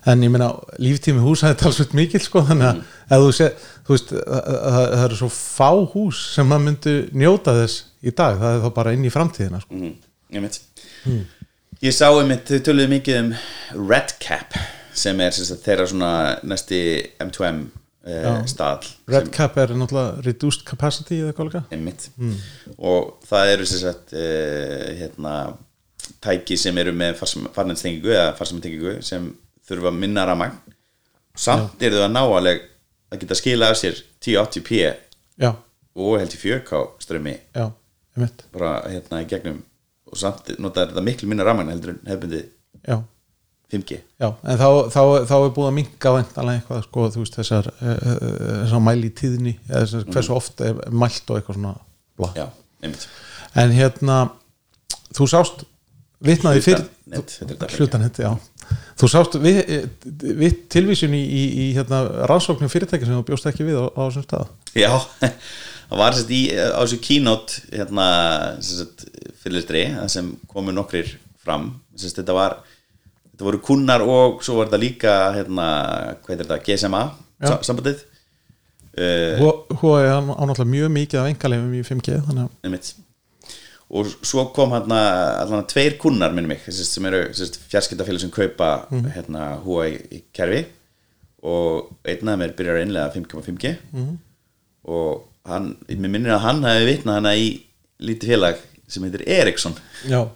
en 0.07 0.23
ég 0.23 0.31
meina 0.31 0.51
líftími 0.81 1.23
húsa 1.23 1.51
er 1.51 1.59
talsveit 1.59 1.95
mikil 1.97 2.21
sko 2.23 2.45
þannig 2.47 2.69
að 2.71 2.81
ef 3.17 3.25
þú 3.25 3.31
sé, 3.37 3.49
þú 3.87 3.95
veist 3.95 4.13
það, 4.15 4.41
það, 4.47 4.87
það 4.95 5.05
eru 5.05 5.19
svo 5.21 5.31
fá 5.35 5.69
hús 5.93 6.25
sem 6.35 6.47
maður 6.47 6.67
myndi 6.69 6.95
njóta 7.23 7.55
þess 7.59 7.87
í 8.01 8.13
dag, 8.13 8.39
það 8.41 8.57
er 8.57 8.65
þá 8.65 8.69
bara 8.77 8.95
inn 8.95 9.07
í 9.07 9.13
framtíðina 9.13 9.63
sko. 9.63 9.77
mm, 9.77 9.95
ég 10.37 10.45
mitt 10.45 10.61
ég 11.81 11.97
sá 11.97 12.07
um 12.13 12.29
mitt, 12.29 12.45
þau 12.47 12.69
töluðu 12.69 12.93
mikið 12.95 13.19
um 13.23 13.33
Redcap 13.89 14.55
sem 14.93 15.21
er 15.23 15.35
sem 15.35 15.59
þeirra 15.61 15.87
svona 15.89 16.11
næsti 16.43 16.81
M2M 17.23 17.63
uh, 17.65 18.41
stað 18.49 18.89
Red 19.11 19.31
Cap 19.35 19.57
er 19.61 19.73
náttúrulega 19.75 20.25
reduced 20.25 20.65
capacity 20.67 21.21
eða 21.21 21.47
líka. 21.47 21.63
Einmitt. 21.71 22.09
Og 22.77 23.17
það 23.27 23.53
eru 23.55 23.69
sem 23.69 23.83
sagt 23.83 24.15
uh, 24.15 24.87
hérna 24.99 25.35
tæki 26.21 26.57
sem 26.59 26.77
eru 26.81 26.93
með 26.95 27.21
farnenstengingu 27.53 28.11
eða 28.13 28.35
farsamtengingu 28.37 28.99
sem 29.05 29.31
þurfa 29.67 29.93
minna 29.95 30.25
ramagn 30.27 30.57
samt 31.37 31.81
eru 31.83 31.99
þau 31.99 32.07
að 32.07 32.13
ná 32.15 32.21
alveg 32.25 32.63
að 33.11 33.23
geta 33.23 33.37
skila 33.37 33.71
af 33.71 33.79
sér 33.79 33.99
1080p 34.23 34.81
já, 35.41 35.51
og 35.95 36.17
held 36.19 36.35
í 36.35 36.39
4K 36.41 36.81
strömmi 37.03 37.35
já, 37.37 37.65
ég 38.15 38.23
mitt 38.23 38.45
bara 38.53 38.73
hérna 38.87 39.21
í 39.23 39.29
gegnum 39.31 39.61
og 40.11 40.19
samt 40.19 40.51
notar 40.59 40.91
þetta 40.91 41.05
miklu 41.05 41.29
minna 41.31 41.47
ramagn 41.47 41.71
heldur 41.71 41.95
en 41.95 42.11
hefbundi 42.11 42.43
já, 42.83 42.97
5G 43.71 43.97
já, 43.97 44.27
en 44.27 44.59
þá, 44.59 44.67
þá, 44.91 45.01
þá 45.29 45.35
er 45.37 45.53
búið 45.55 45.69
að 45.69 45.75
minka 45.77 46.13
væntalega 46.17 46.59
eitthvað 46.61 46.83
sko, 46.85 47.07
þú 47.15 47.23
veist, 47.23 47.37
þessar, 47.39 47.71
uh, 47.79 47.97
þessar 48.65 48.85
mæli 48.85 49.09
í 49.09 49.15
tíðni 49.21 49.55
eða 49.69 49.83
þessar, 49.85 50.07
hversu 50.11 50.35
oft 50.35 50.63
er 50.67 50.79
mælt 50.91 51.31
og 51.31 51.39
eitthvað 51.39 51.59
svona 51.59 51.73
blá. 52.19 52.29
já, 52.35 52.47
einmitt. 52.83 53.07
En 53.61 53.75
hérna 53.75 54.17
þú 55.15 55.27
sást 55.31 55.65
vitnaði 56.21 56.63
fyrir 56.65 56.85
hlutanett, 57.77 58.21
já. 58.21 58.31
Þú 58.99 59.09
sást 59.09 59.35
við, 59.41 59.59
við 60.21 60.59
tilvísun 60.71 61.15
í, 61.17 61.21
í, 61.21 61.43
í 61.63 61.65
hérna, 61.75 62.03
rannsóknum 62.29 62.71
fyrirtæki 62.71 63.07
sem 63.07 63.17
þú 63.17 63.25
bjóst 63.31 63.47
ekki 63.49 63.65
við 63.67 63.81
á, 63.81 63.85
á 63.89 64.01
þessum 64.05 64.25
stað. 64.27 64.51
Já, 64.77 64.91
það 65.89 66.03
var 66.03 66.17
sérst 66.17 66.35
í 66.35 66.41
á 66.53 66.79
þessu 66.79 66.99
keynote 67.03 67.63
hérna, 67.71 68.07
sérst, 68.63 69.07
fyrirlistri 69.41 69.87
það 69.95 70.11
sem 70.13 70.29
komu 70.51 70.75
nokkrir 70.75 71.15
fram. 71.41 71.71
Sérst, 71.97 72.21
þetta 72.21 72.37
var 72.37 72.59
þetta 73.41 73.49
voru 73.49 73.61
kunnar 73.65 74.01
og 74.05 74.43
svo 74.45 74.59
var 74.61 74.69
þetta 74.69 74.81
líka 74.85 75.13
hérna, 75.35 75.67
hvað 76.21 76.33
er 76.35 76.41
þetta, 76.45 76.61
GSMA 76.67 77.03
Já. 77.41 77.47
sa- 77.49 77.61
sambandið 77.71 78.03
uh, 79.01 79.53
Húi 79.81 80.01
er 80.05 80.13
á 80.13 80.21
náttúrulega 80.21 80.69
mjög 80.75 80.91
mikið 80.97 81.19
af 81.21 81.29
engalefum 81.31 81.73
í 81.79 81.81
5G 81.87 82.19
þannig 82.27 82.51
að 82.77 82.91
og 83.91 84.07
svo 84.23 84.45
kom 84.55 84.71
hérna 84.71 84.99
allan 85.41 85.65
tveir 85.67 85.97
kunnar 85.99 86.31
minnum 86.31 86.53
mig 86.53 86.61
sérst, 86.63 86.93
sem 86.95 87.05
eru 87.09 87.25
fjarskiptafélag 87.33 88.21
sem 88.23 88.31
kaupa 88.31 88.85
Mhm. 88.91 89.09
hérna 89.17 89.57
húa 89.65 89.89
í, 89.91 90.21
kerfi 90.31 90.61
og 91.43 91.89
einn 92.05 92.29
af 92.29 92.37
þeim 92.37 92.43
er 92.45 92.53
byrjar 92.55 92.77
að 92.77 92.85
innlega 92.85 93.11
5.5G 93.17 93.73
Mhm. 93.91 94.13
og 94.85 95.23
hann, 95.45 95.75
mér 95.89 96.09
minnir 96.13 96.31
að 96.37 96.39
hann 96.45 96.61
hefði 96.63 96.87
vitnað 96.91 97.13
hana 97.19 97.33
í 97.35 97.49
lítið 97.99 98.29
félag 98.31 98.55
sem 98.87 99.03
heitir 99.03 99.27
Ericsson 99.27 99.75
Já, 100.07 100.21
eh, 100.21 100.27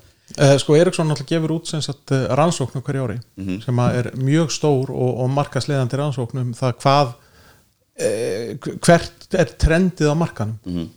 sko 0.59 0.75
Eriksson 0.75 1.07
náttúrulega 1.07 1.35
gefur 1.35 1.51
út 1.59 1.67
sem 1.69 1.81
sagt 1.85 2.11
eh, 2.11 2.25
rannsóknum 2.35 2.81
hverju 2.83 3.03
ári 3.05 3.19
sem 3.61 3.77
að 3.79 3.97
er 3.99 4.07
mjög 4.17 4.49
stór 4.51 4.89
og, 4.89 5.19
og 5.21 5.29
markasleðandi 5.29 5.99
rannsóknum 6.01 6.53
það 6.57 6.73
hvað 6.81 7.11
eh, 8.01 8.55
hvert 8.81 9.27
er 9.37 9.51
trendið 9.61 10.09
á 10.11 10.15
markanum 10.17 10.57
Mhm. 10.65 10.87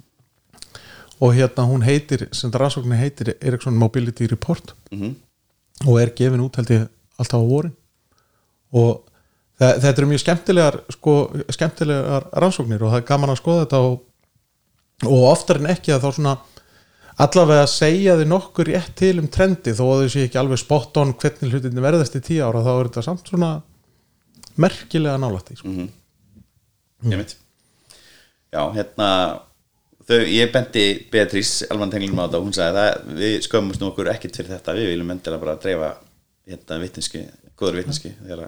og 1.21 1.35
hérna 1.35 1.65
hún 1.67 1.83
heitir, 1.83 2.29
sem 2.33 2.51
þetta 2.51 2.61
rannsóknin 2.63 2.99
heitir 3.01 3.35
Eriksson 3.43 3.75
Mobility 3.77 4.27
Report 4.31 4.73
Mhm. 4.93 5.15
og 5.87 6.01
er 6.01 6.11
gefin 6.17 6.41
út 6.41 6.57
held 6.57 6.69
ég 6.71 6.89
alltaf 7.19 7.41
á 7.43 7.49
vorin 7.49 7.73
og 8.73 9.03
þe- 9.61 9.79
þetta 9.81 9.99
eru 9.99 10.07
mjög 10.07 10.21
skemmtilegar 10.25 10.81
sko, 10.91 11.15
skemmtilegar 11.51 12.29
rannsóknir 12.33 12.83
og 12.83 12.93
það 12.93 12.97
er 13.03 13.09
gaman 13.13 13.31
að 13.31 13.41
skoða 13.43 13.65
þetta 13.67 13.79
og, 13.83 14.01
og 15.05 15.25
oftar 15.33 15.57
en 15.61 15.67
ekki 15.75 15.93
að 15.93 16.01
þá 16.07 16.13
svona 16.15 16.39
allavega 17.25 17.67
segja 17.71 18.17
þið 18.19 18.31
nokkur 18.31 18.71
rétt 18.71 18.95
til 18.99 19.17
um 19.23 19.29
trendi 19.33 19.75
þó 19.75 19.85
að 19.89 20.05
þau 20.05 20.13
sé 20.15 20.25
ekki 20.29 20.39
alveg 20.41 20.61
spot 20.63 21.01
on 21.03 21.15
hvernig 21.19 21.55
hlutinni 21.55 21.83
verðast 21.83 22.19
í 22.19 22.23
tíu 22.25 22.45
ára 22.47 22.63
þá 22.63 22.73
er 22.75 22.91
þetta 22.91 23.05
samt 23.09 23.31
svona 23.31 23.51
merkilega 24.59 25.19
nálætti 25.19 25.59
sko. 25.59 25.69
mm 25.69 25.77
-hmm. 25.77 27.35
já, 28.53 28.63
hérna 28.75 29.09
þau, 30.09 30.21
ég 30.25 30.53
benti 30.53 30.85
Beatrice 31.13 31.67
alvan 31.71 31.91
tenglum 31.91 32.23
á 32.23 32.27
þetta 32.27 32.39
og 32.39 32.47
hún 32.47 32.57
sagði 32.57 32.85
að 32.85 33.19
við 33.21 33.35
skömmumst 33.47 33.81
nú 33.81 33.91
okkur 33.91 34.11
ekkert 34.15 34.37
fyrir 34.37 34.55
þetta 34.57 34.77
við 34.79 34.91
viljum 34.93 35.11
endilega 35.11 35.45
bara 35.45 35.57
dreifa 35.63 35.91
hérna 36.49 36.81
vitneski, 36.81 37.27
góður 37.59 37.79
vitneski 37.81 38.11
ég 38.13 38.43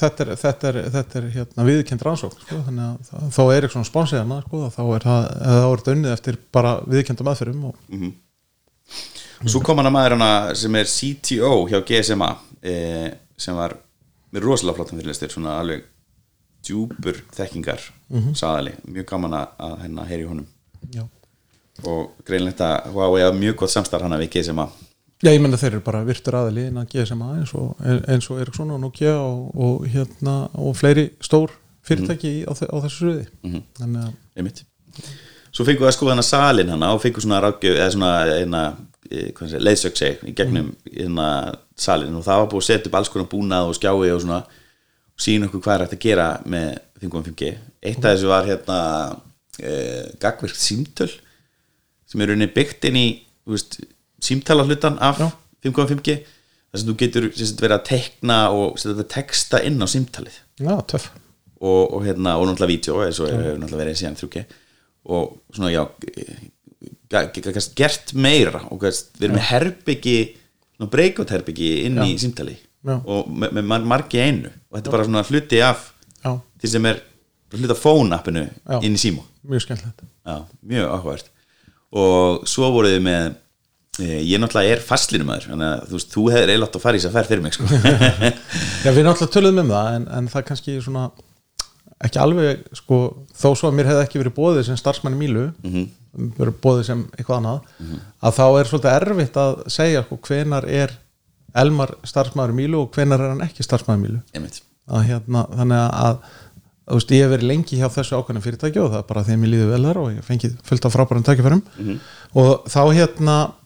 þetta 0.00 0.24
er, 0.26 0.30
þetta 0.42 0.68
er, 0.70 0.78
þetta 0.96 1.18
er 1.20 1.28
hérna, 1.36 1.64
viðkend 1.68 2.02
rannsókn 2.06 2.42
sko, 2.44 2.58
þannig 2.66 3.14
að 3.16 3.28
þó 3.36 3.42
er 3.54 3.66
eitthvað 3.68 3.86
sponsið 3.88 4.20
hana 4.22 4.40
sko, 4.46 4.64
þá 4.74 4.80
er 4.96 5.06
þá 5.06 5.14
þetta 5.80 5.94
unnið 5.94 6.12
eftir 6.16 6.38
bara 6.52 6.74
viðkendum 6.86 7.30
aðferðum 7.32 7.64
og, 7.70 7.78
Svo 9.48 9.62
kom 9.64 9.78
hann 9.80 9.88
að 9.88 9.94
maður 9.94 10.14
hana 10.18 10.54
sem 10.58 10.74
er 10.76 10.88
CTO 10.90 11.52
hjá 11.70 11.78
GSMA 11.88 12.26
eh, 12.60 13.06
sem 13.40 13.56
var 13.56 13.72
með 14.34 14.44
rosalega 14.44 14.76
flottum 14.76 14.98
fyrirlistur 15.00 15.32
svona 15.32 15.54
alveg 15.62 15.86
djúpur 16.66 17.22
þekkingar 17.32 17.80
mm 18.12 18.34
saðali, 18.36 18.74
mjög 18.84 19.06
gaman 19.08 19.32
að- 19.38 19.54
að 19.64 19.74
hennar 19.86 20.08
heyri 20.10 20.26
honum. 20.28 20.46
Já. 20.92 21.06
og 21.88 22.10
greinlegt 22.28 22.60
að 22.60 22.90
Huawei 22.92 23.22
hafa 23.24 23.38
mjög 23.38 23.56
gott 23.62 23.70
samstarf 23.72 24.02
hana 24.04 24.18
við 24.20 24.28
GSMA 24.34 24.66
já, 25.22 25.30
ég 25.34 25.40
menna 25.42 25.58
þeir 25.60 25.74
eru 25.76 25.82
bara 25.84 26.04
virtur 26.06 26.36
aðili 26.38 26.66
innan 26.70 26.86
GSMA 26.90 27.30
eins 27.38 27.54
og, 27.58 27.74
eins 28.08 28.28
og 28.32 28.40
Eriksson 28.40 28.70
og 28.74 28.80
Nokia 28.80 29.16
og, 29.20 29.50
og, 29.56 29.86
hérna, 29.92 30.36
og 30.58 30.76
fleiri 30.78 31.10
stór 31.24 31.50
fyrirtæki 31.86 32.44
á, 32.48 32.52
þe- 32.56 32.68
á 32.72 32.76
þessu 32.84 33.00
sviði. 33.04 33.26
Mhm. 33.44 33.62
þannig 33.80 34.04
að 34.04 34.14
einmitt. 34.36 34.62
Svo 35.50 35.64
fengum 35.66 35.82
við 35.84 35.90
að 35.90 35.96
skoða 35.96 36.14
hana 36.14 36.22
salin 36.26 36.68
hana 36.70 36.92
og 36.94 37.00
fengum 37.02 37.24
svona 37.24 37.40
rákjöf 37.42 37.76
eða 37.76 37.90
svona 37.94 38.12
eina 38.38 38.62
leiðsög 39.10 39.96
seg 39.98 40.20
í 40.28 40.34
gegnum 40.38 40.68
hérna 40.86 41.56
salin 41.76 42.14
og 42.14 42.22
það 42.24 42.38
var 42.44 42.50
búið 42.52 42.62
að 42.62 42.68
setja 42.68 42.90
upp 42.90 42.98
alls 43.00 43.08
konar 43.10 43.26
búnað 43.32 43.70
og 43.70 43.74
skjái 43.74 44.12
og 44.14 44.20
svona 44.22 44.36
og 44.44 45.24
sína 45.24 45.48
okkur 45.48 45.60
hvað 45.64 45.74
er 45.74 45.84
hægt 45.84 45.96
að 45.96 46.04
gera 46.04 46.26
með 46.46 46.68
5.5G 47.02 47.48
eitt 47.82 48.04
af 48.04 48.12
þessu 48.14 48.28
var 48.30 48.46
hérna 48.46 48.78
e, 49.58 49.72
gagvirkt 50.22 50.60
símtöl 50.62 51.10
sem 52.06 52.20
er 52.22 52.30
rauninni 52.30 52.52
byggt 52.54 52.86
inn 52.90 53.00
í 53.00 53.06
þú 53.42 53.56
veist, 53.56 53.80
símtala 54.24 54.66
hlutan 54.68 54.98
af 55.02 55.20
5.5G 55.64 56.16
þar 56.70 56.80
sem 56.82 56.88
þú 56.90 56.96
getur 57.02 57.26
sagt, 57.34 57.62
verið 57.64 57.76
að 57.76 57.86
tekna 57.90 58.38
og 58.54 58.78
setja 58.78 58.94
þetta 58.94 59.14
texta 59.16 59.60
inn 59.66 59.82
á 59.82 59.86
símtalið. 59.90 60.38
Já, 60.62 60.74
töff. 60.90 61.10
Og, 61.60 61.82
og 61.92 62.06
hérna, 62.06 62.38
og 62.40 62.48
náttúrulega 62.48 62.70
vídeo 62.72 63.02
eins 63.04 63.18
og 63.20 63.28
hefur 63.28 63.58
náttúrulega 63.60 63.82
verið 63.82 64.00
síðan 64.00 64.16
3G 64.20 64.44
og 65.10 65.36
svona 65.52 65.72
já 65.72 65.82
gert 67.76 68.12
meira 68.14 68.62
og 68.70 68.84
við 68.84 69.26
erum 69.26 69.36
með 69.36 69.46
herbyggi 69.50 70.16
breakout 70.90 71.32
herbyggi 71.34 71.70
inn 71.88 71.98
í 72.04 72.14
símtali 72.20 72.54
Já. 72.80 72.94
og 72.96 73.28
með, 73.28 73.52
með 73.58 73.66
mar- 73.68 73.84
margi 73.84 74.20
einu. 74.22 74.48
Og 74.70 74.78
þetta 74.78 74.88
er 74.88 74.94
bara 74.94 75.04
svona 75.08 75.24
hluti 75.28 75.60
af 75.64 75.90
því 76.24 76.70
sem 76.72 76.86
er 76.88 77.02
hluti 77.52 77.74
af 77.74 77.82
phone-appinu 77.82 78.44
Já. 78.46 78.78
inn 78.86 78.96
í 78.96 79.00
síma. 79.00 79.24
Mjög 79.44 79.66
já, 79.68 80.36
mjög 80.62 80.88
áhugavert. 80.94 81.28
Og 81.92 82.46
svo 82.48 82.70
voruð 82.72 82.94
þið 82.96 83.04
með 83.04 83.28
ég 84.00 84.40
náttúrulega 84.40 84.74
er 84.76 84.80
fastlinumæður 84.86 85.48
þannig 85.50 85.70
að 85.70 85.82
þú 85.90 85.96
veist, 85.98 86.12
þú 86.14 86.24
hefur 86.34 86.50
eiginlega 86.52 86.68
átt 86.70 86.78
að 86.78 86.84
fara 86.84 86.96
í 86.96 87.00
þess 87.00 87.10
að 87.10 87.16
ferð 87.18 87.30
fyrir 87.32 87.42
mig 87.44 87.56
sko. 87.56 87.64
Já, 88.84 88.90
við 88.96 89.04
náttúrulega 89.06 89.34
töluðum 89.36 89.62
um 89.64 89.72
það 89.74 89.90
en, 89.98 90.06
en 90.18 90.28
það 90.32 90.46
kannski 90.50 90.76
svona 90.84 91.04
ekki 92.00 92.20
alveg 92.22 92.62
sko, 92.80 92.98
þó 93.36 93.48
svo 93.60 93.68
að 93.70 93.76
mér 93.76 93.90
hefði 93.90 94.04
ekki 94.06 94.22
verið 94.22 94.36
bóðið 94.38 94.62
sem 94.70 94.78
starfsmanni 94.80 95.18
Mílu 95.20 95.46
Mhm. 95.66 95.86
verið 96.40 96.56
bóðið 96.64 96.84
sem 96.88 97.02
eitthvað 97.18 97.36
annað 97.38 97.98
að 98.26 98.36
þá 98.40 98.44
er 98.60 98.70
svolítið 98.70 98.94
erfitt 98.96 99.36
að 99.38 99.58
segja 99.70 100.00
sko, 100.06 100.16
hvenar 100.26 100.64
er 100.66 100.94
Elmar 101.60 101.92
starfsmæður 102.06 102.54
Mílu 102.56 102.80
og 102.84 102.92
hvenar 102.96 103.20
er 103.20 103.34
hann 103.34 103.44
ekki 103.44 103.62
starfsmæður 103.66 104.00
Mílu 104.06 104.20
Einmitt. 104.34 104.62
að 104.90 105.04
hérna, 105.10 105.44
þannig 105.60 105.84
að 106.00 106.16
þú 106.90 106.96
veist, 106.98 107.12
ég 107.14 107.22
hef 107.22 107.30
verið 107.36 107.46
lengi 107.52 107.78
hjá 107.78 107.86
þessu 107.94 108.16
ákveðna 108.18 108.42
fyrirtæki 108.42 108.80
og 108.82 108.88
það 108.90 108.98
er 109.02 109.06
bara 109.12 109.22
þegar 109.28 109.40
mér 109.44 109.52
líður 109.52 109.70
vel 109.76 109.84
þar 109.86 110.00
og 110.00 110.08
ég 110.16 110.24
fengið 110.26 110.56
fullt 110.66 110.86
af 110.88 110.94
frábærum 110.96 111.26
tækifærum 111.28 111.62
og 112.34 112.64
þá 112.66 112.80
hérna 112.96 113.36
eh, 113.44 113.59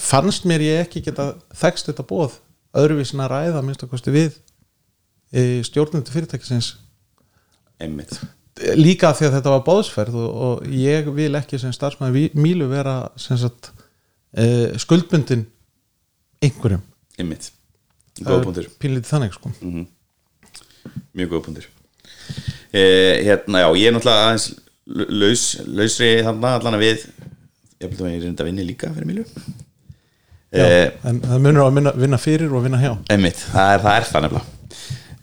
fannst 0.00 0.44
mér 0.48 0.64
ég 0.64 0.80
ekki 0.86 1.02
geta 1.06 1.32
þekst 1.58 1.90
þetta 1.90 2.04
bóð 2.08 2.38
öðruvísin 2.78 3.20
að 3.24 3.32
ræða 3.34 3.62
minnst 3.66 3.82
að 3.84 3.90
kosti 3.92 4.14
við 4.14 4.38
stjórnundu 5.64 6.12
fyrirtækisins. 6.12 6.74
Einmitt. 7.80 8.12
líka 8.76 9.10
því 9.16 9.26
að 9.30 9.34
þetta 9.38 9.52
var 9.54 9.62
bóðsferð 9.66 10.16
og, 10.20 10.34
og 10.46 10.66
ég 10.76 11.06
vil 11.16 11.30
ekki 11.38 11.58
sem 11.58 11.72
starfsmæður 11.72 12.12
Ví- 12.18 12.36
Mílu 12.36 12.66
vera 12.70 12.96
sem 13.16 13.38
sagt 13.40 13.70
uh, 14.36 14.76
skuldbundin 14.78 15.46
einhverjum. 16.44 16.82
Einmitt. 17.18 17.48
pínlítið 18.82 19.08
þannig 19.08 19.32
sko. 19.38 19.50
Mjög 21.16 21.30
góða 21.32 21.44
punktur 21.46 21.66
eh, 22.76 23.22
hérna 23.24 23.62
já, 23.64 23.68
ég 23.78 23.88
er 23.88 23.94
náttúrulega 23.96 24.26
aðeins 24.28 24.46
laus, 24.86 25.44
lausri 25.66 26.08
þarna 26.26 26.50
allan 26.58 26.76
að 26.78 26.82
við 26.84 27.04
ég 27.82 28.00
ég 28.16 28.24
reynda 28.24 28.44
að 28.44 28.50
vinni 28.50 28.66
líka 28.66 28.90
fyrir 28.94 29.08
Mílu. 29.08 29.24
Já, 30.52 30.64
eh, 30.66 30.90
en 31.08 31.20
það 31.20 31.38
munur 31.46 31.64
á 31.64 31.66
að 31.70 31.76
vinna, 31.78 31.92
vinna 31.96 32.18
fyrir 32.20 32.52
og 32.52 32.66
vinna 32.66 32.80
hjá. 32.80 32.92
Einmitt, 33.12 33.40
það 33.54 33.70
er 33.74 33.82
það, 33.86 33.96
er 33.96 34.08
það 34.10 34.26
nefnilega. 34.26 34.60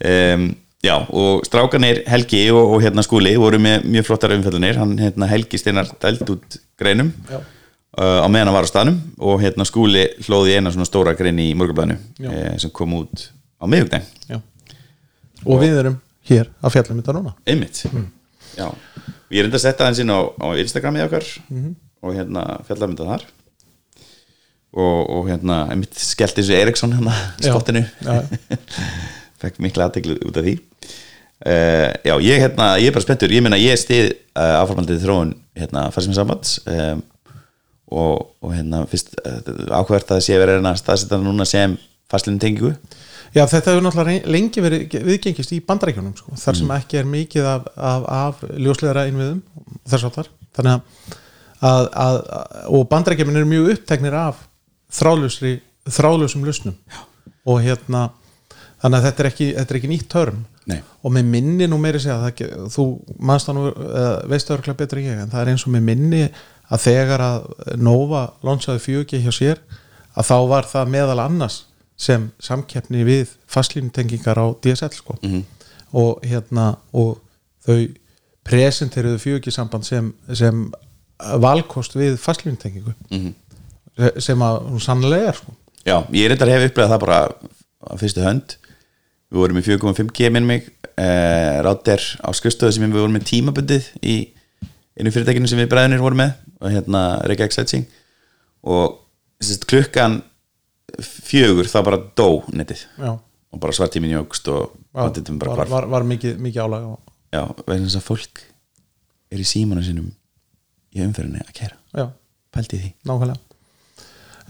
Um, 0.00 0.44
já, 0.82 0.94
og 1.12 1.44
strákanir 1.46 2.02
Helgi 2.08 2.40
og, 2.50 2.74
og 2.74 2.82
hérna 2.82 3.04
skúli 3.04 3.34
voru 3.38 3.60
með 3.62 3.84
mjög 3.84 4.08
flottar 4.08 4.34
umfjöldunir, 4.34 4.78
hann 4.80 4.96
hérna 4.98 5.28
Helgi 5.30 5.60
steinar 5.60 5.90
dælt 6.02 6.24
út 6.32 6.56
greinum 6.80 7.12
Já. 7.28 7.36
uh, 7.36 8.24
á 8.24 8.28
meðan 8.32 8.48
hann 8.48 8.56
var 8.56 8.64
á 8.66 8.70
staðnum 8.72 8.96
og 9.20 9.42
hérna 9.44 9.66
skúli 9.68 10.06
hlóði 10.24 10.56
eina 10.56 10.72
svona 10.72 10.88
stóra 10.88 11.12
grein 11.18 11.38
í 11.38 11.50
morgunblæðinu 11.58 11.98
Já. 12.16 12.30
eh, 12.32 12.56
sem 12.64 12.72
kom 12.72 12.96
út 12.96 13.28
á 13.60 13.68
miðugdæn 13.68 14.08
Já. 14.30 14.40
og 15.44 15.60
við 15.60 15.78
erum 15.82 16.00
hér 16.30 16.48
að 16.62 16.74
fjalla 16.74 16.96
um 16.96 17.02
þetta 17.02 17.16
núna. 17.18 17.36
Einmitt. 17.44 17.84
Já, 18.56 18.66
og 18.72 19.30
ég 19.36 19.44
reyndi 19.44 19.60
að 19.60 19.66
setja 19.68 19.86
hans 19.86 20.00
inn 20.02 20.10
á, 20.10 20.18
á 20.26 20.48
Instagramið 20.58 21.06
okkar 21.10 21.30
og 22.00 22.16
hérna 22.16 22.44
fjallaði 22.68 22.96
þetta 22.96 23.10
þar. 23.12 23.26
Og, 24.70 24.98
og 25.10 25.28
hérna 25.28 25.64
einmitt 25.72 25.98
skellti 25.98 26.44
þessu 26.44 26.58
Eriksson 26.58 26.94
hérna 26.94 27.14
spottinu. 27.42 27.84
Fekk 29.40 29.58
mikla 29.64 29.88
aðteglu 29.88 30.18
út 30.28 30.38
af 30.38 30.46
því. 30.46 30.56
Uh, 31.40 31.88
já, 32.04 32.14
ég 32.20 32.42
hérna, 32.44 32.74
ég 32.78 32.90
er 32.90 32.94
bara 32.94 33.04
spenntur. 33.06 33.32
Ég 33.32 33.42
meina 33.42 33.58
ég 33.58 33.78
stið 33.80 34.12
uh, 34.12 34.60
áframaldið 34.60 35.04
þróun 35.06 35.32
hérna, 35.58 35.88
færsum 35.94 36.14
sambands 36.16 36.58
um, 36.68 37.02
og, 37.90 38.30
og 38.44 38.54
hérna 38.54 38.84
fyrst 38.90 39.14
uh, 39.24 39.40
áhvert 39.74 40.12
að 40.14 40.24
sé 40.26 40.38
verið 40.40 40.62
að 40.62 40.80
staðsetja 40.80 41.20
núna 41.22 41.46
sem 41.48 41.76
fastlinu 42.10 42.42
tengingu 42.42 42.74
Já, 43.30 43.44
þetta 43.46 43.70
hefur 43.70 43.84
náttúrulega 43.84 44.30
lengi 44.34 44.62
verið 44.62 44.94
viðgengist 45.06 45.52
í 45.54 45.60
bandarækjunum 45.62 46.14
sko, 46.18 46.34
þar 46.40 46.56
sem 46.58 46.70
ekki 46.74 46.98
er 46.98 47.10
mikið 47.10 47.46
af, 47.46 47.68
af, 47.76 48.06
af 48.10 48.40
ljósleira 48.58 49.04
innviðum 49.06 49.42
þess 49.86 50.06
áttar 50.08 50.30
þannig 50.56 50.72
að, 50.72 51.18
að, 51.60 51.88
að 52.04 52.20
og 52.76 52.86
bandarækjumin 52.90 53.36
eru 53.40 53.48
mjög 53.50 53.72
uppteknir 53.74 54.14
af 54.16 54.44
þrálusum 55.90 56.44
lusnum 56.46 56.76
og 57.46 57.60
hérna 57.64 58.08
þannig 58.80 58.96
að 58.98 59.04
þetta 59.08 59.22
er 59.24 59.28
ekki, 59.30 59.48
þetta 59.58 59.74
er 59.74 59.78
ekki 59.80 59.90
nýtt 59.92 60.08
törm 60.12 60.40
Nei. 60.70 60.78
og 61.02 61.12
með 61.14 61.28
minni 61.32 61.66
nú 61.68 61.78
meiri 61.80 62.00
segja 62.00 62.18
ekki, 62.30 62.46
þú 62.72 62.84
nú 63.56 63.64
uh, 63.70 64.08
veist 64.30 64.50
örglega 64.52 64.78
betur 64.78 65.00
ég 65.02 65.20
en 65.24 65.30
það 65.32 65.42
er 65.44 65.52
eins 65.54 65.64
og 65.66 65.72
með 65.74 65.86
minni 65.88 66.22
að 66.70 66.84
þegar 66.84 67.24
að 67.24 67.48
Nova 67.82 68.24
launchaði 68.46 68.82
4G 68.84 69.22
hjá 69.24 69.32
sér 69.34 69.62
að 70.14 70.28
þá 70.30 70.36
var 70.52 70.68
það 70.70 70.92
meðal 70.94 71.18
annars 71.24 71.56
sem 72.00 72.28
samkeppni 72.40 73.02
við 73.04 73.32
fastlínutengingar 73.50 74.38
á 74.40 74.46
DSL 74.64 74.94
sko 74.96 75.18
Mhm. 75.22 75.42
og 75.92 76.20
hérna 76.24 76.76
og 76.96 77.18
þau 77.66 77.88
presenteruðu 78.46 79.18
4G 79.20 79.50
samband 79.52 79.84
sem, 79.84 80.12
sem 80.32 80.70
valkost 81.42 81.94
við 81.98 82.16
fastlínutengingu 82.22 82.94
Mhm. 83.10 83.34
sem 84.22 84.38
að 84.38 84.62
hún 84.70 84.80
sannlega 84.80 85.28
er 85.28 85.36
sko. 85.40 85.52
Já, 85.86 85.96
ég 86.12 86.28
reyndar 86.30 86.48
hef 86.48 86.70
upplegað 86.70 86.90
það 86.94 87.00
bara 87.00 87.18
á 87.80 87.92
fyrstu 88.00 88.22
hönd. 88.24 88.56
Við 89.30 89.38
vorum 89.38 89.58
í 89.60 89.62
4.5G 89.62 90.30
minn 90.32 90.46
mig. 90.46 90.70
Eh, 90.98 91.60
Rátter 91.62 92.00
á 92.20 92.28
skrifstöðu 92.34 92.72
sem 92.72 92.84
við 92.92 92.98
vorum 92.98 93.14
með 93.16 93.24
tímabundið 93.30 93.86
í 94.02 94.16
einu 94.98 95.10
fyrirtækinu 95.14 95.48
sem 95.48 95.58
við 95.58 95.68
bræðinir 95.72 96.00
vorum 96.02 96.18
með 96.20 96.34
og 96.60 96.70
hérna 96.74 97.02
Reykjavík 97.24 97.52
Setting 97.54 97.86
og 98.64 98.98
sérst, 99.40 99.64
klukkan 99.70 100.22
fjögur 101.00 101.64
þá 101.70 101.78
bara 101.86 102.00
dó 102.16 102.42
netið. 102.52 102.82
Já, 102.98 103.14
og 103.52 103.60
bara 103.62 103.72
svartíminn 103.72 104.12
jógst 104.12 104.48
og 104.52 104.74
bandið 104.92 105.38
bara 105.40 105.54
var, 105.56 105.66
var, 105.70 105.86
var 105.86 106.02
mikið, 106.04 106.36
mikið 106.38 106.62
álag 106.66 106.84
og, 106.92 106.98
Já, 107.32 107.44
vegna 107.66 107.86
þess 107.86 107.96
að 108.00 108.08
fólk 108.10 108.40
er 109.30 109.38
í 109.38 109.46
símanu 109.46 109.84
sinum 109.86 110.10
í 110.96 111.04
umferðinni 111.04 111.44
að 111.44 111.54
kæra. 111.56 111.78
Já, 111.96 112.06
Pældi 112.54 112.80
því. 112.80 112.90
Nákvæmlega. 113.06 113.38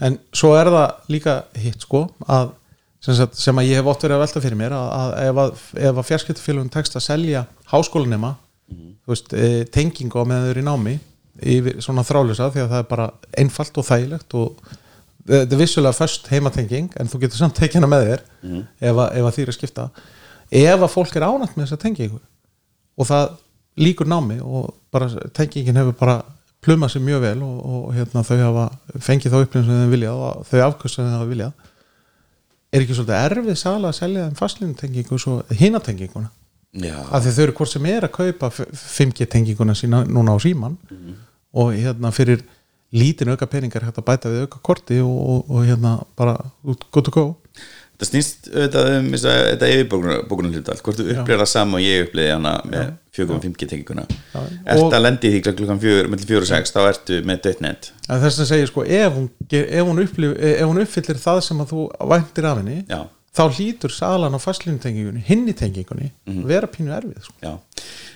En 0.01 0.17
svo 0.33 0.55
er 0.57 0.71
það 0.73 1.13
líka 1.13 1.37
hitt 1.61 1.85
sko 1.85 2.07
að 2.25 2.55
sem, 3.01 3.17
sagt, 3.17 3.37
sem 3.41 3.61
að 3.61 3.69
ég 3.69 3.81
hef 3.81 3.89
oft 3.91 4.05
verið 4.05 4.17
að 4.17 4.23
velta 4.25 4.43
fyrir 4.45 4.61
mér 4.61 4.77
að, 4.77 4.89
að 4.97 5.13
ef 5.25 5.41
að, 5.43 5.65
ef 5.89 6.01
að 6.01 6.09
fjarskiptafélagum 6.09 6.73
tekst 6.73 6.97
að 6.97 7.07
selja 7.07 7.45
háskólanema 7.73 8.35
veist, 9.09 9.33
e, 9.33 9.65
tengingu 9.73 10.21
á 10.21 10.25
meðan 10.25 10.47
þau 10.47 10.53
eru 10.55 10.63
í 10.63 10.69
námi 10.69 10.97
yfir 11.57 11.81
svona 11.85 12.05
þrálusa 12.07 12.51
því 12.53 12.65
að 12.65 12.73
það 12.73 12.83
er 12.83 12.89
bara 12.91 13.09
einfalt 13.41 13.81
og 13.81 13.87
þægilegt 13.89 14.37
og 14.37 14.73
þetta 15.31 15.57
er 15.57 15.61
vissulega 15.61 15.97
först 15.97 16.29
heimatenging 16.33 16.91
en 17.01 17.11
þú 17.11 17.23
getur 17.25 17.41
samt 17.41 17.57
tekið 17.59 17.81
hana 17.81 17.91
með 17.93 18.07
þér 18.09 18.25
ef, 18.25 18.91
að, 18.91 19.07
ef 19.07 19.29
að 19.29 19.33
því 19.37 19.45
er 19.45 19.53
að 19.53 19.59
skipta. 19.59 19.87
Ef 20.61 20.85
að 20.85 20.93
fólk 20.93 21.17
er 21.17 21.27
ánægt 21.29 21.57
með 21.57 21.67
þessa 21.67 21.81
tengingu 21.85 22.21
og 23.01 23.09
það 23.09 23.31
líkur 23.79 24.09
námi 24.11 24.41
og 24.43 24.75
bara 24.93 25.09
tengingin 25.37 25.79
hefur 25.79 25.97
bara 25.99 26.17
plumað 26.65 26.95
sér 26.95 27.05
mjög 27.05 27.23
vel 27.25 27.43
og, 27.47 27.61
og 27.71 27.95
hérna, 27.97 28.25
þau 28.27 28.41
hafa 28.41 28.67
fengið 29.01 29.33
þá 29.33 29.39
upplifin 29.45 29.69
sem 29.69 29.81
þau 29.85 29.95
viljað 29.95 30.25
og 30.27 30.45
þau 30.51 30.61
afkvöst 30.67 30.99
sem 30.99 31.07
þau 31.07 31.17
hafa 31.17 31.31
viljað. 31.31 31.71
Er 32.71 32.85
ekki 32.85 32.97
svolítið 32.99 33.25
erfið 33.25 33.59
sala 33.59 33.91
að 33.91 33.99
selja 33.99 34.27
þeim 34.29 34.39
fastlínu 34.39 34.77
tengingu 34.79 35.17
og 35.17 35.23
svo 35.23 35.39
hinatenginguna? 35.59 36.31
Af 37.11 37.25
því 37.25 37.35
þau 37.35 37.43
eru 37.45 37.57
hvort 37.59 37.73
sem 37.73 37.87
er 37.91 38.07
að 38.07 38.15
kaupa 38.15 38.51
5G 38.53 39.27
tenginguna 39.31 39.75
sína 39.75 40.05
núna 40.07 40.37
á 40.37 40.39
síman 40.43 40.77
og 41.51 41.73
hérna 41.75 42.13
fyrir 42.15 42.45
lítin 42.95 43.31
auka 43.33 43.47
peningar 43.47 43.87
hægt 43.87 43.99
að 43.99 44.07
bæta 44.07 44.31
við 44.31 44.45
auka 44.47 44.61
korti 44.63 45.01
og, 45.03 45.11
og, 45.11 45.51
og 45.51 45.67
hérna 45.67 45.97
bara 46.19 46.37
út 46.63 46.87
go 46.91 47.03
to 47.03 47.11
go 47.11 47.25
Það 48.01 48.09
snýst 48.09 48.49
auðvitað 48.49 48.91
um 48.97 49.09
þetta 49.13 49.71
yfirbókunum 49.75 50.55
hluta 50.55 50.73
allt, 50.73 50.83
hvort 50.87 51.01
þú 51.01 51.07
upplýðir 51.13 51.43
það 51.43 51.51
sama 51.53 51.77
og 51.77 51.85
ég 51.85 52.07
upplýði 52.07 52.33
hana 52.33 52.53
með 52.65 52.93
4.5G 53.19 53.69
tenginguna 53.69 54.07
Ert 54.65 54.97
að 54.97 55.05
lendi 55.05 55.33
því 55.35 55.43
klukkan 55.51 55.83
4, 55.83 56.09
mellum 56.09 56.31
4 56.31 56.41
og 56.41 56.49
6 56.49 56.75
þá 56.77 56.81
ertu 56.87 57.21
með 57.29 57.43
dötnet 57.45 57.91
að 58.09 58.25
þess 58.25 58.45
að 58.47 58.51
segja 58.55 58.71
sko 58.71 58.87
ef 58.89 59.17
hún, 59.19 59.31
ef 59.61 59.91
hún, 59.91 60.03
upplif, 60.07 60.37
ef 60.51 60.65
hún 60.65 60.83
uppfyllir 60.87 61.21
það 61.21 61.41
sem 61.51 61.61
að 61.61 61.75
þú 61.75 61.87
væntir 62.15 62.49
af 62.49 62.63
henni 62.63 62.79
Já, 62.89 63.01
þá 63.37 63.43
hlýtur 63.59 63.95
salan 63.95 64.35
á 64.35 64.41
fastlínu 64.43 64.81
tengingunni 64.83 65.23
hinni 65.27 65.55
tengingunni 65.57 66.11
vera 66.49 66.71
pínu 66.71 66.95
erfið 66.97 67.29
sko. 67.29 67.55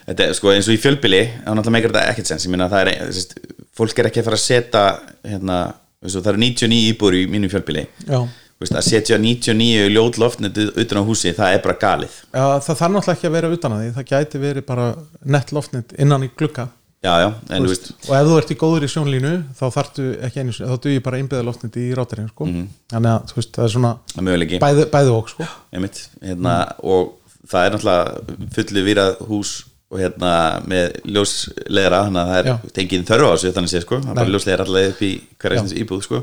Þetta 0.08 0.30
sko 0.36 0.52
eins 0.52 0.68
og 0.68 0.74
í 0.74 0.80
fjölbili 0.80 1.22
þá 1.28 1.52
náttúrulega 1.52 1.74
meikar 1.76 1.94
þetta 1.94 2.10
ekkert 2.12 2.30
sens. 2.32 2.48
Minna 2.50 2.66
er, 2.80 2.90
sérst, 3.14 3.36
fólk 3.76 4.00
er 4.00 4.10
ekki 4.10 4.20
að 4.20 4.26
fara 4.28 4.40
að 4.40 4.44
setja 4.44 4.82
hérna, 5.22 5.58
það 6.04 6.32
eru 6.34 6.42
99 6.42 6.90
íbúður 6.90 7.18
í 7.20 7.22
mínu 7.32 7.50
fjölbíli 7.52 7.86
já, 8.04 8.18
Veistu, 8.62 8.76
að 8.78 8.86
setja 8.86 9.18
99 9.18 9.90
ljót 9.90 10.20
loftnetið 10.22 10.76
utan 10.84 11.02
á 11.02 11.04
húsi, 11.04 11.32
það 11.34 11.56
er 11.56 11.62
bara 11.64 11.74
galið. 11.80 12.14
Já, 12.30 12.44
það 12.62 12.78
þarf 12.80 12.94
náttúrulega 12.94 13.16
ekki 13.18 13.28
að 13.28 13.36
vera 13.36 13.50
utan 13.56 13.74
að 13.74 13.82
því. 13.82 13.90
Það 13.96 14.08
gæti 14.12 14.40
verið 14.44 14.66
bara 14.68 14.86
nett 15.34 15.52
loftnett 15.56 15.94
innan 15.98 16.26
í 16.26 16.30
glugga. 16.38 16.68
Já, 17.04 17.18
já, 17.20 17.26
en 17.52 17.66
veist, 17.68 17.90
veist, 17.90 18.06
og 18.08 18.14
ef 18.16 18.28
þú 18.30 18.36
ert 18.40 18.52
í 18.54 18.56
góður 18.56 18.84
í 18.86 18.88
sjónlínu 18.88 19.32
þá 19.58 19.64
þarftu 19.74 20.04
ekki 20.24 20.40
einu 20.40 20.54
þá 20.56 20.76
duði 20.86 21.02
bara 21.04 21.18
einbyða 21.20 21.44
loftnett 21.44 21.76
í 21.76 21.90
rátarinn 21.98 22.30
sko. 22.30 22.46
þannig 22.94 23.10
að 23.10 23.34
veist, 23.36 23.50
það 23.52 23.66
er 23.66 23.74
svona 23.74 23.90
bæði, 24.62 24.86
bæði 24.94 25.12
og 25.12 25.28
sko. 25.28 25.48
einmitt, 25.76 26.00
hérna, 26.22 26.54
og 26.80 27.12
það 27.50 27.66
er 27.66 27.76
náttúrulega 27.76 28.48
fullu 28.56 28.84
virað 28.88 29.20
hús 29.28 29.52
og 29.94 30.00
hérna 30.02 30.30
með 30.66 30.96
ljósleðra 31.06 32.00
þannig 32.08 32.20
að 32.20 32.30
það 32.32 32.38
er 32.40 32.72
tengið 32.78 33.04
þörfa 33.10 33.30
á 33.30 33.36
sig 33.38 33.54
þannig 33.54 33.72
sé 33.72 33.82
sko, 33.84 33.98
það 34.02 34.10
er 34.10 34.18
bara 34.18 34.26
Nei. 34.26 34.34
ljósleðra 34.34 34.64
alltaf 34.66 34.88
upp 34.90 35.04
í 35.06 35.10
hverja 35.44 35.60
Já. 35.60 35.62
sinns 35.62 35.76
íbúð 35.78 36.02
sko. 36.08 36.20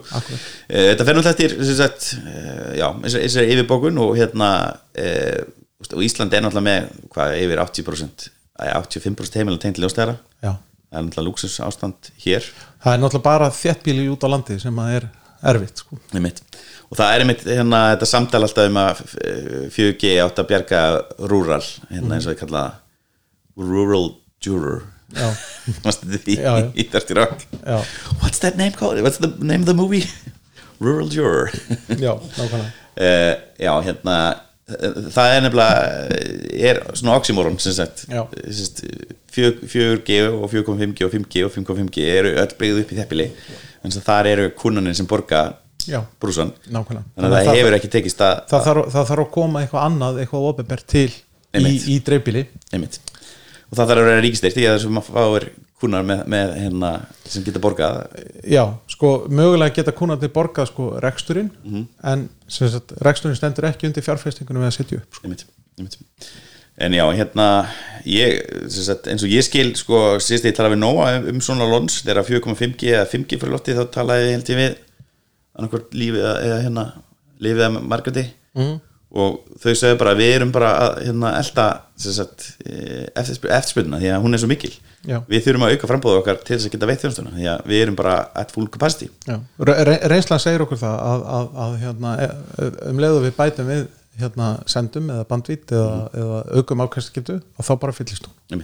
Eh, 0.68 0.90
þetta 0.90 1.08
fer 1.08 1.18
náttúrulega 1.18 1.32
eftir 1.32 1.78
sagt, 1.80 2.10
eh, 2.20 2.74
já, 2.82 2.88
þessari 3.06 3.30
þessari 3.30 3.56
yfirbókun 3.56 4.02
og 4.04 4.12
hérna 4.20 4.50
e, 4.92 5.08
og 5.88 6.04
Ísland 6.04 6.36
er 6.36 6.44
náttúrulega 6.44 6.68
með 6.68 6.92
hvað 7.16 7.38
yfir 7.40 7.64
80% 7.64 8.28
eh, 8.28 8.76
85% 8.76 9.40
heimilega 9.40 9.64
tengt 9.66 9.82
ljósleðra 9.82 10.18
já. 10.44 10.52
það 10.52 11.00
er 11.00 11.08
náttúrulega 11.08 11.28
lúksus 11.30 11.58
ástand 11.64 12.12
hér 12.26 12.52
það 12.84 12.94
er 12.94 13.02
náttúrulega 13.06 13.30
bara 13.30 13.50
þéttbíli 13.56 14.10
út 14.12 14.28
á 14.28 14.34
landi 14.36 14.60
sem 14.62 14.84
að 14.84 14.98
er 15.00 15.10
erfitt 15.52 15.82
sko. 15.82 15.98
og 16.92 17.00
það 17.00 17.08
er 17.08 17.24
einmitt 17.24 17.48
hérna, 17.48 17.82
þetta 17.96 18.12
samtal 18.12 18.44
alltaf 18.46 18.70
um 18.70 18.80
að 18.84 19.04
eh, 19.24 19.66
4G 19.74 20.16
átt 20.26 20.44
að 20.44 20.50
bjarga 20.52 20.86
rural 21.32 21.64
hérna 21.90 22.18
eins 22.18 22.28
og 22.28 22.36
ég 22.36 22.44
kalla 22.44 22.66
það 22.68 22.80
rural 23.58 24.16
juror. 24.44 24.84
Í 26.82 26.84
Dirty 26.92 27.14
Rock. 27.18 27.42
What's 28.22 28.40
that 28.40 28.58
name 28.58 28.72
called, 28.72 29.02
what's 29.04 29.18
the 29.18 29.34
name 29.40 29.62
of 29.62 29.66
the 29.66 29.74
movie? 29.74 30.06
Rural 30.82 31.10
juror. 31.10 31.52
Já, 31.88 32.16
nákvæmlega. 32.38 32.72
Uh, 32.98 33.36
já 33.60 33.72
hérna 33.86 34.16
eh, 34.68 34.96
það 35.14 35.34
er 35.36 35.44
nefnilega 35.46 35.84
eh, 36.16 36.70
er 36.72 36.80
svona 36.98 37.14
oxymoron 37.20 37.60
sem 37.62 37.76
sagt. 37.78 38.02
Sagt, 38.10 38.82
4G 39.32 40.18
og 40.32 40.48
4.5G 40.52 41.06
og 41.06 41.14
5G 41.14 41.46
og 41.46 41.54
5.5G 41.54 42.08
eru 42.18 42.34
öll 42.42 42.56
byggð 42.60 42.82
upp 42.82 42.92
í 42.92 42.98
þeppili 42.98 43.28
en 43.86 43.96
þar 43.96 44.32
eru 44.34 44.50
kunnanin 44.58 44.98
sem 44.98 45.08
borga 45.08 45.44
Já. 45.86 46.02
brúsan 46.22 46.52
nákvæmlega. 46.66 47.06
Þannig 47.16 47.38
að 47.38 47.48
það 47.48 47.60
hefur 47.62 47.78
ekki 47.78 47.94
tekist 47.96 48.26
að 48.26 48.42
það 48.52 48.68
þarf, 48.68 48.92
það 48.96 49.08
þarf 49.12 49.26
að 49.26 49.32
koma 49.38 49.64
eitthvað 49.64 49.88
annað 49.88 50.20
eitthvað 50.24 50.50
ofinbært 50.50 50.88
til 50.92 51.08
í, 51.08 51.16
Einmitt. 51.58 51.88
í 51.88 52.00
dreifbíli 52.10 52.44
einmitt. 52.74 53.00
Og 53.72 53.78
það 53.78 53.88
þarf 53.88 54.02
að 54.02 54.10
vera 54.12 54.22
ríkisteirt 54.26 54.56
því 54.58 54.66
að 54.68 54.78
þessum 54.78 55.00
að 55.02 55.10
fáir 55.16 55.46
kunnar 55.82 56.04
með, 56.06 56.20
með 56.30 56.52
hérna 56.62 56.90
sem 57.26 57.44
geta 57.46 57.60
borgað 57.64 58.02
já, 58.46 58.64
sko, 58.92 59.12
mögulega 59.34 59.74
geta 59.80 59.92
kunandi 59.98 60.28
borgað 60.30 60.68
sko 60.70 60.92
reksturinn 61.02 61.50
Mhm. 61.64 61.88
en 62.04 62.30
sem 62.48 62.70
sagt, 62.70 62.92
reksturinn 63.02 63.36
stendur 63.40 63.66
ekki 63.72 63.88
undir 63.90 64.04
fjárfestingunum 64.06 64.62
við 64.66 64.72
að 64.72 64.78
setja 64.78 64.98
upp 65.02 65.16
sko. 65.16 65.24
einmitt, 65.26 65.46
einmitt. 65.80 65.98
en 66.82 66.92
já, 66.94 67.06
hérna 67.18 67.48
ég, 68.06 68.42
sem 68.70 68.84
sagt, 68.84 69.08
eins 69.08 69.24
og 69.24 69.30
ég 69.30 69.44
skil 69.48 69.74
sko, 69.76 70.18
síðast 70.20 70.46
ég 70.46 70.56
talaði 70.58 70.76
við 70.76 70.84
Nóa 70.84 71.08
um, 71.18 71.28
um 71.34 71.42
svona 71.42 71.66
lons 71.70 72.02
þegar 72.04 72.24
4.5G 72.28 72.92
eða 72.94 73.08
5G 73.10 73.40
fyrir 73.42 73.52
lotti 73.56 73.74
þá 73.78 73.86
talaði 73.92 74.28
ég 74.30 74.38
held 74.38 74.50
ég 74.54 74.62
við 74.62 74.78
annarkvort 75.58 75.92
lífið 75.98 76.22
eða, 76.22 76.38
eða 76.46 76.62
hérna 76.68 76.86
lífið 77.42 77.66
að 77.68 77.82
margandi 77.88 78.26
Mhm. 78.56 78.80
Og 79.12 79.42
þau 79.60 79.74
sögðu 79.76 79.98
bara 80.00 80.14
við 80.16 80.30
erum 80.38 80.52
bara 80.56 80.70
að 80.86 81.00
hérna, 81.08 81.32
elda 81.42 81.66
eftirspil- 82.00 83.50
eftirspilna 83.52 84.00
því 84.00 84.12
að 84.16 84.22
hún 84.24 84.34
er 84.38 84.42
svo 84.42 84.48
mikil 84.52 84.72
Já. 85.04 85.18
við 85.28 85.44
þurfum 85.48 85.66
að 85.68 85.74
auka 85.76 85.90
frambóðu 85.90 86.20
okkar 86.22 86.38
til 86.46 86.56
þess 86.56 86.68
að 86.70 86.76
geta 86.76 86.88
veitt 86.92 87.04
þjónstuna 87.04 87.34
því 87.36 87.48
að 87.52 87.66
við 87.72 87.82
erum 87.84 87.98
bara 88.00 88.14
at 88.40 88.52
full 88.56 88.68
capacity. 88.72 89.10
Re 89.28 89.76
re 89.90 89.98
reynslan 90.14 90.40
segir 90.40 90.64
okkur 90.64 90.80
það 90.80 90.96
að, 91.12 91.26
að, 91.38 91.50
að 91.66 91.76
hérna, 91.84 92.14
e- 92.24 92.70
um 92.92 93.02
leiðu 93.04 93.24
við 93.26 93.36
bætum 93.42 93.68
við 93.74 93.84
hérna, 94.22 94.48
sendum 94.70 95.10
eða 95.12 95.26
bandvít 95.28 95.72
eða, 95.76 95.92
Mhm. 95.92 96.24
eða 96.24 96.40
aukum 96.62 96.84
ákvæmstgetu 96.86 97.36
og 97.58 97.66
þá 97.68 97.74
bara 97.80 97.92
fyllist 97.98 98.28
hún 98.28 98.64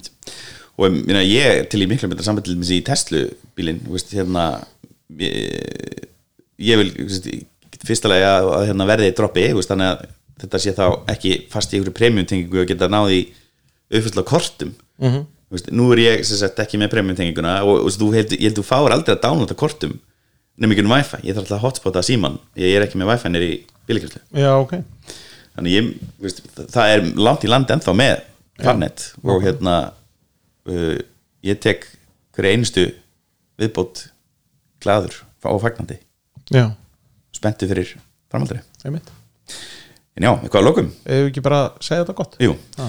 og 0.77 0.91
meina, 0.93 1.23
ég 1.25 1.69
til 1.71 1.81
í 1.81 1.87
miklu 1.89 2.07
til 2.15 2.53
dæmis 2.55 2.69
í 2.71 2.83
Tesla 2.85 3.25
veist, 3.57 4.11
hérna, 4.13 4.63
ég, 5.17 6.07
ég 6.59 6.77
vil 6.77 6.91
fyrstulega 7.87 8.29
að, 8.41 8.51
að 8.59 8.65
hérna, 8.71 8.85
verði 8.89 9.11
droppi 9.17 9.47
veist, 9.53 9.69
þannig 9.71 9.89
að 9.91 10.05
þetta 10.41 10.61
sé 10.61 10.73
þá 10.77 10.85
ekki 11.13 11.33
fast 11.51 11.73
í 11.73 11.77
einhverju 11.77 11.97
premiumtengingu 11.97 12.61
og 12.61 12.69
geta 12.69 12.89
náði 12.91 13.23
uppfyllt 13.87 14.21
á 14.21 14.25
kortum. 14.27 14.75
Mm 14.97 15.09
-hmm. 15.11 15.25
veist, 15.53 15.71
nú 15.71 15.91
er 15.93 15.99
ég 16.03 16.25
sagt, 16.25 16.59
ekki 16.59 16.77
með 16.77 16.91
premiumtenginguna 16.95 17.63
og, 17.63 17.85
og 17.85 17.91
þú 17.91 18.11
ég 18.13 18.43
held 18.43 18.57
þú 18.57 18.65
fáir 18.65 18.91
aldrei 18.91 19.15
að 19.15 19.23
downloada 19.23 19.55
kortum 19.55 19.99
nefnir 20.57 20.77
ekki 20.77 20.85
um 20.85 20.93
wifi, 20.95 21.19
ég 21.23 21.35
þarf 21.35 21.45
alltaf 21.45 21.57
að 21.59 21.65
hotspota 21.65 22.03
síman 22.05 22.39
ég 22.57 22.75
er 22.75 22.85
ekki 22.85 22.97
með 22.97 23.11
wifi 23.11 23.29
nýr 23.29 23.45
í 23.45 23.53
bílikjöfslu 23.89 24.21
Já, 24.33 24.51
ok. 24.57 24.73
Þannig 25.57 25.75
ég, 25.75 25.91
veist, 26.21 26.41
það 26.57 26.93
er 26.93 27.05
langt 27.17 27.45
í 27.45 27.51
land 27.51 27.71
ennþá 27.73 27.93
með 27.97 28.15
farnet 28.61 29.05
og 29.23 29.45
hérna 29.45 29.75
uh, 30.69 30.97
ég 31.45 31.61
tek 31.61 31.85
hverju 32.37 32.53
einustu 32.53 32.87
viðbót 33.57 34.07
glaður 34.81 35.21
og 35.47 35.61
fagnandi. 35.61 35.97
Já, 36.53 36.73
spenntu 37.33 37.69
fyrir 37.69 37.95
framhaldri 38.31 38.61
einmitt 38.85 39.13
en 40.17 40.27
já, 40.27 40.31
eitthvað 40.33 40.59
að 40.61 40.67
lokum. 40.67 40.89
Ef 41.05 41.21
við 41.21 41.29
ekki 41.31 41.45
bara 41.45 41.61
segja 41.79 42.03
þetta 42.03 42.17
gott? 42.17 42.35
Jú. 42.43 42.57
Já. 42.77 42.87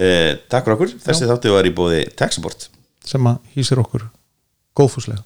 Uh, 0.00 0.30
takk 0.48 0.64
fyrir 0.64 0.76
okkur, 0.78 0.94
þessi 1.04 1.28
þáttu 1.28 1.52
var 1.52 1.66
í 1.68 1.74
bóði 1.76 2.04
Texaport 2.16 2.70
sem 3.04 3.26
að 3.28 3.40
hýsir 3.56 3.80
okkur 3.82 4.06
góðfúslega 4.76 5.24